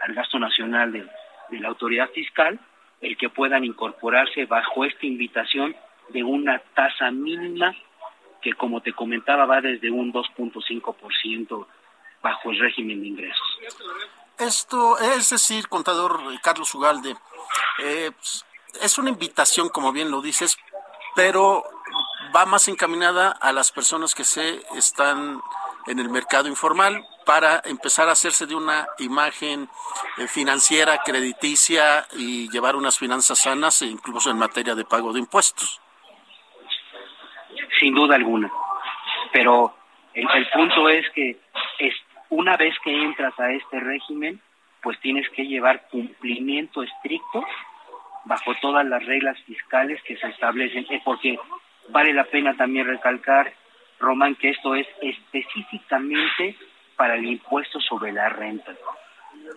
al 0.00 0.14
gasto 0.14 0.38
nacional 0.38 0.90
de, 0.90 1.06
de 1.50 1.60
la 1.60 1.68
autoridad 1.68 2.08
fiscal 2.10 2.58
el 3.00 3.16
que 3.16 3.28
puedan 3.28 3.64
incorporarse 3.64 4.46
bajo 4.46 4.84
esta 4.84 5.06
invitación 5.06 5.76
de 6.10 6.24
una 6.24 6.58
tasa 6.74 7.10
mínima 7.10 7.74
que 8.40 8.54
como 8.54 8.80
te 8.80 8.92
comentaba 8.92 9.46
va 9.46 9.60
desde 9.60 9.90
un 9.90 10.12
2.5% 10.12 11.66
bajo 12.22 12.50
el 12.50 12.58
régimen 12.58 13.00
de 13.00 13.06
ingresos. 13.06 13.58
Esto 14.38 14.98
es 14.98 15.30
decir, 15.30 15.68
contador 15.68 16.20
Carlos 16.42 16.74
Ugalde, 16.74 17.16
eh, 17.82 18.10
es 18.80 18.98
una 18.98 19.10
invitación, 19.10 19.68
como 19.68 19.92
bien 19.92 20.10
lo 20.10 20.20
dices, 20.20 20.56
pero 21.14 21.64
va 22.34 22.46
más 22.46 22.68
encaminada 22.68 23.30
a 23.30 23.52
las 23.52 23.72
personas 23.72 24.14
que 24.14 24.24
se 24.24 24.62
están 24.76 25.40
en 25.86 25.98
el 25.98 26.08
mercado 26.10 26.48
informal 26.48 27.04
para 27.24 27.62
empezar 27.64 28.08
a 28.08 28.12
hacerse 28.12 28.46
de 28.46 28.54
una 28.54 28.86
imagen 28.98 29.68
eh, 30.18 30.28
financiera, 30.28 31.02
crediticia 31.04 32.06
y 32.12 32.48
llevar 32.50 32.76
unas 32.76 32.98
finanzas 32.98 33.40
sanas, 33.40 33.82
incluso 33.82 34.30
en 34.30 34.38
materia 34.38 34.74
de 34.74 34.84
pago 34.84 35.12
de 35.12 35.20
impuestos. 35.20 35.80
Sin 37.78 37.94
duda 37.94 38.16
alguna. 38.16 38.50
Pero 39.32 39.74
el, 40.14 40.46
punto 40.52 40.88
es 40.88 41.08
que 41.10 41.36
es, 41.78 41.94
una 42.30 42.56
vez 42.56 42.74
que 42.82 42.92
entras 42.92 43.38
a 43.38 43.52
este 43.52 43.78
régimen, 43.80 44.40
pues 44.82 44.98
tienes 45.00 45.28
que 45.30 45.46
llevar 45.46 45.88
cumplimiento 45.90 46.82
estricto 46.82 47.44
bajo 48.24 48.54
todas 48.60 48.86
las 48.86 49.04
reglas 49.06 49.38
fiscales 49.42 50.02
que 50.02 50.16
se 50.16 50.28
establecen, 50.28 50.86
porque 51.04 51.38
vale 51.88 52.12
la 52.12 52.24
pena 52.24 52.56
también 52.56 52.86
recalcar, 52.86 53.52
Román, 53.98 54.34
que 54.34 54.50
esto 54.50 54.74
es 54.74 54.86
específicamente 55.00 56.56
para 56.96 57.14
el 57.14 57.24
impuesto 57.26 57.80
sobre 57.80 58.12
la 58.12 58.28
renta. 58.28 58.74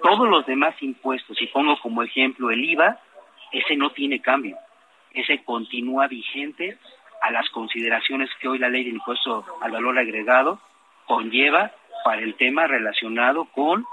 Todos 0.02 0.30
los 0.30 0.46
demás 0.46 0.76
impuestos, 0.82 1.42
y 1.42 1.48
pongo 1.48 1.78
como 1.80 2.04
ejemplo 2.04 2.50
el 2.50 2.64
IVA, 2.64 3.00
ese 3.52 3.76
no 3.76 3.90
tiene 3.90 4.22
cambio, 4.22 4.58
ese 5.14 5.44
continúa 5.44 6.08
vigente 6.08 6.78
a 7.22 7.32
las 7.32 7.50
consideraciones 7.50 8.30
que 8.40 8.48
hoy 8.48 8.58
la 8.58 8.70
ley 8.70 8.84
del 8.84 8.96
impuesto 8.96 9.46
al 9.62 9.72
valor 9.72 9.98
agregado 9.98 10.60
conlleva 11.06 11.72
para 12.04 12.22
el 12.22 12.36
tema 12.36 12.68
relacionado 12.68 13.46
con 13.46 13.86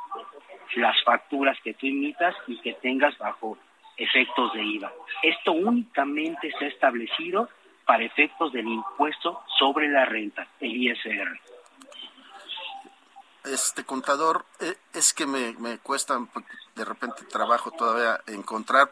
las 0.77 1.03
facturas 1.05 1.59
que 1.63 1.75
tú 1.75 1.87
imitas 1.87 2.35
y 2.47 2.59
que 2.61 2.75
tengas 2.75 3.17
bajo 3.19 3.59
efectos 3.97 4.53
de 4.55 4.63
IVA. 4.63 4.93
Esto 5.23 5.53
únicamente 5.53 6.53
se 6.59 6.67
ha 6.67 6.69
establecido 6.69 7.49
para 7.85 8.05
efectos 8.05 8.53
del 8.53 8.69
impuesto 8.69 9.43
sobre 9.59 9.89
la 9.89 10.05
renta, 10.05 10.47
el 10.61 10.77
ISR. 10.77 11.41
Este 13.45 13.85
contador, 13.85 14.45
eh, 14.61 14.77
es 14.93 15.15
que 15.15 15.27
me, 15.27 15.53
me 15.55 15.79
cuesta 15.79 16.19
de 16.75 16.85
repente 16.85 17.25
trabajo 17.25 17.71
todavía 17.71 18.21
encontrar 18.27 18.91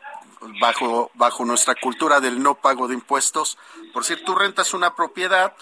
bajo, 0.61 1.11
bajo 1.15 1.45
nuestra 1.45 1.75
cultura 1.75 2.21
del 2.21 2.43
no 2.43 2.55
pago 2.55 2.89
de 2.89 2.95
impuestos. 2.95 3.59
Por 3.93 4.05
cierto, 4.05 4.27
tú 4.27 4.35
rentas 4.35 4.75
una 4.75 4.95
propiedad, 4.95 5.55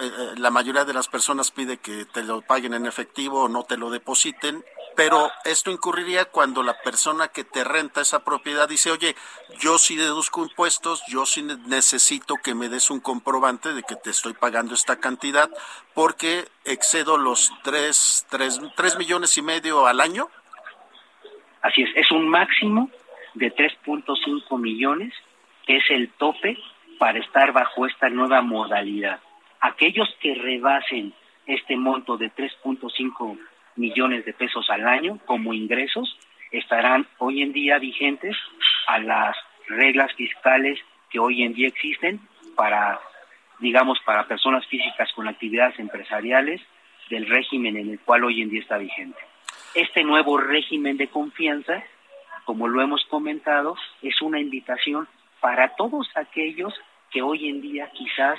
eh, 0.00 0.12
eh, 0.18 0.34
la 0.36 0.50
mayoría 0.50 0.84
de 0.84 0.92
las 0.92 1.08
personas 1.08 1.50
pide 1.50 1.78
que 1.78 2.04
te 2.04 2.22
lo 2.24 2.42
paguen 2.42 2.74
en 2.74 2.86
efectivo 2.86 3.44
o 3.44 3.48
no 3.48 3.64
te 3.64 3.76
lo 3.76 3.90
depositen 3.90 4.64
pero 4.96 5.30
esto 5.44 5.70
incurriría 5.70 6.26
cuando 6.26 6.62
la 6.62 6.80
persona 6.82 7.28
que 7.28 7.44
te 7.44 7.64
renta 7.64 8.00
esa 8.00 8.24
propiedad 8.24 8.68
dice, 8.68 8.90
oye, 8.90 9.14
yo 9.58 9.78
sí 9.78 9.96
deduzco 9.96 10.42
impuestos, 10.42 11.02
yo 11.08 11.26
sí 11.26 11.42
necesito 11.42 12.36
que 12.36 12.54
me 12.54 12.68
des 12.68 12.90
un 12.90 13.00
comprobante 13.00 13.72
de 13.72 13.82
que 13.82 13.96
te 13.96 14.10
estoy 14.10 14.34
pagando 14.34 14.74
esta 14.74 15.00
cantidad 15.00 15.50
porque 15.94 16.44
excedo 16.64 17.16
los 17.16 17.52
tres, 17.62 18.26
tres, 18.30 18.60
tres 18.76 18.98
millones 18.98 19.36
y 19.38 19.42
medio 19.42 19.86
al 19.86 20.00
año. 20.00 20.28
Así 21.62 21.82
es, 21.82 21.90
es 21.94 22.10
un 22.10 22.28
máximo 22.28 22.90
de 23.34 23.54
3.5 23.54 24.58
millones, 24.58 25.12
que 25.66 25.76
es 25.76 25.84
el 25.90 26.08
tope 26.10 26.56
para 26.98 27.18
estar 27.18 27.52
bajo 27.52 27.86
esta 27.86 28.08
nueva 28.08 28.42
modalidad. 28.42 29.20
Aquellos 29.60 30.08
que 30.20 30.34
rebasen 30.34 31.12
este 31.46 31.76
monto 31.76 32.16
de 32.16 32.30
3.5 32.32 33.38
millones 33.80 34.24
de 34.24 34.34
pesos 34.34 34.68
al 34.70 34.86
año 34.86 35.18
como 35.24 35.54
ingresos 35.54 36.16
estarán 36.52 37.06
hoy 37.18 37.42
en 37.42 37.52
día 37.52 37.78
vigentes 37.78 38.36
a 38.86 38.98
las 38.98 39.36
reglas 39.68 40.12
fiscales 40.14 40.78
que 41.08 41.18
hoy 41.18 41.42
en 41.42 41.54
día 41.54 41.68
existen 41.68 42.20
para, 42.54 43.00
digamos, 43.58 43.98
para 44.04 44.26
personas 44.26 44.66
físicas 44.66 45.10
con 45.14 45.26
actividades 45.26 45.78
empresariales 45.78 46.60
del 47.08 47.26
régimen 47.26 47.76
en 47.76 47.90
el 47.90 48.00
cual 48.00 48.24
hoy 48.24 48.42
en 48.42 48.50
día 48.50 48.60
está 48.60 48.78
vigente. 48.78 49.18
Este 49.74 50.04
nuevo 50.04 50.36
régimen 50.36 50.96
de 50.96 51.08
confianza, 51.08 51.82
como 52.44 52.68
lo 52.68 52.82
hemos 52.82 53.04
comentado, 53.06 53.76
es 54.02 54.20
una 54.20 54.40
invitación 54.40 55.08
para 55.40 55.74
todos 55.76 56.08
aquellos 56.16 56.74
que 57.10 57.22
hoy 57.22 57.48
en 57.48 57.60
día 57.60 57.90
quizás 57.92 58.38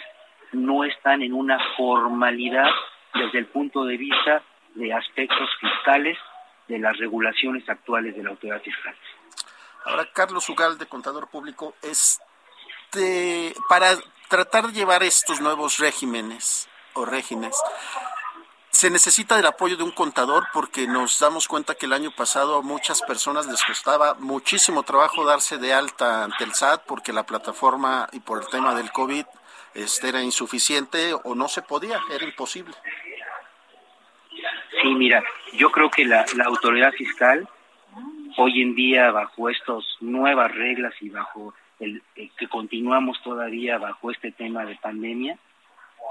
no 0.51 0.83
están 0.83 1.21
en 1.21 1.33
una 1.33 1.57
formalidad 1.77 2.69
desde 3.13 3.39
el 3.39 3.45
punto 3.47 3.85
de 3.85 3.97
vista 3.97 4.43
de 4.75 4.93
aspectos 4.93 5.49
fiscales 5.59 6.17
de 6.67 6.79
las 6.79 6.97
regulaciones 6.97 7.67
actuales 7.69 8.15
de 8.15 8.23
la 8.23 8.29
autoridad 8.29 8.61
fiscal. 8.61 8.95
Ahora, 9.85 10.07
Carlos 10.13 10.47
Ugalde, 10.49 10.85
contador 10.85 11.27
público, 11.27 11.75
este, 11.81 13.53
para 13.67 13.97
tratar 14.29 14.67
de 14.67 14.73
llevar 14.73 15.03
estos 15.03 15.41
nuevos 15.41 15.79
regímenes 15.79 16.69
o 16.93 17.05
regímenes, 17.05 17.57
se 18.69 18.89
necesita 18.89 19.37
el 19.37 19.45
apoyo 19.45 19.75
de 19.75 19.83
un 19.83 19.91
contador 19.91 20.47
porque 20.53 20.87
nos 20.87 21.19
damos 21.19 21.47
cuenta 21.47 21.75
que 21.75 21.85
el 21.85 21.93
año 21.93 22.11
pasado 22.15 22.55
a 22.55 22.61
muchas 22.61 23.01
personas 23.01 23.45
les 23.45 23.63
costaba 23.63 24.15
muchísimo 24.15 24.83
trabajo 24.83 25.25
darse 25.25 25.57
de 25.57 25.73
alta 25.73 26.23
ante 26.23 26.45
el 26.45 26.55
SAT 26.55 26.83
porque 26.85 27.11
la 27.11 27.25
plataforma 27.25 28.07
y 28.11 28.21
por 28.21 28.41
el 28.41 28.47
tema 28.47 28.73
del 28.73 28.91
COVID 28.91 29.25
este, 29.73 30.09
era 30.09 30.23
insuficiente 30.23 31.13
o 31.13 31.35
no 31.35 31.47
se 31.47 31.61
podía, 31.61 31.99
era 32.09 32.23
imposible. 32.23 32.73
Sí, 34.81 34.87
mira, 34.95 35.23
yo 35.53 35.71
creo 35.71 35.89
que 35.91 36.05
la, 36.05 36.25
autoridad 36.45 36.91
fiscal 36.93 37.47
hoy 38.37 38.61
en 38.61 38.73
día 38.73 39.11
bajo 39.11 39.49
estas 39.49 39.83
nuevas 39.99 40.51
reglas 40.51 40.93
y 41.01 41.09
bajo 41.09 41.53
el, 41.79 42.01
que 42.15 42.47
continuamos 42.47 43.21
todavía 43.21 43.77
bajo 43.77 44.09
este 44.09 44.31
tema 44.31 44.65
de 44.65 44.75
pandemia, 44.75 45.37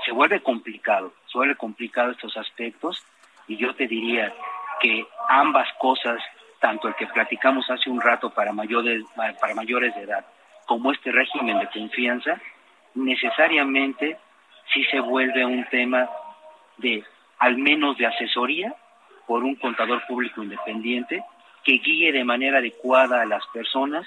se 0.04 0.12
vuelve 0.12 0.40
complicado, 0.40 1.12
se 1.26 1.38
vuelve 1.38 1.56
complicado 1.56 2.12
estos 2.12 2.36
aspectos. 2.36 3.02
Y 3.48 3.56
yo 3.56 3.74
te 3.74 3.88
diría 3.88 4.32
que 4.80 5.04
ambas 5.28 5.68
cosas, 5.80 6.22
tanto 6.60 6.86
el 6.86 6.94
que 6.94 7.06
platicamos 7.08 7.68
hace 7.70 7.90
un 7.90 8.00
rato 8.00 8.30
para 8.30 8.52
mayores, 8.52 9.02
para 9.40 9.54
mayores 9.54 9.94
de 9.96 10.02
edad, 10.02 10.24
como 10.66 10.92
este 10.92 11.10
régimen 11.10 11.58
de 11.58 11.68
confianza, 11.68 12.40
necesariamente 12.94 14.16
sí 14.72 14.84
se 14.84 15.00
vuelve 15.00 15.44
un 15.44 15.64
tema 15.64 16.08
de 16.78 17.04
al 17.40 17.56
menos 17.56 17.98
de 17.98 18.06
asesoría 18.06 18.74
por 19.26 19.42
un 19.42 19.56
contador 19.56 20.06
público 20.06 20.42
independiente 20.42 21.24
que 21.64 21.72
guíe 21.78 22.12
de 22.12 22.24
manera 22.24 22.58
adecuada 22.58 23.22
a 23.22 23.26
las 23.26 23.44
personas 23.48 24.06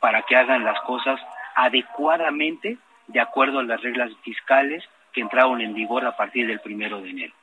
para 0.00 0.22
que 0.22 0.36
hagan 0.36 0.64
las 0.64 0.80
cosas 0.82 1.20
adecuadamente 1.54 2.78
de 3.06 3.20
acuerdo 3.20 3.60
a 3.60 3.64
las 3.64 3.80
reglas 3.82 4.10
fiscales 4.22 4.84
que 5.12 5.20
entraron 5.20 5.60
en 5.60 5.74
vigor 5.74 6.04
a 6.04 6.16
partir 6.16 6.46
del 6.46 6.60
primero 6.60 7.00
de 7.00 7.10
enero. 7.10 7.34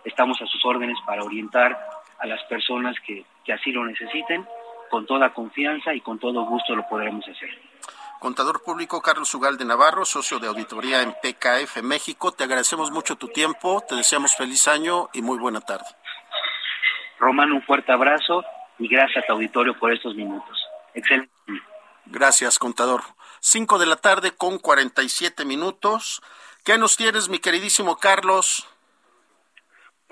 estamos 0.04 0.42
a 0.42 0.48
sus 0.48 0.66
órdenes 0.66 0.98
para 1.06 1.24
orientar 1.24 1.78
a 2.20 2.26
las 2.26 2.44
personas 2.46 2.96
que, 3.06 3.24
que 3.46 3.54
así 3.54 3.72
lo 3.72 3.86
necesiten. 3.86 4.44
Con 4.90 5.06
toda 5.06 5.34
confianza 5.34 5.94
y 5.94 6.02
con 6.02 6.18
todo 6.20 6.44
gusto 6.46 6.76
lo 6.76 6.86
podremos 6.88 7.26
hacer. 7.28 7.73
Contador 8.24 8.64
público 8.64 9.02
Carlos 9.02 9.36
Ugalde 9.36 9.66
Navarro, 9.66 10.06
socio 10.06 10.40
de 10.40 10.48
auditoría 10.48 11.02
en 11.02 11.12
PKF 11.12 11.82
México. 11.84 12.32
Te 12.32 12.46
agradecemos 12.46 12.90
mucho 12.90 13.18
tu 13.18 13.28
tiempo, 13.28 13.84
te 13.86 13.96
deseamos 13.96 14.34
feliz 14.38 14.66
año 14.70 15.10
y 15.12 15.22
muy 15.22 15.38
buena 15.38 15.60
tarde. 15.60 15.88
Román, 17.20 17.52
un 17.52 17.62
fuerte 17.64 17.92
abrazo 17.92 18.46
y 18.80 18.88
gracias 18.88 19.26
a 19.26 19.28
tu 19.28 19.34
auditorio 19.34 19.78
por 19.78 19.92
estos 19.92 20.16
minutos. 20.16 20.58
Excelente. 20.94 21.34
Gracias, 22.06 22.60
contador. 22.60 23.04
Cinco 23.42 23.78
de 23.78 23.88
la 23.88 23.98
tarde 23.98 24.32
con 24.32 24.58
cuarenta 24.58 25.04
y 25.04 25.10
siete 25.10 25.44
minutos. 25.44 26.22
¿Qué 26.64 26.78
nos 26.78 26.96
tienes, 26.96 27.28
mi 27.28 27.40
queridísimo 27.40 27.98
Carlos? 27.98 28.66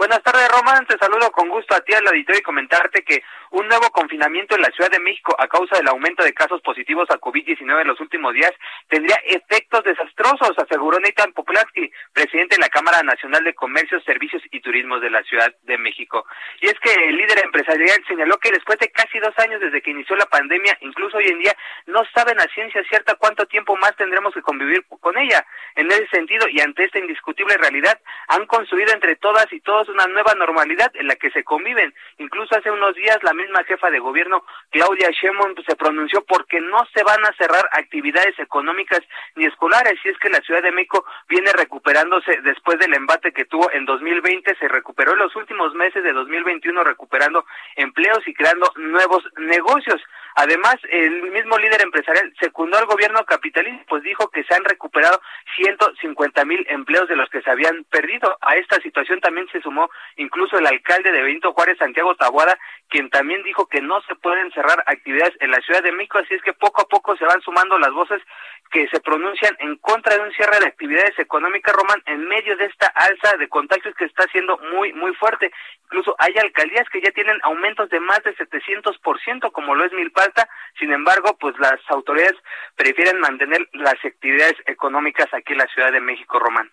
Buenas 0.01 0.23
tardes, 0.23 0.49
Román. 0.49 0.83
Te 0.87 0.97
saludo 0.97 1.31
con 1.31 1.47
gusto 1.47 1.75
a 1.75 1.81
ti 1.81 1.93
al 1.93 2.07
auditorio 2.07 2.39
y 2.39 2.41
comentarte 2.41 3.03
que 3.03 3.21
un 3.51 3.67
nuevo 3.67 3.87
confinamiento 3.91 4.55
en 4.55 4.63
la 4.63 4.71
Ciudad 4.71 4.89
de 4.89 4.99
México 4.99 5.35
a 5.37 5.47
causa 5.47 5.77
del 5.77 5.89
aumento 5.89 6.23
de 6.23 6.33
casos 6.33 6.59
positivos 6.61 7.05
a 7.11 7.19
COVID-19 7.19 7.81
en 7.81 7.87
los 7.87 7.99
últimos 7.99 8.33
días 8.33 8.51
tendría 8.89 9.17
efectos 9.27 9.83
desastrosos, 9.83 10.57
aseguró 10.57 10.99
Nathan 10.99 11.33
Poplatsky, 11.33 11.91
presidente 12.13 12.55
de 12.55 12.61
la 12.61 12.69
Cámara 12.69 13.03
Nacional 13.03 13.43
de 13.43 13.53
Comercio, 13.53 14.01
Servicios 14.01 14.41
y 14.49 14.59
Turismo 14.61 14.99
de 14.99 15.11
la 15.11 15.21
Ciudad 15.21 15.53
de 15.61 15.77
México. 15.77 16.25
Y 16.61 16.65
es 16.65 16.79
que 16.79 16.91
el 16.93 17.17
líder 17.17 17.43
empresarial 17.43 18.03
señaló 18.07 18.39
que 18.39 18.49
después 18.49 18.79
de 18.79 18.89
casi 18.89 19.19
dos 19.19 19.37
años 19.37 19.61
desde 19.61 19.83
que 19.83 19.91
inició 19.91 20.15
la 20.15 20.25
pandemia, 20.25 20.79
incluso 20.81 21.17
hoy 21.17 21.27
en 21.27 21.37
día, 21.37 21.55
no 21.85 22.01
saben 22.15 22.39
a 22.39 22.51
ciencia 22.55 22.81
cierta 22.89 23.13
cuánto 23.19 23.45
tiempo 23.45 23.77
más 23.77 23.95
tendremos 23.97 24.33
que 24.33 24.41
convivir 24.41 24.83
con 24.99 25.15
ella. 25.19 25.45
En 25.75 25.91
ese 25.91 26.07
sentido, 26.07 26.47
y 26.49 26.59
ante 26.59 26.85
esta 26.85 26.97
indiscutible 26.97 27.55
realidad, 27.57 27.99
han 28.29 28.47
construido 28.47 28.91
entre 28.93 29.15
todas 29.17 29.45
y 29.53 29.59
todos 29.59 29.90
una 29.91 30.07
nueva 30.07 30.33
normalidad 30.35 30.91
en 30.95 31.07
la 31.07 31.15
que 31.15 31.31
se 31.31 31.43
conviven. 31.43 31.93
Incluso 32.17 32.57
hace 32.57 32.71
unos 32.71 32.95
días 32.95 33.17
la 33.21 33.33
misma 33.33 33.63
jefa 33.63 33.89
de 33.89 33.99
gobierno, 33.99 34.43
Claudia 34.71 35.09
Sheinbaum, 35.11 35.55
se 35.67 35.75
pronunció 35.75 36.23
porque 36.25 36.59
no 36.59 36.85
se 36.93 37.03
van 37.03 37.23
a 37.25 37.33
cerrar 37.37 37.67
actividades 37.71 38.37
económicas 38.39 39.01
ni 39.35 39.45
escolares, 39.45 39.99
y 40.03 40.09
es 40.09 40.17
que 40.17 40.29
la 40.29 40.41
Ciudad 40.41 40.63
de 40.63 40.71
México 40.71 41.05
viene 41.27 41.51
recuperándose 41.53 42.41
después 42.41 42.79
del 42.79 42.93
embate 42.93 43.31
que 43.31 43.45
tuvo 43.45 43.71
en 43.71 43.85
2020, 43.85 44.55
se 44.55 44.67
recuperó 44.67 45.13
en 45.13 45.19
los 45.19 45.35
últimos 45.35 45.73
meses 45.75 46.03
de 46.03 46.13
2021 46.13 46.83
recuperando 46.83 47.45
empleos 47.75 48.27
y 48.27 48.33
creando 48.33 48.71
nuevos 48.75 49.23
negocios. 49.37 50.01
Además, 50.35 50.75
el 50.89 51.23
mismo 51.31 51.57
líder 51.57 51.81
empresarial 51.81 52.33
secundó 52.39 52.77
al 52.77 52.85
gobierno 52.85 53.23
capitalista, 53.25 53.83
pues 53.89 54.03
dijo 54.03 54.29
que 54.29 54.43
se 54.43 54.55
han 54.55 54.63
recuperado 54.63 55.21
150 55.57 56.45
mil 56.45 56.65
empleos 56.69 57.07
de 57.09 57.15
los 57.15 57.29
que 57.29 57.41
se 57.41 57.51
habían 57.51 57.83
perdido. 57.85 58.37
A 58.41 58.55
esta 58.55 58.79
situación 58.81 59.19
también 59.19 59.47
se 59.51 59.61
sumó 59.61 59.80
incluso 60.17 60.57
el 60.57 60.67
alcalde 60.67 61.11
de 61.11 61.21
Benito 61.21 61.53
Juárez, 61.53 61.77
Santiago 61.77 62.15
Tabuada, 62.15 62.57
quien 62.89 63.09
también 63.09 63.41
dijo 63.43 63.67
que 63.67 63.81
no 63.81 64.01
se 64.01 64.15
pueden 64.15 64.51
cerrar 64.51 64.83
actividades 64.85 65.35
en 65.39 65.51
la 65.51 65.61
Ciudad 65.61 65.81
de 65.81 65.91
México, 65.93 66.17
así 66.17 66.33
es 66.33 66.41
que 66.41 66.53
poco 66.53 66.81
a 66.81 66.87
poco 66.87 67.15
se 67.15 67.25
van 67.25 67.41
sumando 67.41 67.79
las 67.79 67.91
voces 67.93 68.21
que 68.71 68.87
se 68.87 69.01
pronuncian 69.01 69.55
en 69.59 69.75
contra 69.77 70.15
de 70.15 70.23
un 70.23 70.31
cierre 70.31 70.59
de 70.59 70.67
actividades 70.67 71.17
económicas, 71.19 71.75
Román, 71.75 72.01
en 72.05 72.27
medio 72.27 72.55
de 72.57 72.65
esta 72.65 72.87
alza 72.87 73.37
de 73.37 73.49
contagios 73.49 73.93
que 73.95 74.05
está 74.05 74.23
siendo 74.31 74.57
muy, 74.73 74.93
muy 74.93 75.13
fuerte. 75.15 75.51
Incluso 75.85 76.15
hay 76.19 76.33
alcaldías 76.37 76.87
que 76.89 77.01
ya 77.01 77.11
tienen 77.11 77.37
aumentos 77.43 77.89
de 77.89 77.99
más 77.99 78.23
de 78.23 78.35
700%, 78.35 79.51
como 79.51 79.75
lo 79.75 79.83
es 79.83 79.91
Milpalta. 79.91 80.47
Sin 80.79 80.91
embargo, 80.91 81.37
pues 81.37 81.57
las 81.59 81.79
autoridades 81.89 82.37
prefieren 82.75 83.19
mantener 83.19 83.67
las 83.73 83.95
actividades 84.03 84.55
económicas 84.65 85.27
aquí 85.33 85.51
en 85.51 85.59
la 85.59 85.67
Ciudad 85.67 85.91
de 85.91 85.99
México, 85.99 86.39
Román. 86.39 86.71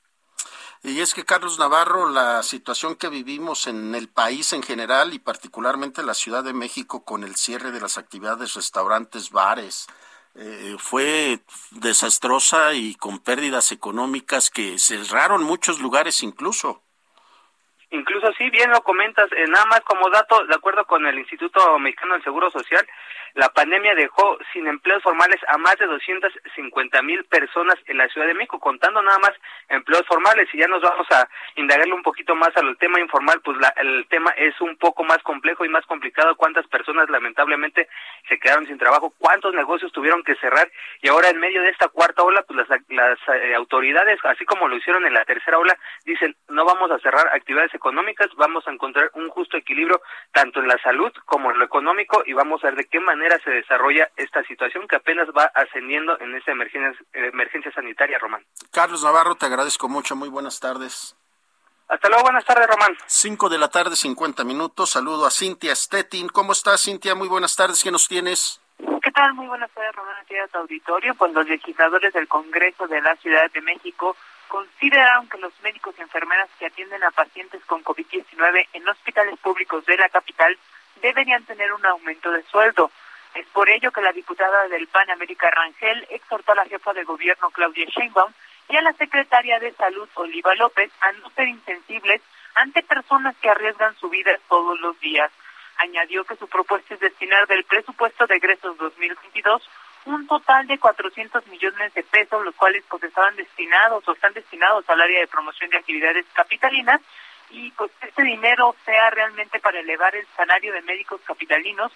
Y 0.82 1.00
es 1.00 1.12
que, 1.12 1.24
Carlos 1.24 1.58
Navarro, 1.58 2.08
la 2.08 2.42
situación 2.42 2.94
que 2.94 3.08
vivimos 3.08 3.66
en 3.66 3.94
el 3.94 4.08
país 4.08 4.52
en 4.52 4.62
general 4.62 5.12
y 5.12 5.18
particularmente 5.18 6.00
en 6.00 6.06
la 6.06 6.14
Ciudad 6.14 6.44
de 6.44 6.52
México 6.52 7.04
con 7.04 7.24
el 7.24 7.34
cierre 7.34 7.72
de 7.72 7.80
las 7.80 7.98
actividades, 7.98 8.54
restaurantes, 8.54 9.30
bares, 9.30 9.88
eh, 10.36 10.76
fue 10.78 11.40
desastrosa 11.72 12.74
y 12.74 12.94
con 12.94 13.18
pérdidas 13.18 13.72
económicas 13.72 14.50
que 14.50 14.78
cerraron 14.78 15.42
muchos 15.42 15.80
lugares 15.80 16.22
incluso. 16.22 16.82
Incluso 17.90 18.28
sí, 18.36 18.48
bien 18.50 18.70
lo 18.70 18.82
comentas, 18.82 19.32
eh, 19.32 19.46
nada 19.48 19.64
más 19.64 19.80
como 19.80 20.10
dato, 20.10 20.44
de 20.44 20.54
acuerdo 20.54 20.84
con 20.84 21.04
el 21.06 21.18
Instituto 21.18 21.78
Mexicano 21.78 22.14
del 22.14 22.22
Seguro 22.22 22.50
Social, 22.50 22.86
la 23.34 23.48
pandemia 23.50 23.94
dejó 23.94 24.38
sin 24.52 24.66
empleos 24.66 25.02
formales 25.02 25.40
a 25.48 25.58
más 25.58 25.76
de 25.78 25.86
250 25.86 27.02
mil 27.02 27.24
personas 27.24 27.76
en 27.86 27.98
la 27.98 28.08
Ciudad 28.08 28.26
de 28.26 28.34
México, 28.34 28.58
contando 28.58 29.02
nada 29.02 29.18
más 29.18 29.32
empleos 29.68 30.06
formales. 30.06 30.48
Y 30.52 30.58
ya 30.58 30.66
nos 30.68 30.82
vamos 30.82 31.06
a 31.10 31.28
indagarle 31.56 31.92
un 31.92 32.02
poquito 32.02 32.34
más 32.34 32.56
al 32.56 32.76
tema 32.78 33.00
informal, 33.00 33.40
pues 33.44 33.58
la, 33.58 33.68
el 33.76 34.06
tema 34.08 34.30
es 34.36 34.60
un 34.60 34.76
poco 34.76 35.04
más 35.04 35.18
complejo 35.22 35.64
y 35.64 35.68
más 35.68 35.84
complicado. 35.86 36.36
¿Cuántas 36.36 36.66
personas 36.66 37.08
lamentablemente 37.10 37.88
se 38.28 38.38
quedaron 38.38 38.66
sin 38.66 38.78
trabajo? 38.78 39.12
¿Cuántos 39.18 39.54
negocios 39.54 39.92
tuvieron 39.92 40.22
que 40.22 40.34
cerrar? 40.36 40.70
Y 41.02 41.08
ahora 41.08 41.28
en 41.28 41.38
medio 41.38 41.62
de 41.62 41.70
esta 41.70 41.88
cuarta 41.88 42.22
ola, 42.22 42.42
pues 42.42 42.68
las, 42.68 42.80
las 42.88 43.18
eh, 43.28 43.54
autoridades, 43.54 44.18
así 44.24 44.44
como 44.44 44.68
lo 44.68 44.76
hicieron 44.76 45.06
en 45.06 45.14
la 45.14 45.24
tercera 45.24 45.58
ola, 45.58 45.76
dicen 46.04 46.34
no 46.48 46.64
vamos 46.64 46.90
a 46.90 46.98
cerrar 46.98 47.28
actividades 47.34 47.74
económicas, 47.74 48.28
vamos 48.36 48.66
a 48.66 48.72
encontrar 48.72 49.10
un 49.14 49.28
justo 49.28 49.56
equilibrio 49.56 50.00
tanto 50.32 50.60
en 50.60 50.68
la 50.68 50.78
salud 50.78 51.12
como 51.24 51.50
en 51.50 51.58
lo 51.58 51.64
económico 51.64 52.22
y 52.26 52.32
vamos 52.32 52.62
a 52.62 52.68
ver 52.68 52.76
de 52.76 52.86
qué 52.86 53.00
manera 53.00 53.17
se 53.44 53.50
desarrolla 53.50 54.10
esta 54.16 54.42
situación 54.44 54.86
que 54.88 54.96
apenas 54.96 55.28
va 55.36 55.50
ascendiendo 55.54 56.18
en 56.20 56.34
esta 56.34 56.52
emergencia, 56.52 57.04
emergencia 57.12 57.72
sanitaria, 57.72 58.18
Román. 58.18 58.44
Carlos 58.72 59.02
Navarro, 59.02 59.34
te 59.34 59.46
agradezco 59.46 59.88
mucho, 59.88 60.16
muy 60.16 60.28
buenas 60.28 60.60
tardes. 60.60 61.16
Hasta 61.88 62.08
luego, 62.08 62.24
buenas 62.24 62.44
tardes, 62.44 62.66
Román. 62.66 62.96
Cinco 63.06 63.48
de 63.48 63.58
la 63.58 63.68
tarde, 63.68 63.96
cincuenta 63.96 64.44
minutos. 64.44 64.90
Saludo 64.90 65.26
a 65.26 65.30
Cintia 65.30 65.74
Stettin. 65.74 66.28
¿Cómo 66.28 66.52
estás, 66.52 66.82
Cintia? 66.82 67.14
Muy 67.14 67.28
buenas 67.28 67.56
tardes. 67.56 67.82
¿Qué 67.82 67.90
nos 67.90 68.06
tienes? 68.06 68.60
¿Qué 69.02 69.10
tal? 69.10 69.32
Muy 69.32 69.46
buenas 69.46 69.70
tardes, 69.70 69.94
Román. 69.96 70.16
Aquí 70.20 70.36
a 70.36 70.46
tu 70.48 70.58
auditorio. 70.58 71.14
Pues 71.14 71.32
los 71.32 71.48
legisladores 71.48 72.12
del 72.12 72.28
Congreso 72.28 72.86
de 72.88 73.00
la 73.00 73.16
Ciudad 73.16 73.50
de 73.50 73.62
México 73.62 74.16
consideraron 74.48 75.28
que 75.28 75.38
los 75.38 75.52
médicos 75.62 75.94
y 75.98 76.02
enfermeras 76.02 76.48
que 76.58 76.66
atienden 76.66 77.02
a 77.04 77.10
pacientes 77.10 77.64
con 77.64 77.82
COVID-19 77.82 78.68
en 78.74 78.88
hospitales 78.88 79.38
públicos 79.40 79.84
de 79.86 79.96
la 79.96 80.08
capital 80.10 80.58
deberían 81.00 81.44
tener 81.44 81.72
un 81.72 81.84
aumento 81.86 82.30
de 82.30 82.42
sueldo. 82.44 82.90
Es 83.34 83.46
por 83.48 83.68
ello 83.68 83.90
que 83.90 84.00
la 84.00 84.12
diputada 84.12 84.68
del 84.68 84.86
PAN, 84.88 85.10
América 85.10 85.50
Rangel, 85.50 86.06
exhortó 86.10 86.52
a 86.52 86.56
la 86.56 86.64
jefa 86.66 86.92
de 86.92 87.04
gobierno, 87.04 87.50
Claudia 87.50 87.86
Sheinbaum, 87.86 88.32
y 88.68 88.76
a 88.76 88.82
la 88.82 88.92
secretaria 88.94 89.58
de 89.58 89.72
Salud, 89.72 90.08
Oliva 90.14 90.54
López, 90.54 90.90
a 91.00 91.12
no 91.12 91.30
ser 91.30 91.48
insensibles 91.48 92.20
ante 92.54 92.82
personas 92.82 93.36
que 93.40 93.48
arriesgan 93.48 93.96
su 93.96 94.08
vida 94.08 94.38
todos 94.48 94.78
los 94.80 94.98
días. 95.00 95.30
Añadió 95.76 96.24
que 96.24 96.36
su 96.36 96.48
propuesta 96.48 96.94
es 96.94 97.00
destinar 97.00 97.46
del 97.46 97.64
presupuesto 97.64 98.26
de 98.26 98.36
egresos 98.36 98.76
2022 98.78 99.62
un 100.08 100.26
total 100.26 100.66
de 100.66 100.78
400 100.78 101.46
millones 101.48 101.92
de 101.94 102.02
pesos, 102.02 102.44
los 102.44 102.54
cuales 102.54 102.82
pues 102.88 103.02
estaban 103.02 103.36
destinados 103.36 104.06
o 104.08 104.12
están 104.12 104.32
destinados 104.32 104.88
al 104.88 105.00
área 105.00 105.20
de 105.20 105.26
promoción 105.26 105.70
de 105.70 105.76
actividades 105.76 106.24
capitalinas 106.32 107.00
y 107.50 107.70
pues 107.72 107.90
este 108.00 108.22
dinero 108.22 108.74
sea 108.84 109.10
realmente 109.10 109.58
para 109.60 109.80
elevar 109.80 110.14
el 110.16 110.26
salario 110.36 110.72
de 110.72 110.82
médicos 110.82 111.20
capitalinos 111.24 111.92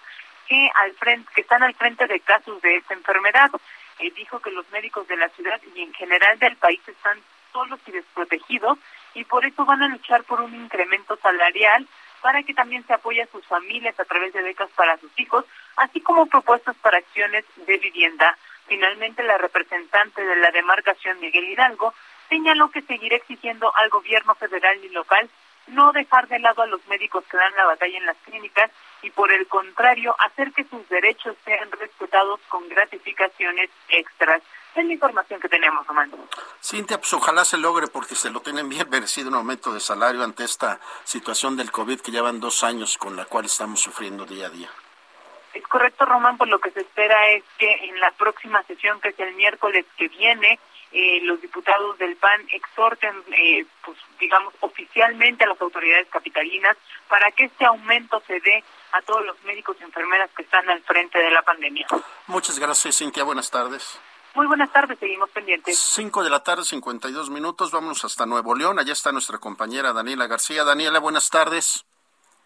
que 0.47 0.69
al 0.75 0.93
frente 0.93 1.29
que 1.33 1.41
están 1.41 1.63
al 1.63 1.75
frente 1.75 2.07
de 2.07 2.19
casos 2.19 2.61
de 2.61 2.77
esta 2.77 2.93
enfermedad. 2.93 3.51
Eh, 3.99 4.11
dijo 4.15 4.39
que 4.39 4.51
los 4.51 4.69
médicos 4.71 5.07
de 5.07 5.17
la 5.17 5.29
ciudad 5.29 5.61
y 5.75 5.81
en 5.81 5.93
general 5.93 6.39
del 6.39 6.55
país 6.57 6.81
están 6.87 7.19
solos 7.51 7.79
y 7.85 7.91
desprotegidos 7.91 8.79
y 9.13 9.23
por 9.25 9.45
eso 9.45 9.63
van 9.65 9.83
a 9.83 9.87
luchar 9.87 10.23
por 10.23 10.41
un 10.41 10.55
incremento 10.55 11.15
salarial 11.17 11.87
para 12.21 12.41
que 12.41 12.53
también 12.53 12.85
se 12.87 12.93
apoye 12.93 13.21
a 13.21 13.27
sus 13.27 13.45
familias 13.45 13.99
a 13.99 14.05
través 14.05 14.33
de 14.33 14.41
becas 14.41 14.69
para 14.75 14.97
sus 14.97 15.11
hijos, 15.19 15.45
así 15.75 16.01
como 16.01 16.25
propuestas 16.25 16.75
para 16.77 16.97
acciones 16.97 17.43
de 17.67 17.77
vivienda. 17.77 18.37
Finalmente, 18.65 19.21
la 19.23 19.37
representante 19.37 20.23
de 20.23 20.37
la 20.37 20.49
demarcación, 20.51 21.19
Miguel 21.19 21.49
Hidalgo, 21.49 21.93
señaló 22.29 22.71
que 22.71 22.81
seguirá 22.81 23.17
exigiendo 23.17 23.75
al 23.75 23.89
gobierno 23.89 24.35
federal 24.35 24.83
y 24.83 24.89
local 24.89 25.29
no 25.67 25.91
dejar 25.91 26.27
de 26.29 26.39
lado 26.39 26.61
a 26.61 26.67
los 26.67 26.85
médicos 26.87 27.25
que 27.29 27.37
dan 27.37 27.53
la 27.55 27.65
batalla 27.65 27.97
en 27.97 28.05
las 28.05 28.17
clínicas 28.25 28.71
y 29.03 29.11
por 29.11 29.31
el 29.31 29.45
contrario 29.47 30.15
hacer 30.17 30.51
que 30.53 30.63
sus 30.63 30.87
derechos 30.89 31.35
sean 31.45 31.69
respetados 31.71 32.39
con 32.49 32.67
gratificaciones 32.69 33.69
extras. 33.89 34.41
Es 34.75 34.85
la 34.85 34.93
información 34.93 35.39
que 35.39 35.49
tenemos, 35.49 35.85
Román. 35.85 36.11
Cintia, 36.61 36.97
pues 36.97 37.13
ojalá 37.13 37.45
se 37.45 37.57
logre 37.57 37.87
porque 37.87 38.15
se 38.15 38.31
lo 38.31 38.39
tienen 38.39 38.69
bien 38.69 38.89
merecido 38.89 39.29
un 39.29 39.35
aumento 39.35 39.71
de 39.71 39.79
salario 39.79 40.23
ante 40.23 40.43
esta 40.45 40.79
situación 41.03 41.55
del 41.55 41.71
COVID 41.71 41.99
que 41.99 42.11
llevan 42.11 42.39
dos 42.39 42.63
años 42.63 42.97
con 42.97 43.15
la 43.15 43.25
cual 43.25 43.45
estamos 43.45 43.81
sufriendo 43.81 44.25
día 44.25 44.47
a 44.47 44.49
día. 44.49 44.69
Es 45.53 45.63
correcto, 45.67 46.05
Román, 46.05 46.37
pues 46.37 46.49
lo 46.49 46.59
que 46.59 46.71
se 46.71 46.79
espera 46.79 47.29
es 47.29 47.43
que 47.59 47.71
en 47.85 47.99
la 47.99 48.09
próxima 48.11 48.63
sesión, 48.63 48.99
que 48.99 49.09
es 49.09 49.19
el 49.19 49.35
miércoles 49.35 49.85
que 49.97 50.07
viene, 50.07 50.59
eh, 50.91 51.19
los 51.23 51.41
diputados 51.41 51.97
del 51.97 52.15
PAN 52.15 52.41
exhorten, 52.51 53.15
eh, 53.31 53.65
pues 53.83 53.97
digamos, 54.19 54.53
oficialmente 54.59 55.43
a 55.43 55.47
las 55.47 55.61
autoridades 55.61 56.07
capitalinas 56.09 56.77
para 57.07 57.31
que 57.31 57.45
este 57.45 57.65
aumento 57.65 58.21
se 58.27 58.39
dé 58.39 58.63
a 58.93 59.01
todos 59.01 59.25
los 59.25 59.41
médicos 59.43 59.75
y 59.79 59.83
enfermeras 59.83 60.29
que 60.35 60.43
están 60.43 60.69
al 60.69 60.81
frente 60.83 61.19
de 61.19 61.31
la 61.31 61.41
pandemia. 61.41 61.87
Muchas 62.27 62.59
gracias, 62.59 62.97
Cintia. 62.97 63.23
Buenas 63.23 63.49
tardes. 63.51 63.99
Muy 64.35 64.47
buenas 64.47 64.71
tardes, 64.71 64.97
seguimos 64.97 65.29
pendientes. 65.29 65.77
Cinco 65.77 66.23
de 66.23 66.29
la 66.29 66.43
tarde, 66.43 66.63
cincuenta 66.63 67.07
y 67.07 67.11
dos 67.11 67.29
minutos. 67.29 67.71
Vámonos 67.71 68.03
hasta 68.03 68.25
Nuevo 68.25 68.55
León. 68.55 68.79
Allá 68.79 68.93
está 68.93 69.11
nuestra 69.11 69.37
compañera 69.37 69.93
Daniela 69.93 70.25
García. 70.27 70.63
Daniela, 70.63 70.99
buenas 70.99 71.29
tardes. 71.29 71.85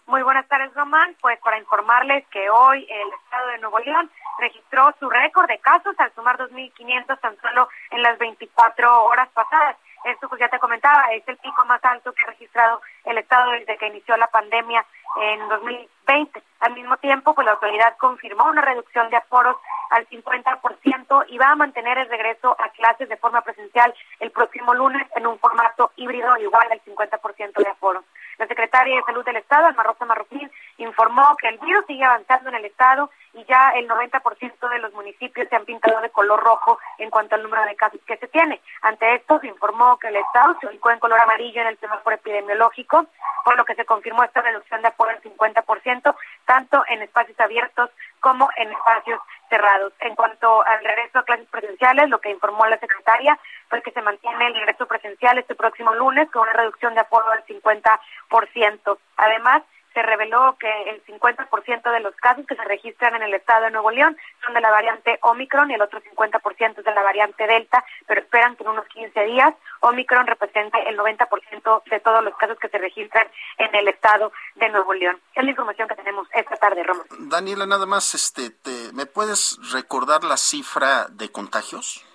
Muy 0.05 0.21
buenas 0.21 0.47
tardes, 0.47 0.73
Román. 0.73 1.15
Pues 1.21 1.39
para 1.39 1.57
informarles 1.59 2.25
que 2.27 2.49
hoy 2.49 2.85
el 2.89 3.13
Estado 3.23 3.47
de 3.49 3.57
Nuevo 3.59 3.79
León 3.79 4.09
registró 4.39 4.93
su 4.99 5.09
récord 5.09 5.47
de 5.47 5.59
casos 5.59 5.95
al 5.97 6.13
sumar 6.13 6.37
2.500 6.37 7.19
tan 7.19 7.37
solo 7.41 7.69
en 7.91 8.01
las 8.03 8.17
24 8.17 9.03
horas 9.05 9.29
pasadas. 9.33 9.77
Esto, 10.07 10.29
pues 10.29 10.39
ya 10.39 10.47
te 10.47 10.57
comentaba, 10.59 11.03
es 11.11 11.27
el 11.27 11.35
pico 11.35 11.65
más 11.65 11.83
alto 11.83 12.13
que 12.13 12.21
ha 12.21 12.27
registrado 12.27 12.81
el 13.03 13.17
Estado 13.17 13.51
desde 13.51 13.77
que 13.77 13.87
inició 13.87 14.15
la 14.15 14.27
pandemia 14.27 14.85
en 15.19 15.49
2020. 15.49 16.41
Al 16.61 16.73
mismo 16.75 16.95
tiempo, 16.97 17.35
pues 17.35 17.43
la 17.43 17.51
autoridad 17.51 17.97
confirmó 17.97 18.45
una 18.45 18.61
reducción 18.61 19.09
de 19.09 19.17
aforos 19.17 19.57
al 19.89 20.07
50% 20.07 21.25
y 21.27 21.37
va 21.37 21.51
a 21.51 21.55
mantener 21.55 21.97
el 21.97 22.07
regreso 22.07 22.55
a 22.57 22.69
clases 22.69 23.09
de 23.09 23.17
forma 23.17 23.41
presencial 23.41 23.93
el 24.21 24.31
próximo 24.31 24.73
lunes 24.73 25.05
en 25.17 25.27
un 25.27 25.37
formato 25.39 25.91
híbrido 25.97 26.37
igual 26.37 26.67
al 26.71 26.81
50% 26.83 27.61
de 27.61 27.69
aforos. 27.69 28.05
La 28.37 28.47
secretaria 28.47 28.95
de 28.95 29.03
Salud 29.03 29.25
del 29.25 29.37
Estado, 29.37 29.65
Alma 29.65 29.83
Rosa 29.83 30.05
Marroquín, 30.05 30.49
informó 30.77 31.35
que 31.37 31.49
el 31.49 31.57
virus 31.59 31.85
sigue 31.85 32.03
avanzando 32.03 32.49
en 32.49 32.55
el 32.55 32.65
Estado 32.65 33.09
y 33.33 33.43
ya 33.45 33.71
el 33.75 33.87
90% 33.87 34.69
de 34.69 34.79
los 34.79 34.93
municipios 34.93 35.47
se 35.47 35.55
han 35.55 35.65
pintado 35.65 36.01
de 36.01 36.09
color 36.09 36.39
rojo 36.43 36.79
en 36.97 37.09
cuanto 37.09 37.35
al 37.35 37.43
número 37.43 37.63
de 37.65 37.75
casos 37.75 37.99
que 38.05 38.17
se 38.17 38.27
tiene. 38.27 38.61
Ante 38.81 39.15
esto, 39.15 39.39
se 39.39 39.47
informó 39.47 39.97
que 39.99 40.07
el 40.07 40.15
Estado 40.15 40.55
se 40.59 40.67
ubicó 40.67 40.91
en 40.91 40.99
color 40.99 41.19
amarillo 41.19 41.61
en 41.61 41.67
el 41.67 41.79
semáforo 41.79 42.15
epidemiológico, 42.15 43.05
por 43.43 43.55
lo 43.55 43.65
que 43.65 43.75
se 43.75 43.85
confirmó 43.85 44.23
esta 44.23 44.41
reducción 44.41 44.81
de 44.81 44.87
apoyo 44.87 45.11
al 45.11 45.21
50%, 45.21 46.15
tanto 46.45 46.83
en 46.89 47.01
espacios 47.03 47.39
abiertos 47.39 47.89
como 48.19 48.49
en 48.57 48.71
espacios 48.71 49.19
cerrados. 49.49 49.93
En 49.99 50.15
cuanto 50.15 50.65
al 50.65 50.83
regreso 50.83 51.19
a 51.19 51.23
clases 51.23 51.47
presenciales, 51.49 52.09
lo 52.09 52.19
que 52.19 52.31
informó 52.31 52.65
la 52.65 52.79
secretaria 52.79 53.37
pues 53.69 53.83
que 53.83 53.91
se 53.91 54.01
mantiene 54.01 54.47
el 54.47 54.57
ingreso 54.57 54.85
presencial 54.87 55.37
este 55.37 55.55
próximo 55.55 55.93
lunes 55.93 56.29
con 56.31 56.43
una 56.43 56.53
reducción 56.53 56.93
de 56.93 57.01
aforo 57.01 57.29
del 57.31 57.45
50%. 57.45 58.97
Además, 59.17 59.63
se 59.97 60.03
reveló 60.03 60.55
que 60.59 60.69
el 60.91 61.03
50% 61.05 61.91
de 61.91 61.99
los 62.01 62.15
casos 62.17 62.45
que 62.45 62.55
se 62.55 62.63
registran 62.65 63.15
en 63.15 63.23
el 63.23 63.33
estado 63.33 63.65
de 63.65 63.71
Nuevo 63.71 63.89
León 63.89 64.15
son 64.45 64.53
de 64.53 64.61
la 64.61 64.69
variante 64.69 65.17
Omicron 65.23 65.71
y 65.71 65.73
el 65.73 65.81
otro 65.81 65.99
50% 65.99 66.77
es 66.77 66.85
de 66.85 66.93
la 66.93 67.01
variante 67.01 67.47
Delta, 67.47 67.83
pero 68.05 68.21
esperan 68.21 68.55
que 68.55 68.61
en 68.61 68.69
unos 68.69 68.85
15 68.89 69.23
días 69.23 69.55
Omicron 69.79 70.27
represente 70.27 70.77
el 70.87 70.99
90% 70.99 71.83
de 71.89 71.99
todos 72.01 72.23
los 72.23 72.37
casos 72.37 72.59
que 72.59 72.69
se 72.69 72.77
registran 72.77 73.27
en 73.57 73.73
el 73.73 73.87
estado 73.87 74.31
de 74.53 74.69
Nuevo 74.69 74.93
León. 74.93 75.19
Es 75.33 75.43
la 75.43 75.49
información 75.49 75.87
que 75.87 75.95
tenemos 75.95 76.27
esta 76.31 76.57
tarde, 76.57 76.83
Roma. 76.83 77.03
Daniela, 77.17 77.65
nada 77.65 77.87
más, 77.87 78.13
este, 78.13 78.51
¿me 78.93 79.07
puedes 79.07 79.57
recordar 79.73 80.23
la 80.23 80.37
cifra 80.37 81.07
de 81.09 81.31
contagios? 81.31 82.05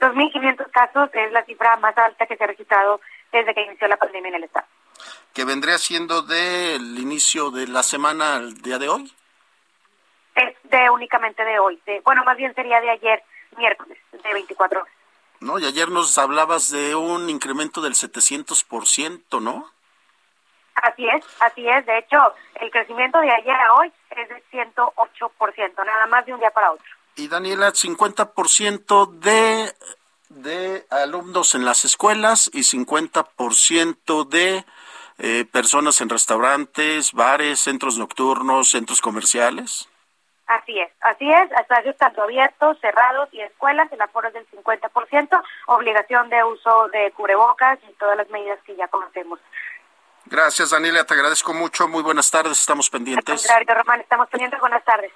2.500 0.00 0.68
casos 0.72 1.10
es 1.12 1.30
la 1.30 1.44
cifra 1.44 1.76
más 1.76 1.96
alta 1.96 2.26
que 2.26 2.36
se 2.36 2.42
ha 2.42 2.48
registrado 2.48 3.00
desde 3.30 3.54
que 3.54 3.62
inició 3.62 3.86
la 3.86 3.98
pandemia 3.98 4.30
en 4.30 4.34
el 4.34 4.44
estado 4.44 4.66
que 5.32 5.44
vendría 5.44 5.78
siendo 5.78 6.22
del 6.22 6.98
inicio 6.98 7.50
de 7.50 7.68
la 7.68 7.82
semana 7.82 8.36
al 8.36 8.54
día 8.62 8.78
de 8.78 8.88
hoy. 8.88 9.12
Es 10.34 10.54
de 10.64 10.90
únicamente 10.90 11.44
de 11.44 11.58
hoy, 11.58 11.80
de, 11.86 12.00
bueno, 12.04 12.24
más 12.24 12.36
bien 12.36 12.54
sería 12.54 12.80
de 12.80 12.90
ayer, 12.90 13.22
miércoles, 13.56 13.98
de 14.12 14.32
24 14.32 14.80
horas. 14.80 14.92
No, 15.40 15.58
y 15.58 15.66
ayer 15.66 15.88
nos 15.88 16.18
hablabas 16.18 16.70
de 16.70 16.94
un 16.94 17.30
incremento 17.30 17.80
del 17.80 17.94
700%, 17.94 19.40
¿no? 19.40 19.70
Así 20.82 21.08
es, 21.08 21.24
así 21.40 21.68
es. 21.68 21.86
De 21.86 21.98
hecho, 21.98 22.34
el 22.60 22.70
crecimiento 22.70 23.20
de 23.20 23.30
ayer 23.30 23.54
a 23.54 23.74
hoy 23.74 23.92
es 24.10 24.28
de 24.28 24.42
108%, 24.52 25.86
nada 25.86 26.06
más 26.06 26.26
de 26.26 26.34
un 26.34 26.40
día 26.40 26.50
para 26.50 26.72
otro. 26.72 26.84
Y 27.16 27.28
Daniela, 27.28 27.72
50% 27.72 29.10
de, 29.18 29.74
de 30.28 30.86
alumnos 30.90 31.54
en 31.54 31.64
las 31.64 31.84
escuelas 31.84 32.50
y 32.52 32.60
50% 32.60 34.28
de 34.28 34.64
eh, 35.18 35.44
personas 35.50 36.00
en 36.00 36.08
restaurantes, 36.08 37.12
bares, 37.12 37.60
centros 37.60 37.98
nocturnos, 37.98 38.70
centros 38.70 39.00
comerciales? 39.00 39.88
Así 40.46 40.78
es, 40.78 40.90
así 41.00 41.30
es, 41.30 41.50
espacios 41.52 41.94
tanto 41.98 42.22
abiertos, 42.22 42.78
cerrados 42.80 43.28
y 43.32 43.40
escuelas, 43.42 43.92
el 43.92 44.00
aforo 44.00 44.28
es 44.28 44.34
del 44.34 44.46
50%, 44.48 45.42
obligación 45.66 46.30
de 46.30 46.42
uso 46.42 46.88
de 46.88 47.10
cubrebocas 47.12 47.78
y 47.86 47.92
todas 47.94 48.16
las 48.16 48.30
medidas 48.30 48.58
que 48.64 48.74
ya 48.74 48.88
conocemos. 48.88 49.38
Gracias, 50.24 50.70
Daniela, 50.70 51.04
te 51.04 51.14
agradezco 51.14 51.52
mucho. 51.52 51.86
Muy 51.86 52.02
buenas 52.02 52.30
tardes, 52.30 52.58
estamos 52.58 52.88
pendientes. 52.88 53.44
Al 53.50 53.56
contrario, 53.58 53.82
Román, 53.82 54.00
estamos 54.00 54.28
pendientes. 54.28 54.60
Buenas 54.60 54.84
tardes. 54.84 55.12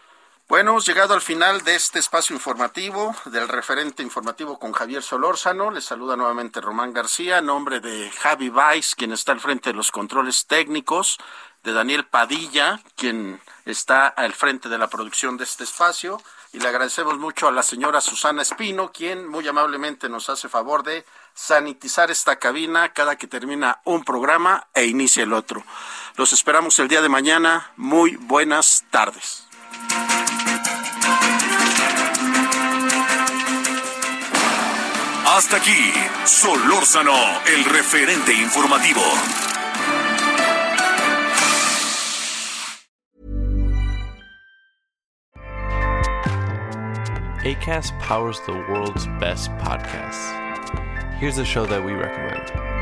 Bueno, 0.53 0.73
hemos 0.73 0.85
llegado 0.85 1.15
al 1.15 1.23
final 1.23 1.63
de 1.63 1.75
este 1.75 1.99
espacio 1.99 2.37
informativo, 2.37 3.17
del 3.25 3.49
referente 3.49 4.03
informativo 4.03 4.59
con 4.59 4.73
Javier 4.73 5.03
Solórzano. 5.03 5.71
Les 5.71 5.83
saluda 5.83 6.15
nuevamente 6.15 6.61
Román 6.61 6.93
García, 6.93 7.41
nombre 7.41 7.81
de 7.81 8.11
Javi 8.11 8.51
Weiss, 8.51 8.95
quien 8.95 9.13
está 9.13 9.33
al 9.33 9.41
frente 9.41 9.71
de 9.71 9.77
los 9.77 9.91
controles 9.91 10.45
técnicos, 10.47 11.17
de 11.63 11.73
Daniel 11.73 12.05
Padilla, 12.05 12.83
quien 12.97 13.41
está 13.65 14.09
al 14.09 14.35
frente 14.35 14.69
de 14.69 14.77
la 14.77 14.89
producción 14.89 15.39
de 15.39 15.45
este 15.45 15.65
espacio. 15.65 16.21
Y 16.53 16.61
le 16.61 16.69
agradecemos 16.69 17.17
mucho 17.17 17.49
a 17.49 17.53
la 17.53 17.63
señora 17.63 18.03
Susana 18.03 18.43
Espino, 18.43 18.93
quien 18.93 19.27
muy 19.27 19.49
amablemente 19.49 20.11
nos 20.11 20.29
hace 20.29 20.51
favor 20.51 20.83
de 20.83 21.07
sanitizar 21.33 22.11
esta 22.11 22.37
cabina 22.37 22.93
cada 22.93 23.17
que 23.17 23.27
termina 23.27 23.81
un 23.85 24.05
programa 24.05 24.67
e 24.75 24.85
inicia 24.85 25.23
el 25.23 25.33
otro. 25.33 25.65
Los 26.17 26.35
esperamos 26.35 26.79
el 26.79 26.89
día 26.89 27.01
de 27.01 27.09
mañana. 27.09 27.73
Muy 27.79 28.17
buenas 28.17 28.85
tardes. 28.91 29.47
Hasta 35.35 35.57
aquí, 35.57 35.91
Solórzano, 36.27 37.15
el 37.47 37.65
referente 37.65 38.35
informativo. 38.35 39.01
ACAST 47.45 47.99
powers 47.99 48.39
the 48.45 48.53
world's 48.69 49.07
best 49.19 49.51
podcasts. 49.53 50.35
Here's 51.19 51.39
a 51.39 51.47
show 51.47 51.65
that 51.65 51.83
we 51.83 51.93
recommend. 51.93 52.82